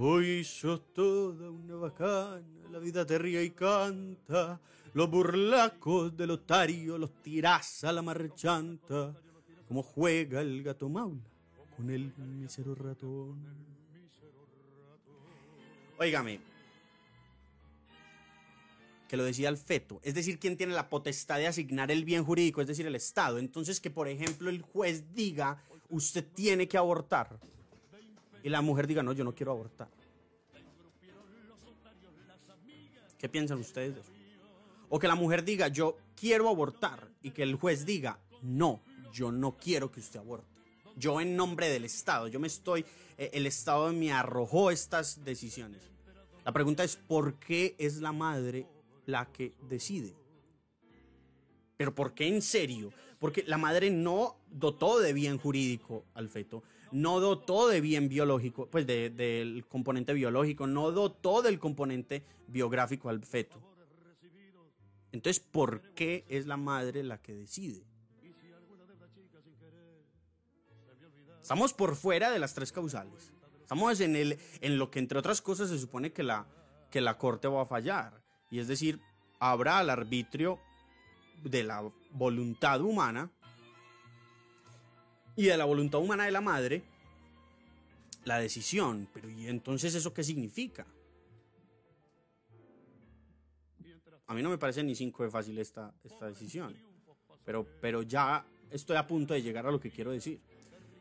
Hoy 0.00 0.44
sos 0.44 0.92
toda 0.92 1.50
una 1.50 1.74
bacana, 1.74 2.40
la 2.70 2.78
vida 2.78 3.04
te 3.04 3.18
ríe 3.18 3.42
y 3.42 3.50
canta. 3.50 4.60
Los 4.94 5.10
burlacos 5.10 6.16
del 6.16 6.30
otario 6.30 6.96
los 6.96 7.20
tirás 7.20 7.82
a 7.82 7.90
la 7.90 8.00
marchanta. 8.00 9.12
Como 9.66 9.82
juega 9.82 10.40
el 10.40 10.62
gato 10.62 10.88
maula 10.88 11.20
con 11.76 11.90
el 11.90 12.14
mísero 12.16 12.76
ratón. 12.76 13.44
Óigame, 15.98 16.38
que 19.08 19.16
lo 19.16 19.24
decía 19.24 19.48
el 19.48 19.56
feto, 19.56 19.98
es 20.04 20.14
decir, 20.14 20.38
quien 20.38 20.56
tiene 20.56 20.74
la 20.74 20.88
potestad 20.88 21.38
de 21.38 21.48
asignar 21.48 21.90
el 21.90 22.04
bien 22.04 22.22
jurídico, 22.22 22.60
es 22.60 22.68
decir, 22.68 22.86
el 22.86 22.94
Estado. 22.94 23.38
Entonces, 23.38 23.80
que 23.80 23.90
por 23.90 24.06
ejemplo 24.06 24.48
el 24.48 24.62
juez 24.62 25.12
diga, 25.12 25.60
usted 25.88 26.24
tiene 26.34 26.68
que 26.68 26.78
abortar 26.78 27.40
y 28.42 28.48
la 28.48 28.60
mujer 28.60 28.86
diga, 28.86 29.02
no, 29.02 29.12
yo 29.12 29.24
no 29.24 29.34
quiero 29.34 29.52
abortar. 29.52 29.88
¿Qué 33.18 33.28
piensan 33.28 33.58
ustedes 33.58 33.94
de 33.94 34.00
eso? 34.00 34.12
O 34.88 34.98
que 34.98 35.08
la 35.08 35.16
mujer 35.16 35.44
diga, 35.44 35.68
yo 35.68 35.96
quiero 36.14 36.48
abortar 36.48 37.08
y 37.22 37.30
que 37.30 37.42
el 37.42 37.56
juez 37.56 37.84
diga, 37.84 38.18
no, 38.42 38.80
yo 39.12 39.32
no 39.32 39.56
quiero 39.56 39.90
que 39.90 40.00
usted 40.00 40.20
aborte. 40.20 40.46
Yo 40.96 41.20
en 41.20 41.36
nombre 41.36 41.68
del 41.68 41.84
Estado, 41.84 42.28
yo 42.28 42.40
me 42.40 42.46
estoy, 42.46 42.84
eh, 43.16 43.30
el 43.32 43.46
Estado 43.46 43.92
me 43.92 44.12
arrojó 44.12 44.70
estas 44.70 45.24
decisiones. 45.24 45.82
La 46.44 46.52
pregunta 46.52 46.84
es, 46.84 46.96
¿por 46.96 47.34
qué 47.34 47.74
es 47.78 48.00
la 48.00 48.12
madre 48.12 48.66
la 49.06 49.26
que 49.26 49.52
decide? 49.68 50.14
Pero 51.76 51.94
¿por 51.94 52.14
qué 52.14 52.26
en 52.26 52.42
serio? 52.42 52.92
Porque 53.18 53.44
la 53.46 53.58
madre 53.58 53.90
no 53.90 54.36
dotó 54.50 54.98
de 54.98 55.12
bien 55.12 55.38
jurídico 55.38 56.04
al 56.14 56.28
feto, 56.28 56.62
no 56.92 57.20
dotó 57.20 57.68
de 57.68 57.80
bien 57.80 58.08
biológico, 58.08 58.68
pues 58.70 58.86
del 58.86 59.64
componente 59.68 60.12
biológico, 60.12 60.66
no 60.66 60.90
dotó 60.90 61.42
del 61.42 61.58
componente 61.58 62.22
biográfico 62.46 63.08
al 63.08 63.24
feto. 63.24 63.60
Entonces, 65.12 65.40
¿por 65.40 65.94
qué 65.94 66.24
es 66.28 66.46
la 66.46 66.56
madre 66.56 67.02
la 67.02 67.20
que 67.20 67.34
decide? 67.34 67.82
Estamos 71.40 71.72
por 71.72 71.96
fuera 71.96 72.30
de 72.30 72.38
las 72.38 72.52
tres 72.52 72.72
causales. 72.72 73.32
Estamos 73.62 74.00
en, 74.00 74.16
el, 74.16 74.38
en 74.60 74.78
lo 74.78 74.90
que, 74.90 74.98
entre 74.98 75.18
otras 75.18 75.40
cosas, 75.40 75.70
se 75.70 75.78
supone 75.78 76.12
que 76.12 76.22
la, 76.22 76.46
que 76.90 77.00
la 77.00 77.16
corte 77.16 77.48
va 77.48 77.62
a 77.62 77.66
fallar. 77.66 78.22
Y 78.50 78.58
es 78.58 78.68
decir, 78.68 79.00
habrá 79.38 79.80
el 79.80 79.90
arbitrio 79.90 80.58
de 81.42 81.64
la 81.64 81.90
voluntad 82.12 82.80
humana 82.82 83.30
y 85.38 85.44
de 85.44 85.56
la 85.56 85.64
voluntad 85.64 86.00
humana 86.00 86.24
de 86.24 86.32
la 86.32 86.40
madre 86.40 86.82
la 88.24 88.40
decisión. 88.40 89.08
Pero 89.14 89.30
¿y 89.30 89.46
entonces 89.46 89.94
eso 89.94 90.12
qué 90.12 90.24
significa? 90.24 90.84
A 94.26 94.34
mí 94.34 94.42
no 94.42 94.50
me 94.50 94.58
parece 94.58 94.82
ni 94.82 94.96
cinco 94.96 95.22
de 95.22 95.30
fácil 95.30 95.56
esta, 95.58 95.94
esta 96.02 96.26
decisión. 96.26 96.76
Pero, 97.44 97.64
pero 97.80 98.02
ya 98.02 98.44
estoy 98.70 98.96
a 98.96 99.06
punto 99.06 99.32
de 99.32 99.40
llegar 99.40 99.64
a 99.64 99.70
lo 99.70 99.78
que 99.78 99.90
quiero 99.90 100.10
decir. 100.10 100.40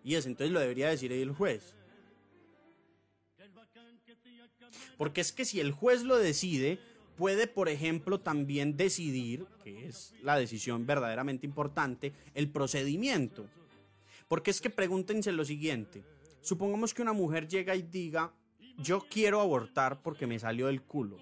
Y 0.03 0.13
es, 0.13 0.27
entonces 0.27 0.53
lo 0.53 0.59
debería 0.59 0.87
decir 0.87 1.11
el 1.11 1.31
juez. 1.31 1.73
Porque 4.97 5.21
es 5.21 5.31
que 5.31 5.45
si 5.45 5.59
el 5.59 5.71
juez 5.71 6.03
lo 6.03 6.15
decide, 6.15 6.79
puede, 7.17 7.47
por 7.47 7.69
ejemplo, 7.69 8.19
también 8.19 8.77
decidir, 8.77 9.47
que 9.63 9.87
es 9.87 10.13
la 10.21 10.37
decisión 10.37 10.85
verdaderamente 10.85 11.47
importante, 11.47 12.13
el 12.35 12.49
procedimiento. 12.49 13.47
Porque 14.27 14.51
es 14.51 14.59
que 14.59 14.69
pregúntense 14.69 15.31
lo 15.31 15.45
siguiente. 15.45 16.03
Supongamos 16.41 16.93
que 16.93 17.01
una 17.01 17.13
mujer 17.13 17.47
llega 17.47 17.75
y 17.75 17.81
diga, 17.81 18.33
yo 18.77 19.05
quiero 19.09 19.39
abortar 19.39 20.01
porque 20.01 20.27
me 20.27 20.39
salió 20.39 20.67
del 20.67 20.83
culo. 20.83 21.17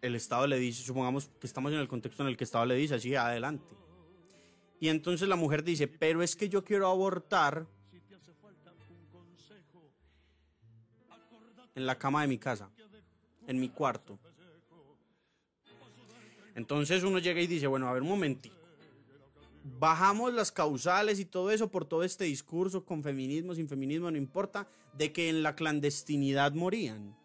El 0.00 0.16
Estado 0.16 0.46
le 0.46 0.58
dice, 0.58 0.82
supongamos 0.82 1.30
que 1.38 1.46
estamos 1.46 1.72
en 1.72 1.78
el 1.78 1.86
contexto 1.86 2.22
en 2.22 2.28
el 2.28 2.36
que 2.36 2.44
el 2.44 2.46
Estado 2.46 2.66
le 2.66 2.74
dice, 2.74 2.96
así, 2.96 3.14
adelante. 3.14 3.74
Y 4.80 4.88
entonces 4.88 5.28
la 5.28 5.36
mujer 5.36 5.62
dice, 5.62 5.86
pero 5.86 6.22
es 6.22 6.34
que 6.34 6.48
yo 6.48 6.64
quiero 6.64 6.88
abortar 6.88 7.66
en 11.74 11.86
la 11.86 11.96
cama 11.96 12.22
de 12.22 12.28
mi 12.28 12.38
casa, 12.38 12.68
en 13.46 13.60
mi 13.60 13.68
cuarto. 13.68 14.18
Entonces 16.54 17.02
uno 17.04 17.18
llega 17.18 17.40
y 17.40 17.46
dice, 17.46 17.66
bueno, 17.66 17.88
a 17.88 17.92
ver 17.92 18.02
un 18.02 18.08
momentito 18.08 18.61
bajamos 19.64 20.32
las 20.32 20.50
causales 20.50 21.20
y 21.20 21.24
todo 21.24 21.50
eso 21.50 21.70
por 21.70 21.84
todo 21.84 22.02
este 22.02 22.24
discurso 22.24 22.84
con 22.84 23.02
feminismo, 23.02 23.54
sin 23.54 23.68
feminismo, 23.68 24.10
no 24.10 24.18
importa, 24.18 24.66
de 24.96 25.12
que 25.12 25.28
en 25.28 25.42
la 25.42 25.54
clandestinidad 25.54 26.52
morían. 26.52 27.16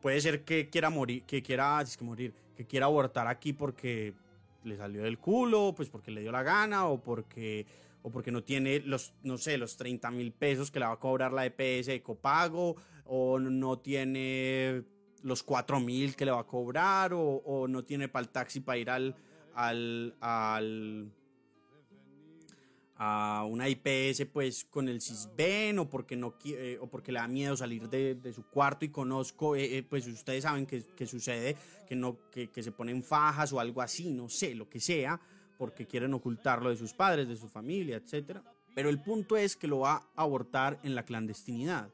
Puede 0.00 0.20
ser 0.20 0.44
que 0.44 0.70
quiera 0.70 0.90
morir, 0.90 1.24
que 1.24 1.42
quiera, 1.42 1.80
es 1.80 1.96
que 1.96 2.04
morir, 2.04 2.34
que 2.56 2.66
quiera 2.66 2.86
abortar 2.86 3.26
aquí 3.26 3.52
porque 3.52 4.14
le 4.64 4.76
salió 4.76 5.02
del 5.02 5.18
culo, 5.18 5.74
pues 5.76 5.88
porque 5.88 6.10
le 6.10 6.20
dio 6.20 6.32
la 6.32 6.42
gana 6.42 6.86
o 6.86 7.00
porque, 7.00 7.66
o 8.02 8.10
porque 8.10 8.30
no 8.30 8.42
tiene 8.42 8.80
los, 8.80 9.12
no 9.22 9.38
sé, 9.38 9.58
los 9.58 9.76
30 9.76 10.10
mil 10.10 10.32
pesos 10.32 10.70
que 10.70 10.78
le 10.78 10.86
va 10.86 10.92
a 10.92 10.98
cobrar 10.98 11.32
la 11.32 11.46
EPS 11.46 11.86
de 11.86 12.02
copago 12.02 12.76
o 13.04 13.38
no 13.38 13.78
tiene 13.78 14.84
los 15.22 15.42
4 15.42 15.80
mil 15.80 16.14
que 16.14 16.24
le 16.24 16.30
va 16.30 16.40
a 16.40 16.46
cobrar 16.46 17.12
o, 17.12 17.66
no 17.68 17.84
tiene 17.84 18.08
para 18.08 18.22
el 18.22 18.28
taxi 18.28 18.60
para 18.60 18.78
ir 18.78 18.90
al 18.90 19.16
a 22.98 23.44
una 23.48 23.68
IPS 23.68 24.26
pues 24.32 24.64
con 24.64 24.88
el 24.88 25.00
CISBEN 25.00 25.78
o 25.78 25.88
porque 25.88 26.16
no 26.16 26.34
eh, 26.44 26.78
o 26.80 26.88
porque 26.88 27.12
le 27.12 27.20
da 27.20 27.28
miedo 27.28 27.56
salir 27.56 27.88
de, 27.88 28.32
su 28.32 28.44
cuarto 28.44 28.84
y 28.84 28.88
conozco 28.88 29.54
eh, 29.54 29.78
eh, 29.78 29.82
pues 29.84 30.06
ustedes 30.08 30.42
saben 30.42 30.66
que, 30.66 31.06
sucede 31.06 31.56
que 31.88 31.94
no 31.94 32.18
que, 32.32 32.48
que, 32.48 32.62
se 32.62 32.72
ponen 32.72 33.04
fajas 33.04 33.52
o 33.52 33.60
algo 33.60 33.82
así 33.82 34.10
no 34.10 34.28
sé 34.28 34.56
lo 34.56 34.68
que 34.68 34.80
sea 34.80 35.20
porque 35.56 35.86
quieren 35.86 36.12
ocultarlo 36.12 36.70
de 36.70 36.76
sus 36.76 36.92
padres 36.92 37.28
de 37.28 37.36
su 37.36 37.48
familia 37.48 37.96
etcétera. 37.96 38.42
Pero 38.74 38.90
el 38.90 39.00
punto 39.00 39.36
es 39.36 39.56
que 39.56 39.66
lo 39.66 39.80
va 39.80 39.94
a 40.14 40.22
abortar 40.22 40.78
en 40.82 40.94
la 40.94 41.04
clandestinidad 41.04 41.88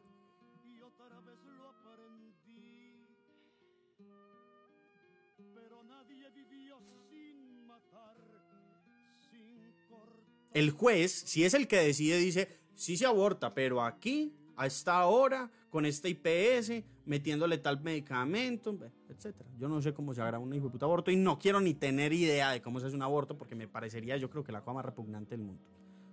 el 10.54 10.70
juez, 10.70 11.12
si 11.12 11.44
es 11.44 11.52
el 11.52 11.68
que 11.68 11.76
decide, 11.76 12.16
dice, 12.16 12.48
sí 12.74 12.96
se 12.96 13.06
aborta, 13.06 13.52
pero 13.52 13.82
aquí, 13.82 14.32
a 14.56 14.66
esta 14.66 15.04
hora, 15.04 15.50
con 15.68 15.84
este 15.84 16.08
IPS, 16.08 16.84
metiéndole 17.06 17.58
tal 17.58 17.82
medicamento, 17.82 18.78
etcétera. 19.08 19.50
Yo 19.58 19.68
no 19.68 19.82
sé 19.82 19.92
cómo 19.92 20.14
se 20.14 20.22
hará 20.22 20.38
un 20.38 20.54
hijo 20.54 20.66
de 20.66 20.70
puta 20.70 20.86
aborto 20.86 21.10
y 21.10 21.16
no 21.16 21.40
quiero 21.40 21.60
ni 21.60 21.74
tener 21.74 22.12
idea 22.12 22.52
de 22.52 22.62
cómo 22.62 22.78
se 22.78 22.86
hace 22.86 22.94
un 22.94 23.02
aborto 23.02 23.36
porque 23.36 23.56
me 23.56 23.66
parecería, 23.66 24.16
yo 24.16 24.30
creo 24.30 24.44
que 24.44 24.52
la 24.52 24.60
cosa 24.60 24.74
más 24.74 24.84
repugnante 24.84 25.36
del 25.36 25.44
mundo. 25.44 25.62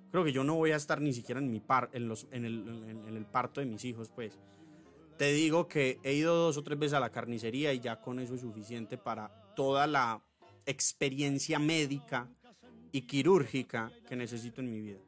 Creo 0.09 0.25
que 0.25 0.33
yo 0.33 0.43
no 0.43 0.55
voy 0.55 0.71
a 0.71 0.75
estar 0.75 0.99
ni 0.99 1.13
siquiera 1.13 1.39
en 1.39 1.49
mi 1.49 1.59
par, 1.59 1.89
en, 1.93 2.07
los, 2.07 2.27
en, 2.31 2.43
el, 2.43 2.67
en 3.07 3.15
el 3.15 3.25
parto 3.25 3.61
de 3.61 3.67
mis 3.67 3.85
hijos, 3.85 4.09
pues. 4.09 4.39
Te 5.17 5.31
digo 5.33 5.67
que 5.67 5.99
he 6.03 6.13
ido 6.13 6.35
dos 6.35 6.57
o 6.57 6.63
tres 6.63 6.79
veces 6.79 6.93
a 6.95 6.99
la 6.99 7.11
carnicería 7.11 7.73
y 7.73 7.79
ya 7.79 8.01
con 8.01 8.19
eso 8.19 8.33
es 8.33 8.41
suficiente 8.41 8.97
para 8.97 9.29
toda 9.55 9.85
la 9.85 10.23
experiencia 10.65 11.59
médica 11.59 12.27
y 12.91 13.01
quirúrgica 13.03 13.91
que 14.07 14.15
necesito 14.15 14.61
en 14.61 14.71
mi 14.71 14.81
vida. 14.81 14.99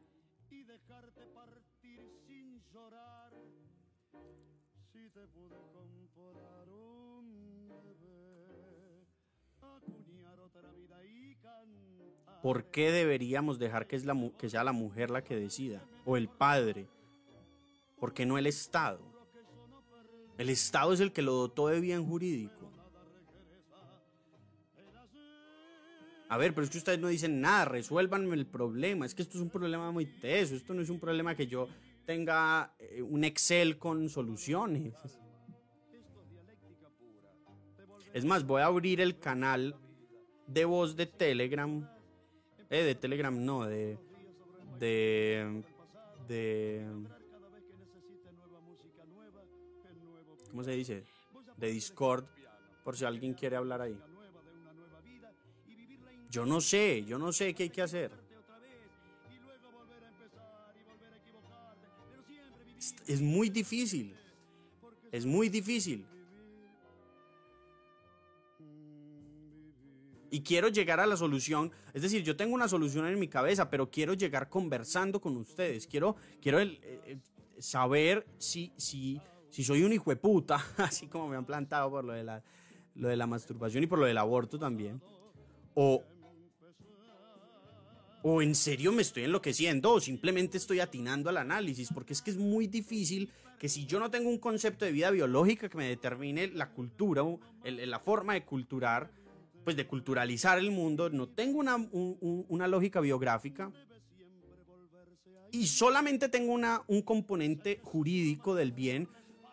¿Por 12.43 12.65
qué 12.65 12.91
deberíamos 12.91 13.57
dejar 13.57 13.87
que, 13.87 13.95
es 13.95 14.03
la, 14.03 14.31
que 14.37 14.49
sea 14.49 14.65
la 14.65 14.73
mujer 14.73 15.09
la 15.09 15.23
que 15.23 15.33
decida? 15.33 15.81
O 16.03 16.17
el 16.17 16.27
padre. 16.27 16.87
¿Por 17.97 18.13
qué 18.13 18.25
no 18.25 18.37
el 18.37 18.47
Estado? 18.47 18.99
El 20.37 20.49
Estado 20.49 20.91
es 20.91 20.99
el 20.99 21.13
que 21.13 21.21
lo 21.21 21.31
dotó 21.31 21.69
de 21.69 21.79
bien 21.79 22.05
jurídico. 22.05 22.72
A 26.33 26.37
ver, 26.37 26.55
pero 26.55 26.65
es 26.65 26.71
que 26.71 26.79
ustedes 26.79 26.97
no 26.97 27.09
dicen 27.09 27.41
nada, 27.41 27.65
resuélvanme 27.65 28.35
el 28.35 28.47
problema. 28.47 29.05
Es 29.05 29.13
que 29.13 29.21
esto 29.21 29.37
es 29.37 29.43
un 29.43 29.51
problema 29.51 29.91
muy 29.91 30.07
teso, 30.07 30.55
esto 30.55 30.73
no 30.73 30.81
es 30.81 30.89
un 30.89 30.99
problema 30.99 31.35
que 31.35 31.45
yo 31.45 31.67
tenga 32.07 32.73
eh, 32.79 33.03
un 33.03 33.23
Excel 33.23 33.77
con 33.77 34.09
soluciones. 34.09 34.95
Es 38.13 38.25
más, 38.25 38.47
voy 38.47 38.63
a 38.63 38.65
abrir 38.65 38.99
el 38.99 39.19
canal 39.19 39.75
de 40.47 40.65
voz 40.65 40.95
de 40.95 41.05
Telegram 41.05 41.87
eh, 42.71 42.81
de 42.81 42.95
Telegram 42.95 43.45
no, 43.45 43.67
de. 43.67 43.99
De. 44.79 45.63
De. 46.27 46.83
¿Cómo 50.49 50.63
se 50.63 50.71
dice? 50.71 51.03
De 51.57 51.67
Discord, 51.67 52.25
por 52.83 52.97
si 52.97 53.05
alguien 53.05 53.35
quiere 53.35 53.55
hablar 53.55 53.81
ahí. 53.81 53.95
Yo 56.33 56.47
no 56.47 56.59
sé, 56.61 57.05
yo 57.05 57.19
no 57.19 57.31
sé 57.31 57.53
qué 57.53 57.63
hay 57.63 57.69
que 57.69 57.83
hacer. 57.83 58.09
Es 63.05 63.21
muy 63.21 63.49
difícil. 63.49 64.15
Es 65.11 65.27
muy 65.27 65.47
difícil. 65.47 66.07
y 70.31 70.41
quiero 70.41 70.69
llegar 70.69 70.99
a 70.99 71.05
la 71.05 71.15
solución. 71.15 71.71
Es 71.93 72.01
decir, 72.01 72.23
yo 72.23 72.35
tengo 72.35 72.55
una 72.55 72.67
solución 72.67 73.05
en 73.05 73.19
mi 73.19 73.27
cabeza, 73.27 73.69
pero 73.69 73.91
quiero 73.91 74.15
llegar 74.15 74.49
conversando 74.49 75.21
con 75.21 75.37
ustedes. 75.37 75.85
Quiero, 75.85 76.15
quiero 76.41 76.59
eh, 76.59 76.79
eh, 76.81 77.17
saber 77.59 78.25
si, 78.39 78.73
si, 78.75 79.21
si 79.51 79.63
soy 79.63 79.83
un 79.83 79.93
hijo 79.93 80.09
de 80.09 80.15
puta, 80.15 80.65
así 80.77 81.05
como 81.05 81.27
me 81.27 81.35
han 81.35 81.45
plantado 81.45 81.91
por 81.91 82.03
lo 82.03 82.13
de, 82.13 82.23
la, 82.23 82.43
lo 82.95 83.09
de 83.09 83.15
la 83.15 83.27
masturbación 83.27 83.83
y 83.83 83.87
por 83.87 83.99
lo 83.99 84.07
del 84.07 84.17
aborto 84.17 84.57
también. 84.57 84.99
O, 85.75 86.03
o 88.23 88.41
en 88.41 88.55
serio 88.55 88.91
me 88.91 89.01
estoy 89.01 89.25
enloqueciendo 89.25 89.91
o 89.91 89.99
simplemente 89.99 90.57
estoy 90.57 90.79
atinando 90.79 91.29
al 91.29 91.37
análisis, 91.37 91.89
porque 91.93 92.13
es 92.13 92.21
que 92.21 92.31
es 92.31 92.37
muy 92.37 92.67
difícil 92.67 93.29
que 93.59 93.69
si 93.69 93.85
yo 93.85 93.99
no 93.99 94.09
tengo 94.09 94.29
un 94.29 94.39
concepto 94.39 94.85
de 94.85 94.91
vida 94.91 95.11
biológica 95.11 95.69
que 95.69 95.77
me 95.77 95.87
determine 95.87 96.47
la 96.47 96.71
cultura, 96.71 97.23
la 97.63 97.99
forma 97.99 98.33
de 98.33 98.45
culturar, 98.45 99.11
pues 99.63 99.75
de 99.75 99.85
culturalizar 99.85 100.57
el 100.57 100.71
mundo, 100.71 101.09
no 101.09 101.27
tengo 101.27 101.59
una, 101.59 101.75
una 101.75 102.67
lógica 102.67 103.01
biográfica 103.01 103.71
y 105.51 105.67
solamente 105.67 106.29
tengo 106.29 106.53
una, 106.53 106.81
un 106.87 107.01
componente 107.01 107.79
jurídico 107.83 108.55
del 108.55 108.71
bien, 108.71 109.09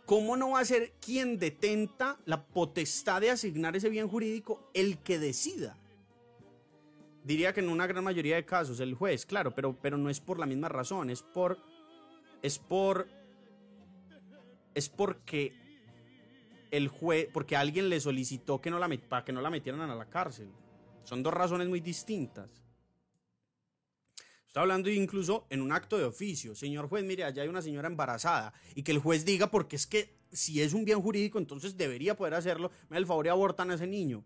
¿cómo 0.06 0.36
no 0.36 0.50
va 0.50 0.60
a 0.60 0.64
ser 0.64 0.92
quien 1.00 1.38
detenta 1.38 2.18
la 2.24 2.46
potestad 2.46 3.20
de 3.20 3.30
asignar 3.30 3.76
ese 3.76 3.90
bien 3.90 4.08
jurídico 4.08 4.70
el 4.74 4.98
que 4.98 5.18
decida? 5.18 5.76
Diría 7.30 7.52
que 7.52 7.60
en 7.60 7.68
una 7.68 7.86
gran 7.86 8.02
mayoría 8.02 8.34
de 8.34 8.44
casos 8.44 8.80
el 8.80 8.94
juez, 8.94 9.24
claro, 9.24 9.54
pero, 9.54 9.72
pero 9.80 9.96
no 9.96 10.10
es 10.10 10.18
por 10.18 10.40
la 10.40 10.46
misma 10.46 10.68
razón, 10.68 11.10
es 11.10 11.22
por 11.22 11.58
es 12.42 12.58
por 12.58 13.06
es 14.74 14.88
porque 14.88 15.52
el 16.72 16.88
juez, 16.88 17.28
porque 17.32 17.54
alguien 17.54 17.88
le 17.88 18.00
solicitó 18.00 18.60
que 18.60 18.68
no 18.68 18.80
la 18.80 18.88
para 19.08 19.24
que 19.24 19.32
no 19.32 19.40
la 19.40 19.48
metieran 19.48 19.80
a 19.80 19.94
la 19.94 20.06
cárcel. 20.06 20.50
Son 21.04 21.22
dos 21.22 21.32
razones 21.32 21.68
muy 21.68 21.78
distintas. 21.78 22.50
Está 24.48 24.62
hablando 24.62 24.90
incluso 24.90 25.46
en 25.50 25.62
un 25.62 25.70
acto 25.70 25.98
de 25.98 26.06
oficio. 26.06 26.56
Señor 26.56 26.88
juez, 26.88 27.04
mire, 27.04 27.22
allá 27.22 27.44
hay 27.44 27.48
una 27.48 27.62
señora 27.62 27.86
embarazada. 27.86 28.52
Y 28.74 28.82
que 28.82 28.90
el 28.90 28.98
juez 28.98 29.24
diga, 29.24 29.52
porque 29.52 29.76
es 29.76 29.86
que 29.86 30.18
si 30.32 30.60
es 30.60 30.72
un 30.72 30.84
bien 30.84 31.00
jurídico, 31.00 31.38
entonces 31.38 31.76
debería 31.76 32.16
poder 32.16 32.34
hacerlo. 32.34 32.72
Me 32.88 32.96
da 32.96 32.98
el 32.98 33.06
favor 33.06 33.26
y 33.26 33.28
abortan 33.28 33.70
a 33.70 33.74
ese 33.74 33.86
niño. 33.86 34.24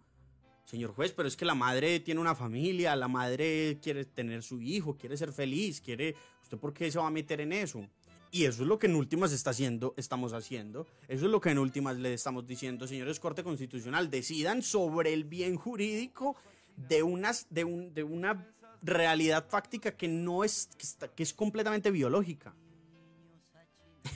Señor 0.65 0.93
juez, 0.93 1.12
pero 1.12 1.29
es 1.29 1.37
que 1.37 1.45
la 1.45 1.55
madre 1.55 2.01
tiene 2.01 2.21
una 2.21 2.35
familia, 2.35 2.97
la 2.97 3.09
madre 3.09 3.79
quiere 3.83 4.05
tener 4.05 4.43
su 4.43 4.61
hijo, 4.61 4.97
quiere 4.97 5.17
ser 5.17 5.33
feliz, 5.33 5.81
quiere... 5.81 6.15
¿Usted 6.43 6.59
por 6.59 6.73
qué 6.73 6.91
se 6.91 6.99
va 6.99 7.07
a 7.07 7.11
meter 7.11 7.41
en 7.41 7.53
eso? 7.53 7.87
Y 8.35 8.47
eso 8.47 8.62
es 8.62 8.69
lo 8.69 8.81
que 8.81 8.89
en 8.89 8.97
últimas 8.97 9.31
está 9.31 9.51
haciendo, 9.51 9.95
estamos 9.97 10.33
haciendo. 10.33 10.89
Eso 11.07 11.27
es 11.27 11.31
lo 11.31 11.41
que 11.41 11.51
en 11.51 11.59
últimas 11.59 11.97
le 11.99 12.15
estamos 12.15 12.47
diciendo, 12.47 12.89
señores 12.89 13.21
Corte 13.21 13.45
Constitucional, 13.45 14.11
decidan 14.11 14.61
sobre 14.62 15.12
el 15.12 15.23
bien 15.23 15.55
jurídico 15.55 16.35
de, 16.77 17.05
unas, 17.05 17.47
de, 17.51 17.62
un, 17.62 17.95
de 17.95 18.03
una 18.03 18.45
realidad 18.83 19.47
fáctica 19.49 19.97
que 19.97 20.09
no 20.09 20.45
es, 20.45 20.69
que, 21.15 21.23
es 21.23 21.33
completamente 21.33 21.91
biológica. 21.91 22.55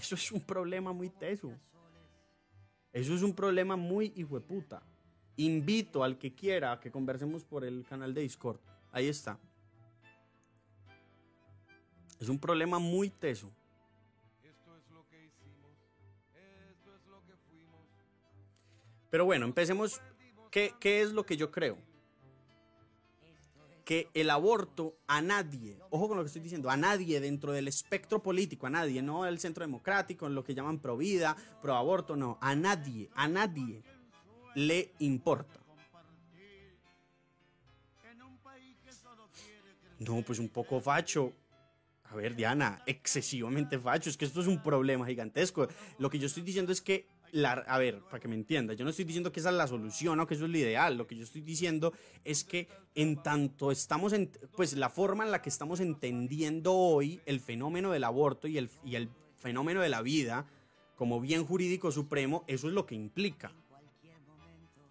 Eso 0.01 0.17
es 0.17 0.33
un 0.33 0.41
problema 0.41 0.93
muy 0.93 1.11
teso. 1.11 1.53
Eso 2.93 3.15
es 3.15 3.23
un 3.23 3.35
problema 3.35 3.77
muy 3.77 4.13
hijo 4.17 4.35
de 4.35 4.41
puta. 4.41 4.83
Invito 5.39 6.03
al 6.03 6.19
que 6.19 6.35
quiera 6.35 6.73
a 6.73 6.81
que 6.81 6.91
conversemos 6.91 7.45
por 7.45 7.65
el 7.65 7.87
canal 7.89 8.13
de 8.13 8.23
Discord. 8.23 8.59
Ahí 8.91 9.07
está. 9.07 9.39
Es 12.19 12.29
un 12.29 12.41
problema 12.41 12.81
muy 12.81 13.09
teso. 13.09 13.49
Pero 19.11 19.25
bueno, 19.25 19.45
empecemos. 19.45 20.01
¿Qué, 20.51 20.75
es 20.83 21.13
lo 21.13 21.25
que 21.25 21.37
yo 21.37 21.53
creo? 21.53 21.79
Que 23.85 24.09
el 24.15 24.31
aborto 24.31 24.97
a 25.07 25.23
nadie, 25.23 25.79
ojo 25.91 26.09
con 26.09 26.17
lo 26.17 26.25
que 26.25 26.29
estoy 26.29 26.43
diciendo, 26.43 26.69
a 26.69 26.77
nadie 26.77 27.21
dentro 27.21 27.53
del 27.53 27.69
espectro 27.69 28.25
político, 28.25 28.67
a 28.67 28.71
nadie, 28.71 29.03
no 29.03 29.25
el 29.25 29.39
centro 29.39 29.63
democrático, 29.63 30.27
en 30.27 30.35
lo 30.35 30.43
que 30.43 30.55
llaman 30.55 30.81
pro 30.81 30.97
vida, 30.97 31.37
pro 31.63 31.77
aborto, 31.77 32.17
no, 32.17 32.39
a 32.41 32.57
nadie, 32.57 33.09
a 33.15 33.29
nadie 33.29 33.85
le 34.55 34.93
importa. 35.01 35.61
No, 39.99 40.23
pues 40.23 40.39
un 40.39 40.49
poco 40.49 40.81
facho. 40.81 41.33
A 42.05 42.15
ver, 42.15 42.35
Diana, 42.35 42.83
excesivamente 42.87 43.79
facho. 43.79 44.09
Es 44.09 44.17
que 44.17 44.25
esto 44.25 44.41
es 44.41 44.47
un 44.47 44.63
problema 44.63 45.07
gigantesco. 45.07 45.69
Lo 45.99 46.09
que 46.09 46.19
yo 46.19 46.27
estoy 46.27 46.43
diciendo 46.43 46.73
es 46.73 46.81
que 46.81 47.07
a 47.45 47.79
ver, 47.79 48.01
para 48.05 48.21
que 48.21 48.29
me 48.29 48.35
entienda, 48.35 48.75
yo 48.75 48.85
no 48.85 48.91
estoy 48.91 49.05
diciendo 49.05 49.33
que 49.33 49.41
esa 49.41 49.51
es 49.51 49.57
la 49.57 49.67
solución 49.67 50.19
o 50.21 50.27
que 50.27 50.35
eso 50.35 50.47
es 50.47 50.51
lo 50.51 50.59
ideal, 50.59 50.97
lo 50.97 51.07
que 51.07 51.17
yo 51.17 51.25
estoy 51.25 51.43
diciendo 51.43 51.93
es 52.25 52.45
que 52.45 52.69
en 52.95 53.23
tanto 53.23 53.71
estamos 53.71 54.13
en, 54.13 54.31
pues 54.57 54.75
la 54.75 54.89
forma 54.89 55.25
en 55.25 55.31
la 55.31 55.43
que 55.43 55.49
estamos 55.49 55.81
entendiendo 55.81 56.75
hoy 56.75 57.21
el 57.27 57.41
fenómeno 57.41 57.91
del 57.91 58.05
aborto 58.05 58.49
y 58.49 58.59
el, 58.59 58.71
y 58.85 58.97
el 58.97 59.11
fenómeno 59.37 59.81
de 59.83 59.89
la 59.89 60.03
vida 60.03 60.47
como 60.97 61.21
bien 61.21 61.45
jurídico 61.45 61.93
supremo, 61.93 62.45
eso 62.49 62.67
es 62.67 62.75
lo 62.75 62.87
que 62.87 62.95
implica. 62.95 63.53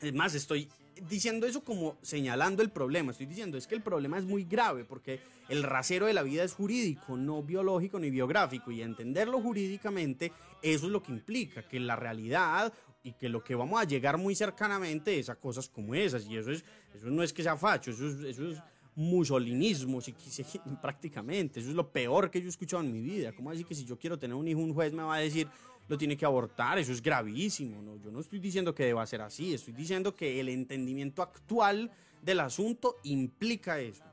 Es 0.01 0.13
más, 0.13 0.35
estoy 0.35 0.69
diciendo 1.07 1.45
eso 1.45 1.63
como 1.63 1.97
señalando 2.01 2.61
el 2.61 2.69
problema. 2.69 3.11
Estoy 3.11 3.27
diciendo 3.27 3.57
es 3.57 3.67
que 3.67 3.75
el 3.75 3.81
problema 3.81 4.17
es 4.17 4.25
muy 4.25 4.43
grave 4.43 4.83
porque 4.83 5.19
el 5.49 5.63
rasero 5.63 6.05
de 6.05 6.13
la 6.13 6.23
vida 6.23 6.43
es 6.43 6.53
jurídico, 6.53 7.17
no 7.17 7.43
biológico 7.43 7.99
ni 7.99 8.09
biográfico. 8.09 8.71
Y 8.71 8.81
entenderlo 8.81 9.41
jurídicamente, 9.41 10.31
eso 10.61 10.85
es 10.85 10.91
lo 10.91 11.01
que 11.01 11.11
implica 11.11 11.67
que 11.67 11.79
la 11.79 11.95
realidad 11.95 12.73
y 13.03 13.13
que 13.13 13.29
lo 13.29 13.43
que 13.43 13.55
vamos 13.55 13.79
a 13.79 13.85
llegar 13.85 14.17
muy 14.17 14.35
cercanamente 14.35 15.17
es 15.17 15.29
a 15.29 15.35
cosas 15.35 15.69
como 15.69 15.95
esas. 15.95 16.25
Y 16.25 16.37
eso, 16.37 16.51
es, 16.51 16.63
eso 16.93 17.07
no 17.09 17.23
es 17.23 17.31
que 17.31 17.43
sea 17.43 17.57
facho, 17.57 17.91
eso 17.91 18.07
es, 18.07 18.15
eso 18.23 18.47
es 18.49 18.61
musolinismo, 18.95 19.99
prácticamente. 20.81 21.59
Eso 21.59 21.69
es 21.69 21.75
lo 21.75 21.91
peor 21.91 22.29
que 22.29 22.41
yo 22.41 22.47
he 22.47 22.49
escuchado 22.49 22.83
en 22.83 22.91
mi 22.91 23.01
vida. 23.01 23.31
¿Cómo 23.33 23.51
decir 23.51 23.65
que 23.65 23.75
si 23.75 23.85
yo 23.85 23.97
quiero 23.97 24.17
tener 24.17 24.35
un 24.35 24.47
hijo, 24.47 24.59
un 24.59 24.73
juez 24.73 24.91
me 24.91 25.03
va 25.03 25.15
a 25.15 25.19
decir 25.19 25.47
lo 25.87 25.97
tiene 25.97 26.17
que 26.17 26.25
abortar, 26.25 26.77
eso 26.77 26.91
es 26.91 27.01
gravísimo, 27.01 27.81
¿no? 27.81 27.95
Yo 27.97 28.11
no 28.11 28.19
estoy 28.19 28.39
diciendo 28.39 28.75
que 28.75 28.85
deba 28.85 29.05
ser 29.05 29.21
así, 29.21 29.53
estoy 29.53 29.73
diciendo 29.73 30.15
que 30.15 30.39
el 30.39 30.49
entendimiento 30.49 31.21
actual 31.21 31.91
del 32.21 32.39
asunto 32.41 32.97
implica 33.03 33.79
eso. 33.79 34.03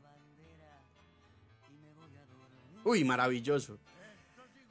Uy, 2.85 3.03
maravilloso. 3.03 3.79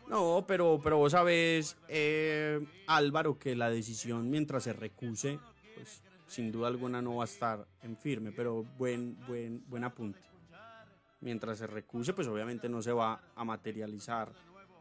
No, 0.08 0.46
pero, 0.48 0.80
pero 0.84 0.98
vos 0.98 1.12
sabés, 1.14 1.78
eh, 1.88 2.66
Álvaro, 2.88 3.40
que 3.40 3.56
la 3.56 3.70
decisión 3.70 4.30
mientras 4.30 4.64
se 4.64 4.74
recuse, 4.74 5.40
pues 5.76 6.04
sin 6.28 6.52
duda 6.52 6.68
alguna 6.68 7.02
no 7.02 7.18
va 7.18 7.24
a 7.24 7.26
estar 7.26 7.66
en 7.82 7.98
firme, 7.98 8.32
pero 8.32 8.64
buen, 8.78 9.18
buen, 9.28 9.64
buen 9.68 9.84
apunte. 9.84 10.20
Mientras 11.22 11.58
se 11.58 11.68
recuse, 11.68 12.14
pues 12.14 12.28
obviamente 12.28 12.70
no 12.70 12.82
se 12.82 12.92
va 12.92 13.22
a 13.36 13.44
materializar 13.44 14.32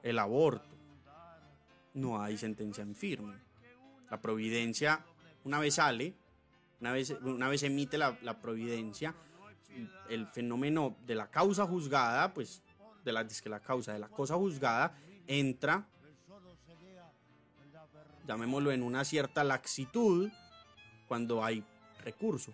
el 0.03 0.19
aborto 0.19 0.82
no 1.95 2.23
hay 2.23 2.37
sentencia 2.37 2.83
en 2.83 2.95
firme. 2.95 3.35
La 4.11 4.21
providencia, 4.21 5.05
una 5.45 5.59
vez 5.59 5.75
sale, 5.75 6.15
Una 6.81 6.93
vez, 6.93 7.11
una 7.23 7.49
vez 7.49 7.63
emite 7.63 7.97
la, 7.97 8.19
la 8.23 8.41
providencia, 8.41 9.15
el 10.09 10.27
fenómeno 10.27 10.97
de 11.07 11.15
la 11.15 11.31
causa 11.31 11.67
juzgada, 11.67 12.35
pues 12.35 12.63
de 13.05 13.13
la, 13.13 13.27
que 13.27 13.49
la 13.49 13.61
causa 13.61 13.93
de 13.93 13.99
la 13.99 14.09
cosa 14.09 14.35
juzgada 14.37 14.99
entra, 15.27 15.87
llamémoslo 18.27 18.73
en 18.73 18.83
una 18.83 19.05
cierta 19.05 19.45
laxitud, 19.45 20.31
cuando 21.09 21.45
hay 21.45 21.65
recurso. 22.05 22.53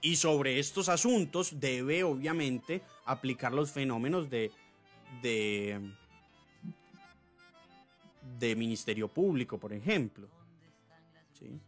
Y 0.00 0.16
sobre 0.16 0.58
estos 0.58 0.88
asuntos 0.88 1.58
debe 1.60 2.04
obviamente 2.04 2.82
aplicar 3.06 3.52
los 3.52 3.72
fenómenos 3.72 4.28
de, 4.28 4.52
de, 5.22 5.80
de 8.38 8.56
Ministerio 8.56 9.08
Público, 9.08 9.58
por 9.58 9.72
ejemplo. 9.72 10.28
¿Sí? 11.38 11.60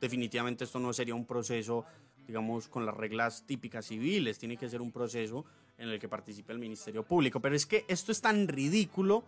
Definitivamente 0.00 0.64
esto 0.64 0.78
no 0.78 0.92
sería 0.92 1.14
un 1.14 1.26
proceso, 1.26 1.84
digamos, 2.26 2.68
con 2.68 2.86
las 2.86 2.96
reglas 2.96 3.44
típicas 3.46 3.86
civiles, 3.86 4.38
tiene 4.38 4.56
que 4.56 4.68
ser 4.68 4.80
un 4.80 4.92
proceso 4.92 5.44
en 5.76 5.88
el 5.88 5.98
que 5.98 6.08
participe 6.08 6.52
el 6.52 6.58
Ministerio 6.58 7.02
Público. 7.02 7.40
Pero 7.40 7.56
es 7.56 7.66
que 7.66 7.84
esto 7.88 8.12
es 8.12 8.20
tan 8.20 8.46
ridículo 8.48 9.24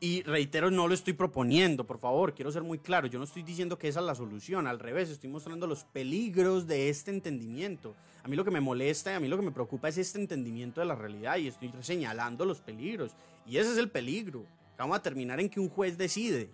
y 0.00 0.22
reitero, 0.22 0.70
no 0.70 0.86
lo 0.86 0.94
estoy 0.94 1.12
proponiendo, 1.12 1.84
por 1.84 1.98
favor, 1.98 2.32
quiero 2.32 2.52
ser 2.52 2.62
muy 2.62 2.78
claro, 2.78 3.08
yo 3.08 3.18
no 3.18 3.24
estoy 3.24 3.42
diciendo 3.42 3.78
que 3.78 3.88
esa 3.88 3.98
es 3.98 4.06
la 4.06 4.14
solución, 4.14 4.68
al 4.68 4.78
revés, 4.78 5.10
estoy 5.10 5.28
mostrando 5.28 5.66
los 5.66 5.82
peligros 5.84 6.68
de 6.68 6.88
este 6.88 7.10
entendimiento. 7.10 7.96
A 8.22 8.28
mí 8.28 8.36
lo 8.36 8.44
que 8.44 8.52
me 8.52 8.60
molesta 8.60 9.10
y 9.10 9.14
a 9.14 9.20
mí 9.20 9.26
lo 9.26 9.36
que 9.36 9.44
me 9.44 9.50
preocupa 9.50 9.88
es 9.88 9.98
este 9.98 10.20
entendimiento 10.20 10.80
de 10.80 10.86
la 10.86 10.94
realidad 10.94 11.38
y 11.38 11.48
estoy 11.48 11.72
señalando 11.80 12.44
los 12.44 12.60
peligros. 12.60 13.12
Y 13.44 13.56
ese 13.56 13.72
es 13.72 13.78
el 13.78 13.90
peligro. 13.90 14.44
Vamos 14.78 14.96
a 14.96 15.02
terminar 15.02 15.40
en 15.40 15.50
que 15.50 15.58
un 15.58 15.68
juez 15.68 15.98
decide 15.98 16.50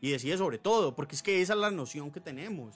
y 0.00 0.10
decide 0.10 0.36
sobre 0.36 0.58
todo, 0.58 0.94
porque 0.94 1.14
es 1.14 1.22
que 1.22 1.40
esa 1.40 1.52
es 1.54 1.58
la 1.58 1.70
noción 1.70 2.10
que 2.10 2.20
tenemos. 2.20 2.74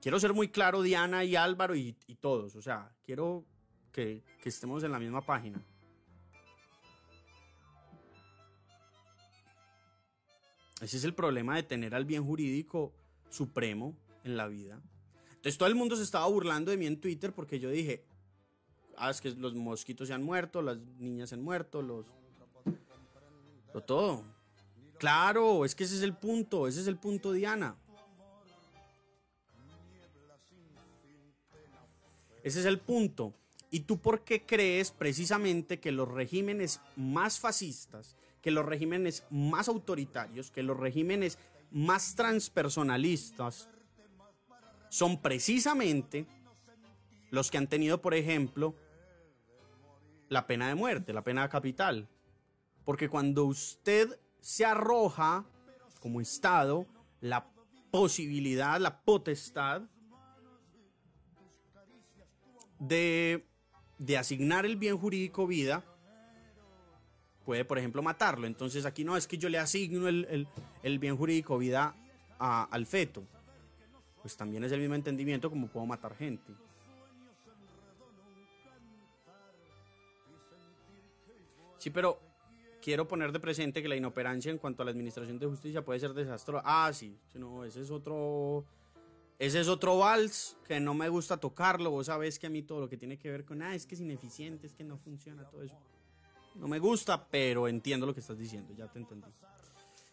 Quiero 0.00 0.18
ser 0.18 0.32
muy 0.32 0.48
claro, 0.48 0.80
Diana 0.80 1.24
y 1.24 1.36
Álvaro 1.36 1.76
y, 1.76 1.94
todos, 2.20 2.56
o 2.56 2.62
sea, 2.62 2.90
quiero 3.04 3.44
que 3.92 4.22
estemos 4.42 4.82
en 4.82 4.92
la 4.92 4.98
misma 4.98 5.20
página. 5.20 5.62
Ese 10.80 10.96
es 10.96 11.04
el 11.04 11.12
problema 11.12 11.56
de 11.56 11.62
tener 11.62 11.94
al 11.94 12.06
bien 12.06 12.24
jurídico 12.24 12.94
supremo 13.28 13.94
en 14.24 14.38
la 14.38 14.48
vida. 14.48 14.80
Entonces 15.28 15.58
todo 15.58 15.68
el 15.68 15.74
mundo 15.74 15.96
se 15.96 16.02
estaba 16.02 16.26
burlando 16.26 16.70
de 16.70 16.78
mí 16.78 16.86
en 16.86 16.98
Twitter 16.98 17.34
porque 17.34 17.58
yo 17.58 17.68
dije, 17.68 18.04
ah, 19.00 19.10
es 19.10 19.20
que 19.20 19.30
los 19.30 19.54
mosquitos 19.54 20.08
se 20.08 20.14
han 20.14 20.22
muerto, 20.22 20.62
las 20.62 20.78
niñas 20.98 21.30
se 21.30 21.34
han 21.34 21.42
muerto, 21.42 21.82
los... 21.82 22.06
Lo 23.72 23.80
todo. 23.82 24.24
Claro, 24.98 25.64
es 25.64 25.74
que 25.74 25.84
ese 25.84 25.96
es 25.96 26.02
el 26.02 26.14
punto, 26.14 26.66
ese 26.66 26.80
es 26.80 26.86
el 26.86 26.96
punto, 26.96 27.32
Diana. 27.32 27.76
Ese 32.42 32.60
es 32.60 32.66
el 32.66 32.78
punto. 32.78 33.34
¿Y 33.70 33.80
tú 33.80 33.98
por 33.98 34.24
qué 34.24 34.44
crees 34.44 34.90
precisamente 34.90 35.78
que 35.78 35.92
los 35.92 36.08
regímenes 36.08 36.80
más 36.96 37.38
fascistas 37.38 38.16
que 38.40 38.50
los 38.50 38.64
regímenes 38.64 39.24
más 39.30 39.68
autoritarios, 39.68 40.50
que 40.50 40.62
los 40.62 40.78
regímenes 40.78 41.38
más 41.70 42.14
transpersonalistas 42.14 43.68
son 44.88 45.20
precisamente 45.20 46.26
los 47.30 47.50
que 47.50 47.58
han 47.58 47.68
tenido, 47.68 48.00
por 48.00 48.14
ejemplo, 48.14 48.74
la 50.30 50.46
pena 50.46 50.68
de 50.68 50.74
muerte, 50.74 51.12
la 51.12 51.22
pena 51.22 51.46
capital. 51.50 52.08
Porque 52.84 53.10
cuando 53.10 53.44
usted 53.44 54.18
se 54.38 54.64
arroja 54.64 55.44
como 56.00 56.22
Estado 56.22 56.86
la 57.20 57.46
posibilidad, 57.90 58.80
la 58.80 59.02
potestad 59.02 59.82
de, 62.78 63.46
de 63.98 64.16
asignar 64.16 64.64
el 64.64 64.76
bien 64.76 64.96
jurídico 64.96 65.46
vida, 65.46 65.84
puede, 67.44 67.64
por 67.64 67.78
ejemplo, 67.78 68.00
matarlo. 68.00 68.46
Entonces 68.46 68.86
aquí 68.86 69.04
no 69.04 69.16
es 69.16 69.26
que 69.26 69.36
yo 69.36 69.48
le 69.48 69.58
asigno 69.58 70.08
el, 70.08 70.98
bien 71.00 71.16
jurídico 71.16 71.58
vida 71.58 71.94
al 72.38 72.86
feto. 72.86 73.24
Pues 74.22 74.36
también 74.36 74.62
es 74.62 74.70
el 74.70 74.80
mismo 74.80 74.94
entendimiento 74.94 75.50
como 75.50 75.66
puedo 75.66 75.84
matar 75.86 76.14
gente. 76.14 76.52
Sí, 81.80 81.88
pero 81.88 82.20
quiero 82.82 83.08
poner 83.08 83.32
de 83.32 83.40
presente 83.40 83.80
que 83.80 83.88
la 83.88 83.96
inoperancia 83.96 84.50
en 84.50 84.58
cuanto 84.58 84.82
a 84.82 84.84
la 84.84 84.90
administración 84.90 85.38
de 85.38 85.46
justicia 85.46 85.82
puede 85.82 85.98
ser 85.98 86.12
desastrosa. 86.12 86.62
Ah, 86.66 86.92
sí, 86.92 87.18
no, 87.34 87.64
ese 87.64 87.80
es 87.80 87.90
otro... 87.90 88.64
Ese 89.38 89.60
es 89.60 89.68
otro 89.68 89.96
vals 89.96 90.58
que 90.68 90.78
no 90.78 90.92
me 90.92 91.08
gusta 91.08 91.38
tocarlo. 91.38 91.90
Vos 91.90 92.08
sabés 92.08 92.38
que 92.38 92.48
a 92.48 92.50
mí 92.50 92.60
todo 92.60 92.80
lo 92.80 92.90
que 92.90 92.98
tiene 92.98 93.16
que 93.16 93.30
ver 93.30 93.46
con, 93.46 93.62
ah, 93.62 93.74
es 93.74 93.86
que 93.86 93.94
es 93.94 94.02
ineficiente, 94.02 94.66
es 94.66 94.74
que 94.74 94.84
no 94.84 94.98
funciona, 94.98 95.48
todo 95.48 95.62
eso. 95.62 95.78
No 96.56 96.68
me 96.68 96.78
gusta, 96.78 97.26
pero 97.26 97.66
entiendo 97.66 98.04
lo 98.04 98.12
que 98.12 98.20
estás 98.20 98.36
diciendo, 98.36 98.74
ya 98.76 98.86
te 98.88 98.98
entendí. 98.98 99.30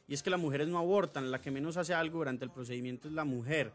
Y 0.07 0.13
es 0.13 0.23
que 0.23 0.29
las 0.29 0.39
mujeres 0.39 0.69
no 0.69 0.77
abortan, 0.77 1.29
la 1.29 1.41
que 1.41 1.51
menos 1.51 1.75
hace 1.75 1.93
algo 1.93 2.19
durante 2.19 2.45
el 2.45 2.51
procedimiento 2.51 3.09
es 3.09 3.13
la 3.13 3.25
mujer. 3.25 3.73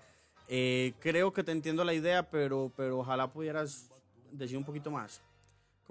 Eh, 0.48 0.94
creo 0.98 1.34
que 1.34 1.44
te 1.44 1.52
entiendo 1.52 1.84
la 1.84 1.92
idea, 1.92 2.30
pero, 2.30 2.72
pero 2.74 3.00
ojalá 3.00 3.30
pudieras 3.30 3.90
decir 4.30 4.56
un 4.56 4.64
poquito 4.64 4.90
más. 4.90 5.20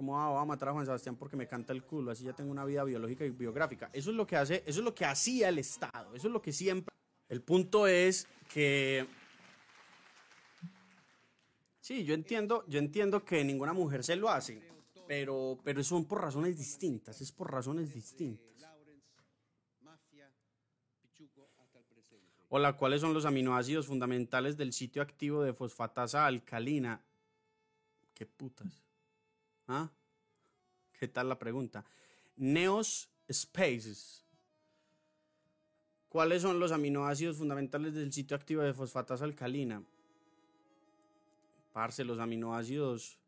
Como 0.02 0.20
ah, 0.20 0.30
voy 0.30 0.42
a 0.42 0.44
matar 0.44 0.70
a 0.70 0.72
Juan 0.72 0.84
Sebastián 0.84 1.14
porque 1.14 1.36
me 1.36 1.46
canta 1.46 1.72
el 1.72 1.84
culo, 1.84 2.10
así 2.10 2.24
ya 2.24 2.32
tengo 2.32 2.50
una 2.50 2.64
vida 2.64 2.82
biológica 2.82 3.24
y 3.24 3.30
biográfica. 3.30 3.88
Eso 3.92 4.10
es 4.10 4.16
lo 4.16 4.26
que 4.26 4.34
hace, 4.34 4.64
eso 4.66 4.80
es 4.80 4.84
lo 4.84 4.92
que 4.92 5.04
hacía 5.04 5.48
el 5.48 5.60
Estado, 5.60 6.12
eso 6.16 6.26
es 6.26 6.32
lo 6.32 6.42
que 6.42 6.52
siempre. 6.52 6.92
El 7.28 7.40
punto 7.40 7.86
es 7.86 8.26
que 8.52 9.06
Sí, 11.78 12.02
yo 12.02 12.14
entiendo, 12.14 12.64
yo 12.66 12.80
entiendo 12.80 13.24
que 13.24 13.44
ninguna 13.44 13.72
mujer 13.72 14.02
se 14.02 14.16
lo 14.16 14.28
hace 14.28 14.60
pero, 15.06 15.60
pero 15.62 15.84
son 15.84 16.04
por 16.06 16.20
razones 16.20 16.58
distintas, 16.58 17.20
es 17.20 17.30
por 17.30 17.52
razones 17.52 17.94
distintas. 17.94 18.44
Hola, 22.48 22.76
¿cuáles 22.76 23.00
son 23.00 23.14
los 23.14 23.24
aminoácidos 23.24 23.86
fundamentales 23.86 24.56
del 24.56 24.72
sitio 24.72 25.00
activo 25.00 25.44
de 25.44 25.54
fosfatasa 25.54 26.26
alcalina? 26.26 27.04
¿Qué 28.14 28.26
putas? 28.26 28.81
¿Ah? 29.66 29.90
¿Qué 30.98 31.08
tal 31.08 31.28
la 31.28 31.38
pregunta? 31.38 31.84
Neos 32.36 33.10
Spaces. 33.30 34.24
¿Cuáles 36.08 36.42
son 36.42 36.60
los 36.60 36.72
aminoácidos 36.72 37.38
fundamentales 37.38 37.94
del 37.94 38.12
sitio 38.12 38.36
activo 38.36 38.62
de 38.62 38.74
fosfatasa 38.74 39.24
alcalina? 39.24 39.82
Parce, 41.72 42.04
los 42.04 42.18
aminoácidos 42.18 43.18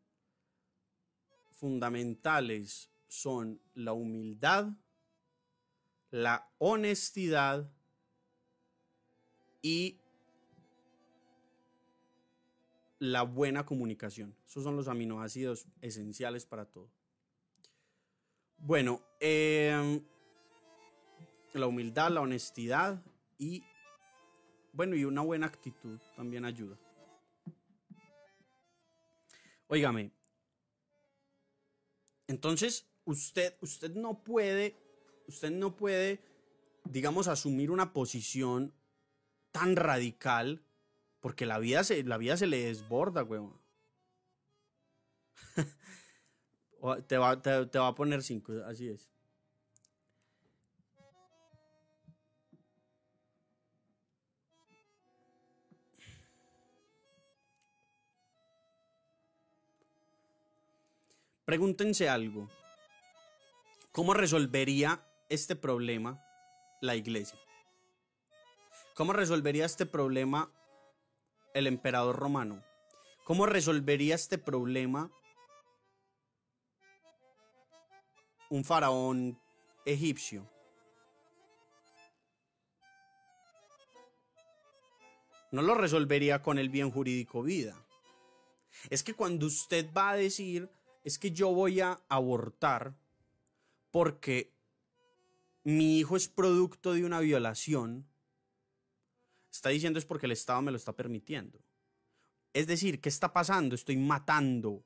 fundamentales 1.49 2.91
son 3.07 3.59
la 3.73 3.93
humildad, 3.93 4.67
la 6.11 6.47
honestidad 6.59 7.71
y 9.63 9.99
la 12.99 13.23
buena 13.23 13.65
comunicación. 13.65 14.35
Esos 14.45 14.63
son 14.63 14.75
los 14.75 14.87
aminoácidos 14.87 15.67
esenciales 15.81 16.45
para 16.45 16.65
todo. 16.65 16.89
Bueno, 18.57 19.01
em, 19.19 20.01
la 21.53 21.67
humildad, 21.67 22.11
la 22.11 22.21
honestidad 22.21 23.03
y, 23.37 23.63
bueno, 24.71 24.95
y 24.95 25.05
una 25.05 25.21
buena 25.21 25.47
actitud 25.47 25.99
también 26.15 26.45
ayuda. 26.45 26.77
Óigame, 29.67 30.11
entonces, 32.27 32.87
usted, 33.05 33.55
usted 33.61 33.93
no 33.93 34.23
puede, 34.23 34.75
usted 35.27 35.51
no 35.51 35.75
puede, 35.75 36.19
digamos, 36.85 37.27
asumir 37.27 37.71
una 37.71 37.93
posición 37.93 38.73
tan 39.51 39.75
radical 39.75 40.63
porque 41.25 41.47
la 41.47 41.57
vida 41.57 41.83
se, 41.83 42.03
la 42.03 42.19
vida 42.19 42.37
se 42.37 42.45
le 42.45 42.65
desborda, 42.65 43.23
weón. 43.23 43.59
te, 47.07 47.17
va, 47.17 47.41
te 47.41 47.79
va 47.79 47.87
a 47.87 47.95
poner 47.95 48.21
cinco, 48.21 48.53
así 48.67 48.89
es. 48.89 49.09
Pregúntense 61.43 62.07
algo. 62.07 62.51
¿Cómo 63.91 64.13
resolvería 64.13 65.03
este 65.29 65.55
problema 65.55 66.23
la 66.81 66.95
iglesia? 66.95 67.39
¿Cómo 68.93 69.11
resolvería 69.11 69.65
este 69.65 69.87
problema 69.87 70.51
el 71.55 71.67
emperador 71.67 72.17
romano. 72.17 72.61
¿Cómo 73.23 73.45
resolvería 73.45 74.13
este 74.13 74.37
problema 74.37 75.09
un 78.49 78.63
faraón 78.63 79.39
egipcio? 79.85 80.47
No 85.51 85.61
lo 85.61 85.75
resolvería 85.75 86.41
con 86.41 86.59
el 86.59 86.67
bien 86.69 86.91
jurídico 86.91 87.41
vida. 87.41 87.81
Es 88.89 89.01
que 89.01 89.13
cuando 89.13 89.45
usted 89.45 89.89
va 89.95 90.11
a 90.11 90.17
decir, 90.17 90.69
es 91.05 91.17
que 91.17 91.31
yo 91.31 91.53
voy 91.53 91.79
a 91.79 92.01
abortar 92.09 92.93
porque 93.91 94.51
mi 95.63 95.99
hijo 95.99 96.17
es 96.17 96.27
producto 96.27 96.91
de 96.93 97.05
una 97.05 97.21
violación, 97.21 98.05
está 99.55 99.69
diciendo 99.69 99.99
es 99.99 100.05
porque 100.05 100.25
el 100.25 100.33
Estado 100.33 100.61
me 100.61 100.71
lo 100.71 100.77
está 100.77 100.93
permitiendo. 100.93 101.59
Es 102.53 102.67
decir, 102.67 103.01
¿qué 103.01 103.09
está 103.09 103.31
pasando? 103.31 103.75
Estoy 103.75 103.97
matando. 103.97 104.83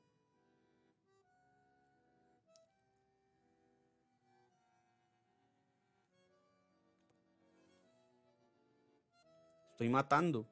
Estoy 9.72 9.88
matando. 9.88 10.46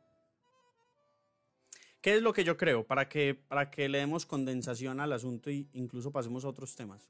¿Qué 2.01 2.17
es 2.17 2.23
lo 2.23 2.33
que 2.33 2.45
yo 2.45 2.57
creo? 2.57 2.87
Para 2.87 3.09
que, 3.09 3.35
para 3.35 3.71
que 3.71 3.89
le 3.89 3.99
demos 3.99 4.25
condensación 4.25 5.01
al 5.01 5.13
asunto 5.13 5.51
e 5.51 5.67
incluso 5.75 6.11
pasemos 6.11 6.45
a 6.45 6.49
otros 6.49 6.75
temas. 6.75 7.09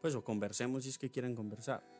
Pues 0.00 0.14
o 0.14 0.24
conversemos 0.24 0.84
si 0.84 0.90
es 0.90 0.98
que 0.98 1.10
quieren 1.10 1.34
conversar. 1.34 1.99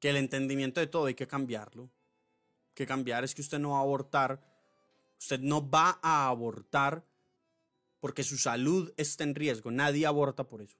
Que 0.00 0.10
el 0.10 0.16
entendimiento 0.16 0.80
de 0.80 0.86
todo 0.88 1.06
hay 1.06 1.14
que 1.14 1.28
cambiarlo. 1.28 1.90
Que 2.74 2.86
cambiar 2.86 3.22
es 3.22 3.34
que 3.34 3.42
usted 3.42 3.58
no 3.58 3.70
va 3.70 3.78
a 3.78 3.82
abortar. 3.82 4.40
Usted 5.18 5.40
no 5.40 5.68
va 5.68 5.98
a 6.02 6.26
abortar 6.28 7.04
porque 8.00 8.24
su 8.24 8.38
salud 8.38 8.92
está 8.96 9.24
en 9.24 9.34
riesgo. 9.34 9.70
Nadie 9.70 10.06
aborta 10.06 10.44
por 10.44 10.62
eso. 10.62 10.78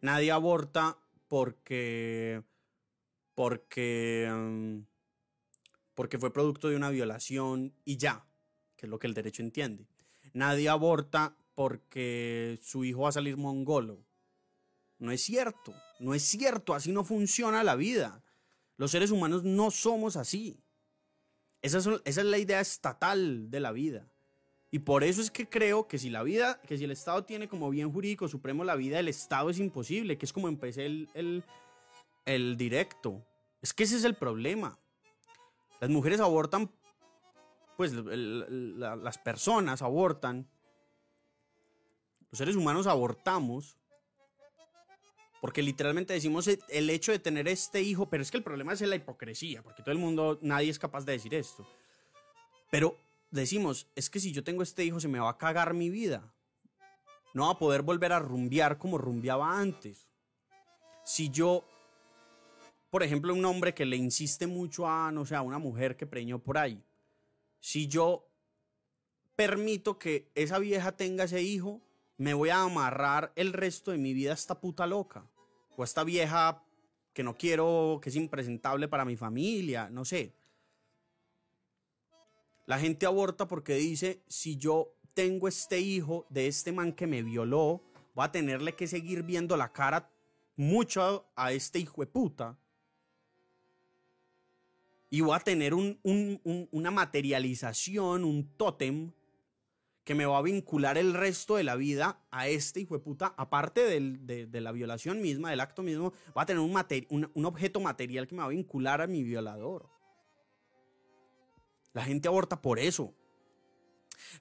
Nadie 0.00 0.32
aborta 0.32 0.98
porque 1.28 2.42
porque, 3.34 4.30
mm, 4.32 4.78
porque 5.94 6.18
fue 6.18 6.32
producto 6.32 6.68
de 6.68 6.76
una 6.76 6.90
violación 6.90 7.74
y 7.84 7.96
ya, 7.96 8.24
que 8.76 8.86
es 8.86 8.90
lo 8.90 8.98
que 8.98 9.06
el 9.06 9.14
derecho 9.14 9.42
entiende. 9.42 9.86
Nadie 10.32 10.68
aborta 10.68 11.36
porque 11.54 12.58
su 12.62 12.84
hijo 12.84 13.02
va 13.02 13.10
a 13.10 13.12
salir 13.12 13.36
mongolo. 13.36 14.03
No 14.98 15.10
es 15.12 15.22
cierto, 15.22 15.74
no 15.98 16.14
es 16.14 16.22
cierto, 16.22 16.74
así 16.74 16.92
no 16.92 17.04
funciona 17.04 17.64
la 17.64 17.76
vida. 17.76 18.22
Los 18.76 18.90
seres 18.90 19.10
humanos 19.10 19.44
no 19.44 19.70
somos 19.70 20.16
así. 20.16 20.60
Esa 21.62 21.78
es, 22.04 22.16
la 22.16 22.38
idea 22.38 22.60
estatal 22.60 23.50
de 23.50 23.60
la 23.60 23.72
vida. 23.72 24.06
Y 24.70 24.80
por 24.80 25.04
eso 25.04 25.22
es 25.22 25.30
que 25.30 25.48
creo 25.48 25.86
que 25.86 25.98
si 25.98 26.10
la 26.10 26.22
vida, 26.22 26.60
que 26.62 26.76
si 26.76 26.84
el 26.84 26.90
Estado 26.90 27.24
tiene 27.24 27.48
como 27.48 27.70
bien 27.70 27.92
jurídico 27.92 28.28
supremo 28.28 28.64
la 28.64 28.74
vida 28.74 28.96
del 28.96 29.08
Estado 29.08 29.48
es 29.48 29.58
imposible, 29.58 30.18
que 30.18 30.26
es 30.26 30.32
como 30.32 30.48
empecé 30.48 30.84
el, 30.84 31.08
el, 31.14 31.44
el 32.26 32.56
directo. 32.56 33.24
Es 33.62 33.72
que 33.72 33.84
ese 33.84 33.96
es 33.96 34.04
el 34.04 34.14
problema. 34.14 34.78
Las 35.80 35.90
mujeres 35.90 36.20
abortan, 36.20 36.70
pues 37.76 37.92
las 37.94 39.18
personas 39.18 39.80
abortan. 39.80 40.46
Los 42.30 42.38
seres 42.38 42.56
humanos 42.56 42.86
abortamos. 42.86 43.78
Porque 45.44 45.60
literalmente 45.60 46.14
decimos 46.14 46.48
el 46.48 46.88
hecho 46.88 47.12
de 47.12 47.18
tener 47.18 47.48
este 47.48 47.82
hijo, 47.82 48.08
pero 48.08 48.22
es 48.22 48.30
que 48.30 48.38
el 48.38 48.42
problema 48.42 48.72
es 48.72 48.80
la 48.80 48.96
hipocresía, 48.96 49.62
porque 49.62 49.82
todo 49.82 49.92
el 49.92 49.98
mundo, 49.98 50.38
nadie 50.40 50.70
es 50.70 50.78
capaz 50.78 51.04
de 51.04 51.12
decir 51.12 51.34
esto. 51.34 51.68
Pero 52.70 52.96
decimos, 53.30 53.86
es 53.94 54.08
que 54.08 54.20
si 54.20 54.32
yo 54.32 54.42
tengo 54.42 54.62
este 54.62 54.86
hijo 54.86 55.00
se 55.00 55.08
me 55.08 55.18
va 55.18 55.28
a 55.28 55.36
cagar 55.36 55.74
mi 55.74 55.90
vida. 55.90 56.32
No 57.34 57.44
va 57.44 57.50
a 57.50 57.58
poder 57.58 57.82
volver 57.82 58.14
a 58.14 58.20
rumbear 58.20 58.78
como 58.78 58.96
rumbeaba 58.96 59.60
antes. 59.60 60.08
Si 61.04 61.28
yo 61.28 61.62
por 62.88 63.02
ejemplo, 63.02 63.34
un 63.34 63.44
hombre 63.44 63.74
que 63.74 63.84
le 63.84 63.96
insiste 63.96 64.46
mucho 64.46 64.88
a, 64.88 65.12
no 65.12 65.26
sé, 65.26 65.34
a 65.34 65.42
una 65.42 65.58
mujer 65.58 65.98
que 65.98 66.06
preñó 66.06 66.38
por 66.38 66.56
ahí. 66.56 66.82
Si 67.60 67.86
yo 67.86 68.26
permito 69.36 69.98
que 69.98 70.30
esa 70.34 70.58
vieja 70.58 70.92
tenga 70.92 71.24
ese 71.24 71.42
hijo, 71.42 71.82
me 72.16 72.32
voy 72.32 72.48
a 72.48 72.62
amarrar 72.62 73.30
el 73.36 73.52
resto 73.52 73.90
de 73.90 73.98
mi 73.98 74.14
vida 74.14 74.30
a 74.30 74.34
esta 74.34 74.58
puta 74.58 74.86
loca. 74.86 75.28
O 75.76 75.82
a 75.82 75.84
esta 75.84 76.04
vieja 76.04 76.62
que 77.12 77.22
no 77.22 77.36
quiero, 77.36 78.00
que 78.02 78.10
es 78.10 78.16
impresentable 78.16 78.88
para 78.88 79.04
mi 79.04 79.16
familia, 79.16 79.88
no 79.90 80.04
sé. 80.04 80.34
La 82.66 82.78
gente 82.78 83.06
aborta 83.06 83.46
porque 83.46 83.74
dice, 83.74 84.22
si 84.26 84.56
yo 84.56 84.94
tengo 85.12 85.48
este 85.48 85.80
hijo 85.80 86.26
de 86.30 86.46
este 86.46 86.72
man 86.72 86.92
que 86.92 87.06
me 87.06 87.22
violó, 87.22 87.82
voy 88.14 88.24
a 88.24 88.32
tenerle 88.32 88.74
que 88.74 88.86
seguir 88.86 89.22
viendo 89.22 89.56
la 89.56 89.72
cara 89.72 90.10
mucho 90.56 91.26
a 91.36 91.52
este 91.52 91.78
hijo 91.78 92.00
de 92.00 92.06
puta 92.06 92.58
y 95.14 95.20
voy 95.20 95.36
a 95.36 95.38
tener 95.40 95.74
una 95.74 96.90
materialización, 96.90 98.24
un 98.24 98.48
tótem 98.56 99.12
que 100.04 100.14
me 100.14 100.26
va 100.26 100.38
a 100.38 100.42
vincular 100.42 100.98
el 100.98 101.14
resto 101.14 101.56
de 101.56 101.64
la 101.64 101.76
vida 101.76 102.20
a 102.30 102.46
este 102.46 102.80
hijo 102.80 102.94
de 102.94 103.00
puta, 103.00 103.34
aparte 103.38 103.80
de, 103.80 104.60
la 104.60 104.72
violación 104.72 105.22
misma, 105.22 105.50
del 105.50 105.60
acto 105.60 105.82
mismo, 105.82 106.12
va 106.36 106.42
a 106.42 106.46
tener 106.46 106.60
un, 106.60 107.30
un, 107.34 107.44
objeto 107.46 107.80
material 107.80 108.26
que 108.26 108.34
me 108.34 108.40
va 108.40 108.46
a 108.46 108.50
vincular 108.50 109.00
a 109.00 109.06
mi 109.06 109.22
violador. 109.22 109.88
La 111.94 112.04
gente 112.04 112.28
aborta 112.28 112.60
por 112.60 112.78
eso. 112.78 113.14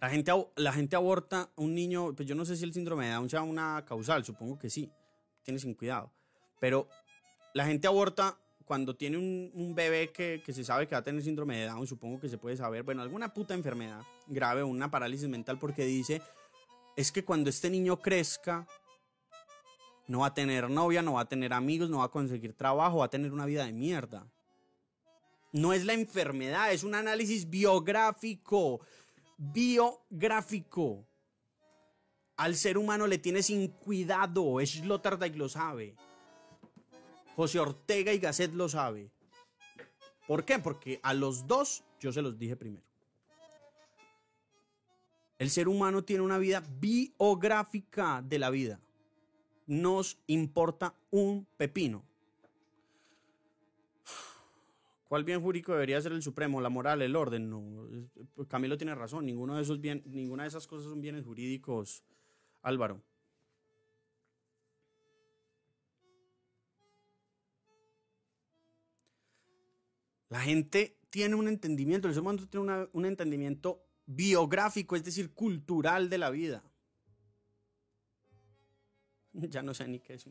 La 0.01 0.09
gente, 0.09 0.31
la 0.57 0.73
gente 0.73 0.95
aborta 0.95 1.49
un 1.55 1.73
niño, 1.73 2.13
pues 2.13 2.27
yo 2.27 2.35
no 2.35 2.45
sé 2.45 2.57
si 2.57 2.65
el 2.65 2.73
síndrome 2.73 3.05
de 3.05 3.13
Down 3.13 3.29
sea 3.29 3.43
una 3.43 3.85
causal, 3.85 4.25
supongo 4.25 4.59
que 4.59 4.69
sí, 4.69 4.91
tienes 5.43 5.61
sin 5.61 5.75
cuidado. 5.75 6.11
Pero 6.59 6.89
la 7.53 7.65
gente 7.65 7.87
aborta 7.87 8.37
cuando 8.65 8.95
tiene 8.95 9.17
un, 9.17 9.73
bebé 9.75 10.11
que, 10.11 10.41
se 10.45 10.63
sabe 10.63 10.87
que 10.87 10.95
va 10.95 10.99
a 10.99 11.03
tener 11.03 11.21
síndrome 11.21 11.57
de 11.57 11.67
Down, 11.67 11.87
supongo 11.87 12.19
que 12.19 12.27
se 12.27 12.37
puede 12.37 12.57
saber, 12.57 12.83
bueno, 12.83 13.01
alguna 13.01 13.33
puta 13.33 13.53
enfermedad 13.53 14.03
grave, 14.27 14.63
una 14.63 14.91
parálisis 14.91 15.27
mental, 15.27 15.59
porque 15.59 15.85
dice, 15.85 16.21
es 16.95 17.11
que 17.11 17.25
cuando 17.25 17.49
este 17.49 17.69
niño 17.69 18.01
crezca, 18.01 18.67
no 20.07 20.19
va 20.19 20.27
a 20.27 20.33
tener 20.33 20.69
novia, 20.69 21.01
no 21.01 21.13
va 21.13 21.21
a 21.21 21.29
tener 21.29 21.53
amigos, 21.53 21.89
no 21.89 21.99
va 21.99 22.05
a 22.05 22.11
conseguir 22.11 22.53
trabajo, 22.53 22.97
va 22.97 23.05
a 23.05 23.09
tener 23.09 23.31
una 23.31 23.45
vida 23.45 23.65
de 23.65 23.73
mierda. 23.73 24.27
No 25.51 25.71
es 25.71 25.85
la 25.85 25.93
enfermedad, 25.93 26.71
es 26.71 26.83
un 26.83 26.95
análisis 26.95 27.49
biográfico, 27.49 28.81
biográfico. 29.37 31.05
Al 32.35 32.55
ser 32.55 32.77
humano 32.77 33.07
le 33.07 33.19
tiene 33.19 33.43
sin 33.43 33.67
cuidado, 33.67 34.59
es 34.59 34.71
Sloterdijk 34.71 35.35
lo 35.35 35.47
sabe. 35.47 35.95
José 37.35 37.59
Ortega 37.59 38.13
y 38.13 38.19
Gasset 38.19 38.53
lo 38.53 38.67
sabe. 38.67 39.11
¿Por 40.27 40.45
qué? 40.45 40.59
Porque 40.59 40.99
a 41.03 41.13
los 41.13 41.47
dos 41.47 41.83
yo 41.99 42.11
se 42.11 42.21
los 42.21 42.37
dije 42.37 42.55
primero. 42.55 42.92
El 45.37 45.49
ser 45.49 45.67
humano 45.67 46.03
tiene 46.03 46.23
una 46.23 46.37
vida 46.37 46.63
biográfica 46.79 48.21
de 48.21 48.39
la 48.39 48.49
vida. 48.49 48.79
Nos 49.65 50.17
importa 50.27 50.93
un 51.09 51.47
pepino. 51.57 52.03
¿Cuál 55.07 55.23
bien 55.23 55.41
jurídico 55.41 55.73
debería 55.73 56.01
ser 56.01 56.11
el 56.11 56.23
supremo? 56.23 56.59
¿La 56.59 56.69
moral, 56.69 57.01
el 57.01 57.15
orden? 57.15 57.49
No. 57.49 57.87
Camilo 58.47 58.77
tiene 58.77 58.95
razón. 58.95 59.25
Ninguno 59.25 59.55
de 59.55 59.61
esos 59.61 59.79
bien, 59.79 60.01
ninguna 60.05 60.43
de 60.43 60.49
esas 60.49 60.65
cosas 60.65 60.87
son 60.89 61.01
bienes 61.01 61.23
jurídicos, 61.23 62.03
Álvaro. 62.61 63.01
La 70.29 70.39
gente 70.39 70.97
tiene 71.11 71.35
un 71.35 71.47
entendimiento, 71.47 72.07
el 72.07 72.15
ser 72.15 72.21
humano 72.21 72.47
tiene 72.47 72.87
un 72.91 73.05
entendimiento 73.05 73.83
biográfico, 74.05 74.95
es 74.95 75.03
decir, 75.03 75.33
cultural 75.33 76.09
de 76.09 76.17
la 76.17 76.29
vida. 76.29 76.63
Ya 79.49 79.63
no 79.63 79.73
sé 79.73 79.87
ni 79.87 79.99
qué 79.99 80.13
es. 80.13 80.25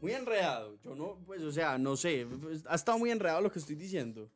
Muy 0.00 0.12
enredado. 0.12 0.78
Yo 0.82 0.94
no, 0.94 1.18
pues, 1.26 1.42
o 1.42 1.50
sea, 1.50 1.76
no 1.78 1.96
sé. 1.96 2.26
Pues, 2.26 2.64
ha 2.66 2.74
estado 2.74 2.98
muy 2.98 3.10
enredado 3.10 3.40
lo 3.40 3.50
que 3.50 3.58
estoy 3.58 3.74
diciendo. 3.74 4.30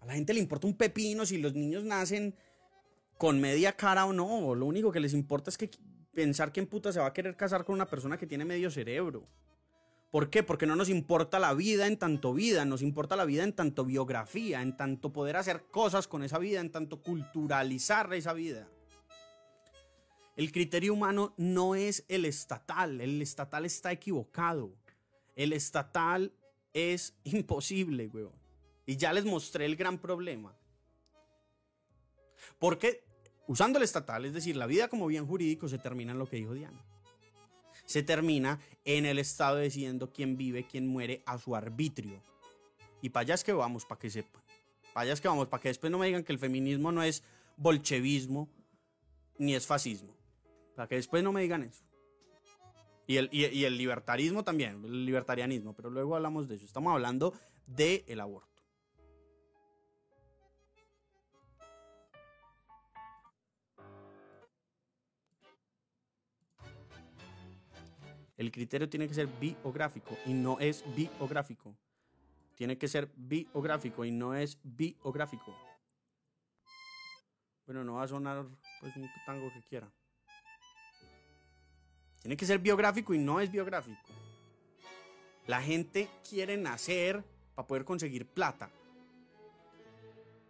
A 0.00 0.06
la 0.06 0.14
gente 0.14 0.32
le 0.32 0.40
importa 0.40 0.66
un 0.66 0.76
pepino 0.76 1.26
si 1.26 1.38
los 1.38 1.54
niños 1.54 1.84
nacen 1.84 2.34
con 3.18 3.40
media 3.40 3.76
cara 3.76 4.06
o 4.06 4.12
no. 4.12 4.54
Lo 4.54 4.66
único 4.66 4.90
que 4.90 5.00
les 5.00 5.12
importa 5.12 5.50
es 5.50 5.58
que 5.58 5.70
pensar 6.12 6.52
que 6.52 6.60
en 6.60 6.66
puta 6.66 6.92
se 6.92 7.00
va 7.00 7.06
a 7.06 7.12
querer 7.12 7.36
casar 7.36 7.64
con 7.64 7.74
una 7.74 7.86
persona 7.86 8.16
que 8.16 8.26
tiene 8.26 8.44
medio 8.44 8.70
cerebro. 8.70 9.26
¿Por 10.10 10.28
qué? 10.28 10.42
Porque 10.42 10.66
no 10.66 10.74
nos 10.74 10.88
importa 10.88 11.38
la 11.38 11.54
vida 11.54 11.86
en 11.86 11.96
tanto 11.96 12.34
vida, 12.34 12.64
nos 12.64 12.82
importa 12.82 13.14
la 13.14 13.24
vida 13.24 13.44
en 13.44 13.52
tanto 13.52 13.84
biografía, 13.84 14.60
en 14.60 14.76
tanto 14.76 15.12
poder 15.12 15.36
hacer 15.36 15.66
cosas 15.70 16.08
con 16.08 16.24
esa 16.24 16.38
vida, 16.38 16.60
en 16.60 16.72
tanto 16.72 17.00
culturalizar 17.00 18.12
esa 18.14 18.32
vida. 18.32 18.68
El 20.34 20.50
criterio 20.50 20.94
humano 20.94 21.32
no 21.36 21.76
es 21.76 22.04
el 22.08 22.24
estatal, 22.24 23.00
el 23.00 23.22
estatal 23.22 23.64
está 23.64 23.92
equivocado. 23.92 24.72
El 25.36 25.52
estatal 25.52 26.32
es 26.72 27.14
imposible, 27.24 28.08
weón. 28.08 28.32
Y 28.86 28.96
ya 28.96 29.12
les 29.12 29.24
mostré 29.24 29.64
el 29.64 29.76
gran 29.76 29.98
problema. 29.98 30.52
Porque 32.58 33.04
usando 33.46 33.78
el 33.78 33.84
estatal, 33.84 34.24
es 34.24 34.32
decir, 34.32 34.56
la 34.56 34.66
vida 34.66 34.88
como 34.88 35.06
bien 35.06 35.26
jurídico 35.26 35.68
se 35.68 35.78
termina 35.78 36.12
en 36.12 36.18
lo 36.18 36.26
que 36.26 36.36
dijo 36.36 36.54
Diana. 36.54 36.82
Se 37.90 38.04
termina 38.04 38.60
en 38.84 39.04
el 39.04 39.18
Estado 39.18 39.56
decidiendo 39.56 40.12
quién 40.12 40.36
vive, 40.36 40.64
quién 40.64 40.86
muere 40.86 41.24
a 41.26 41.38
su 41.38 41.56
arbitrio. 41.56 42.22
Y 43.02 43.08
para 43.08 43.22
allá 43.22 43.34
es 43.34 43.42
que 43.42 43.52
vamos, 43.52 43.84
para 43.84 43.98
que 43.98 44.08
sepan. 44.08 44.40
Para 44.94 45.02
allá 45.02 45.14
es 45.14 45.20
que 45.20 45.26
vamos, 45.26 45.48
para 45.48 45.60
que 45.60 45.70
después 45.70 45.90
no 45.90 45.98
me 45.98 46.06
digan 46.06 46.22
que 46.22 46.30
el 46.30 46.38
feminismo 46.38 46.92
no 46.92 47.02
es 47.02 47.24
bolchevismo 47.56 48.48
ni 49.38 49.56
es 49.56 49.66
fascismo. 49.66 50.14
Para 50.76 50.86
que 50.86 50.94
después 50.94 51.24
no 51.24 51.32
me 51.32 51.42
digan 51.42 51.64
eso. 51.64 51.82
Y 53.08 53.16
el, 53.16 53.28
y 53.32 53.64
el 53.64 53.76
libertarismo 53.76 54.44
también, 54.44 54.84
el 54.84 55.04
libertarianismo, 55.04 55.74
pero 55.74 55.90
luego 55.90 56.14
hablamos 56.14 56.46
de 56.46 56.54
eso. 56.54 56.66
Estamos 56.66 56.92
hablando 56.92 57.34
del 57.66 58.04
el 58.06 58.20
aborto. 58.20 58.49
El 68.40 68.50
criterio 68.50 68.88
tiene 68.88 69.06
que 69.06 69.12
ser 69.12 69.26
biográfico 69.26 70.16
y 70.24 70.32
no 70.32 70.58
es 70.60 70.82
biográfico. 70.96 71.76
Tiene 72.54 72.78
que 72.78 72.88
ser 72.88 73.10
biográfico 73.14 74.02
y 74.02 74.10
no 74.10 74.34
es 74.34 74.58
biográfico. 74.62 75.54
Bueno, 77.66 77.84
no 77.84 77.96
va 77.96 78.04
a 78.04 78.08
sonar 78.08 78.46
pues 78.80 78.96
un 78.96 79.10
tango 79.26 79.52
que 79.52 79.60
quiera. 79.60 79.92
Tiene 82.22 82.34
que 82.34 82.46
ser 82.46 82.58
biográfico 82.60 83.12
y 83.12 83.18
no 83.18 83.42
es 83.42 83.50
biográfico. 83.50 84.00
La 85.46 85.60
gente 85.60 86.08
quiere 86.26 86.56
nacer 86.56 87.22
para 87.54 87.68
poder 87.68 87.84
conseguir 87.84 88.24
plata. 88.24 88.70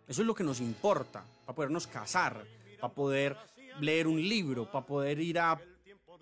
Eso 0.06 0.22
es 0.22 0.28
lo 0.28 0.34
que 0.36 0.44
nos 0.44 0.60
importa, 0.60 1.24
para 1.44 1.56
podernos 1.56 1.88
casar, 1.88 2.46
para 2.80 2.94
poder 2.94 3.36
leer 3.80 4.06
un 4.06 4.20
libro, 4.20 4.70
para 4.70 4.86
poder 4.86 5.18
ir 5.18 5.40
a 5.40 5.60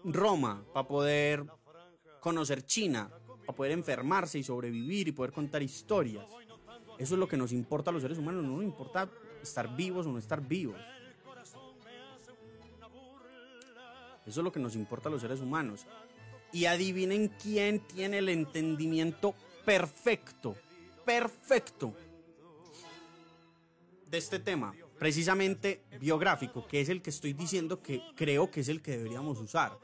Roma, 0.05 0.65
para 0.73 0.89
poder 0.89 1.58
conocer 2.21 2.65
China, 2.65 3.11
para 3.47 3.57
poder 3.57 3.73
enfermarse 3.73 4.39
y 4.39 4.43
sobrevivir 4.43 5.09
y 5.09 5.13
poder 5.13 5.33
contar 5.33 5.63
historias. 5.63 6.27
Eso 6.99 7.15
es 7.15 7.19
lo 7.19 7.29
que 7.29 7.37
nos 7.37 7.53
importa 7.53 7.91
a 7.91 7.93
los 7.93 8.03
seres 8.03 8.19
humanos, 8.19 8.45
no 8.45 8.57
nos 8.57 8.65
importa 8.65 9.09
estar 9.43 9.75
vivos 9.75 10.07
o 10.07 10.13
no 10.13 10.19
estar 10.19 10.41
vivos. 10.41 10.77
Eso 14.27 14.41
es 14.41 14.45
lo 14.45 14.53
que 14.53 14.61
nos 14.61 14.75
importa 14.75 15.09
a 15.09 15.13
los 15.13 15.23
seres 15.23 15.41
humanos. 15.41 15.87
Y 16.53 16.67
adivinen 16.67 17.29
quién 17.43 17.81
tiene 17.81 18.19
el 18.19 18.29
entendimiento 18.29 19.35
perfecto, 19.65 20.55
perfecto 21.05 21.95
de 24.11 24.19
este 24.19 24.39
tema, 24.39 24.75
precisamente 24.99 25.85
biográfico, 26.01 26.67
que 26.67 26.81
es 26.81 26.89
el 26.89 27.01
que 27.01 27.11
estoy 27.11 27.33
diciendo 27.33 27.83
que 27.83 28.03
creo 28.17 28.51
que 28.51 28.61
es 28.61 28.69
el 28.69 28.83
que 28.83 28.97
deberíamos 28.97 29.39
usar. 29.39 29.79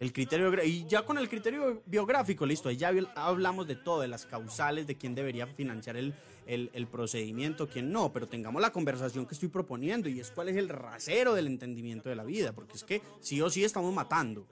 El 0.00 0.12
criterio 0.12 0.52
y 0.64 0.84
ya 0.86 1.02
con 1.02 1.18
el 1.18 1.28
criterio 1.28 1.82
biográfico, 1.86 2.44
listo, 2.44 2.68
ahí 2.68 2.76
ya 2.76 2.92
hablamos 3.14 3.66
de 3.66 3.76
todo, 3.76 4.00
de 4.00 4.08
las 4.08 4.26
causales, 4.26 4.86
de 4.86 4.96
quién 4.96 5.14
debería 5.14 5.46
financiar 5.46 5.96
el, 5.96 6.14
el, 6.46 6.86
procedimiento, 6.88 7.68
quién 7.68 7.92
no, 7.92 8.12
pero 8.12 8.26
tengamos 8.26 8.60
la 8.60 8.72
conversación 8.72 9.24
que 9.26 9.34
estoy 9.34 9.48
proponiendo 9.48 10.08
y 10.08 10.20
es 10.20 10.30
cuál 10.30 10.48
es 10.48 10.56
el 10.56 10.68
rasero 10.68 11.34
del 11.34 11.46
entendimiento 11.46 12.08
de 12.08 12.16
la 12.16 12.24
vida, 12.24 12.52
porque 12.52 12.74
es 12.74 12.84
que 12.84 13.02
sí 13.20 13.40
o 13.40 13.48
sí 13.48 13.64
estamos 13.64 13.94
matando. 13.94 14.46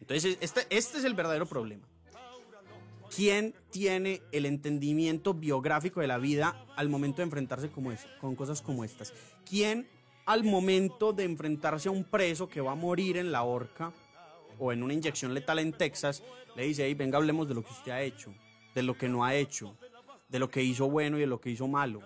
Entonces, 0.00 0.38
este, 0.40 0.62
este 0.70 0.98
es 0.98 1.04
el 1.04 1.14
verdadero 1.14 1.46
problema. 1.46 1.86
¿Quién 3.14 3.54
tiene 3.70 4.22
el 4.32 4.46
entendimiento 4.46 5.34
biográfico 5.34 6.00
de 6.00 6.06
la 6.06 6.16
vida 6.16 6.64
al 6.76 6.88
momento 6.88 7.18
de 7.18 7.24
enfrentarse 7.24 7.68
como 7.68 7.92
con 8.20 8.34
cosas 8.34 8.62
como 8.62 8.84
estas? 8.84 9.12
¿Quién 9.48 9.86
al 10.24 10.44
momento 10.44 11.12
de 11.12 11.24
enfrentarse 11.24 11.88
a 11.88 11.92
un 11.92 12.04
preso 12.04 12.48
que 12.48 12.60
va 12.60 12.72
a 12.72 12.76
morir 12.76 13.18
en 13.18 13.30
la 13.30 13.42
horca 13.42 13.92
o 14.62 14.72
en 14.72 14.84
una 14.84 14.94
inyección 14.94 15.34
letal 15.34 15.58
en 15.58 15.72
Texas, 15.72 16.22
le 16.54 16.62
dice, 16.62 16.84
hey, 16.86 16.94
venga, 16.94 17.18
hablemos 17.18 17.48
de 17.48 17.54
lo 17.54 17.64
que 17.64 17.72
usted 17.72 17.90
ha 17.90 18.00
hecho, 18.00 18.32
de 18.76 18.84
lo 18.84 18.96
que 18.96 19.08
no 19.08 19.24
ha 19.24 19.34
hecho, 19.34 19.76
de 20.28 20.38
lo 20.38 20.48
que 20.48 20.62
hizo 20.62 20.88
bueno 20.88 21.16
y 21.16 21.22
de 21.22 21.26
lo 21.26 21.40
que 21.40 21.50
hizo 21.50 21.66
malo, 21.66 22.00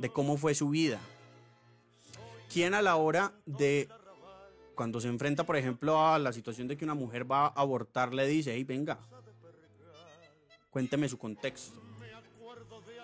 de 0.00 0.10
cómo 0.10 0.36
fue 0.36 0.56
su 0.56 0.70
vida. 0.70 0.98
¿Quién 2.52 2.74
a 2.74 2.82
la 2.82 2.96
hora 2.96 3.32
de, 3.46 3.88
cuando 4.74 5.00
se 5.00 5.06
enfrenta, 5.06 5.46
por 5.46 5.56
ejemplo, 5.56 6.04
a 6.04 6.18
la 6.18 6.32
situación 6.32 6.66
de 6.66 6.76
que 6.76 6.84
una 6.84 6.94
mujer 6.94 7.30
va 7.30 7.46
a 7.46 7.60
abortar, 7.60 8.12
le 8.12 8.26
dice, 8.26 8.52
hey, 8.52 8.64
venga, 8.64 8.98
cuénteme 10.70 11.08
su 11.08 11.16
contexto? 11.16 11.80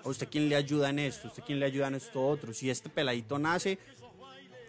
¿A 0.03 0.09
usted 0.09 0.29
quién 0.29 0.49
le 0.49 0.57
ayuda 0.57 0.91
en 0.91 0.99
esto? 0.99 1.29
¿Usted 1.29 1.45
quién 1.47 1.61
le 1.61 1.67
ayuda 1.67 1.87
en 1.87 1.95
esto 1.95 2.27
otro? 2.27 2.53
Si 2.53 2.69
este 2.69 2.91
peladito 2.91 3.39
nace, 3.39 3.79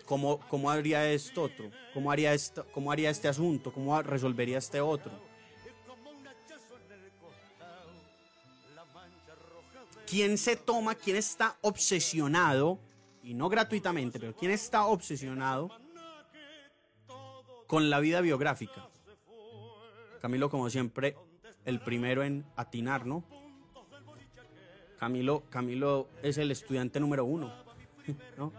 ¿cómo, 0.05 0.39
cómo 0.49 0.69
haría 0.69 1.11
esto 1.11 1.43
otro? 1.43 1.69
¿Cómo 1.93 2.11
haría, 2.11 2.33
esto, 2.33 2.65
¿Cómo 2.73 2.91
haría 2.91 3.09
este 3.09 3.27
asunto? 3.27 3.73
¿Cómo 3.73 4.01
resolvería 4.01 4.57
este 4.57 4.79
otro? 4.79 5.11
¿Quién 10.07 10.37
se 10.37 10.55
toma, 10.55 10.95
quién 10.95 11.17
está 11.17 11.57
obsesionado, 11.61 12.79
y 13.23 13.33
no 13.33 13.49
gratuitamente, 13.49 14.19
pero 14.19 14.35
quién 14.35 14.51
está 14.51 14.85
obsesionado 14.85 15.71
con 17.67 17.89
la 17.89 17.99
vida 17.99 18.21
biográfica? 18.21 18.87
Camilo, 20.21 20.49
como 20.49 20.69
siempre, 20.69 21.17
el 21.65 21.79
primero 21.79 22.23
en 22.23 22.45
atinar, 22.55 23.05
¿no? 23.05 23.23
Camilo, 24.99 25.43
Camilo 25.49 26.07
es 26.23 26.37
el 26.37 26.51
estudiante 26.51 26.99
número 26.99 27.25
uno, 27.25 27.51
¿no? 28.37 28.53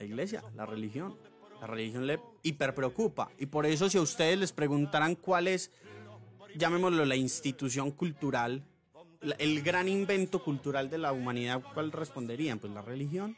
La 0.00 0.06
iglesia, 0.06 0.42
la 0.56 0.66
religión. 0.66 1.16
La 1.60 1.68
religión 1.68 2.06
le 2.06 2.18
hiperpreocupa. 2.42 3.30
Y 3.38 3.46
por 3.46 3.66
eso 3.66 3.88
si 3.88 3.98
a 3.98 4.00
ustedes 4.02 4.36
les 4.38 4.50
preguntaran 4.50 5.14
cuál 5.14 5.46
es, 5.46 5.70
llamémoslo, 6.56 7.04
la 7.04 7.16
institución 7.16 7.92
cultural 7.92 8.64
el 9.38 9.62
gran 9.62 9.88
invento 9.88 10.42
cultural 10.42 10.88
de 10.88 10.98
la 10.98 11.12
humanidad, 11.12 11.62
¿cuál 11.74 11.92
responderían? 11.92 12.58
Pues 12.58 12.72
la 12.72 12.82
religión. 12.82 13.36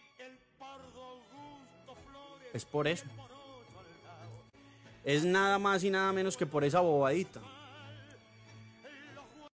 Es 2.53 2.65
por 2.65 2.87
eso. 2.87 3.07
Es 5.05 5.25
nada 5.25 5.59
más 5.59 5.83
y 5.83 5.91
nada 5.91 6.13
menos 6.13 6.37
que 6.37 6.47
por 6.47 6.65
esa 6.65 6.81
bobadita. 6.81 7.41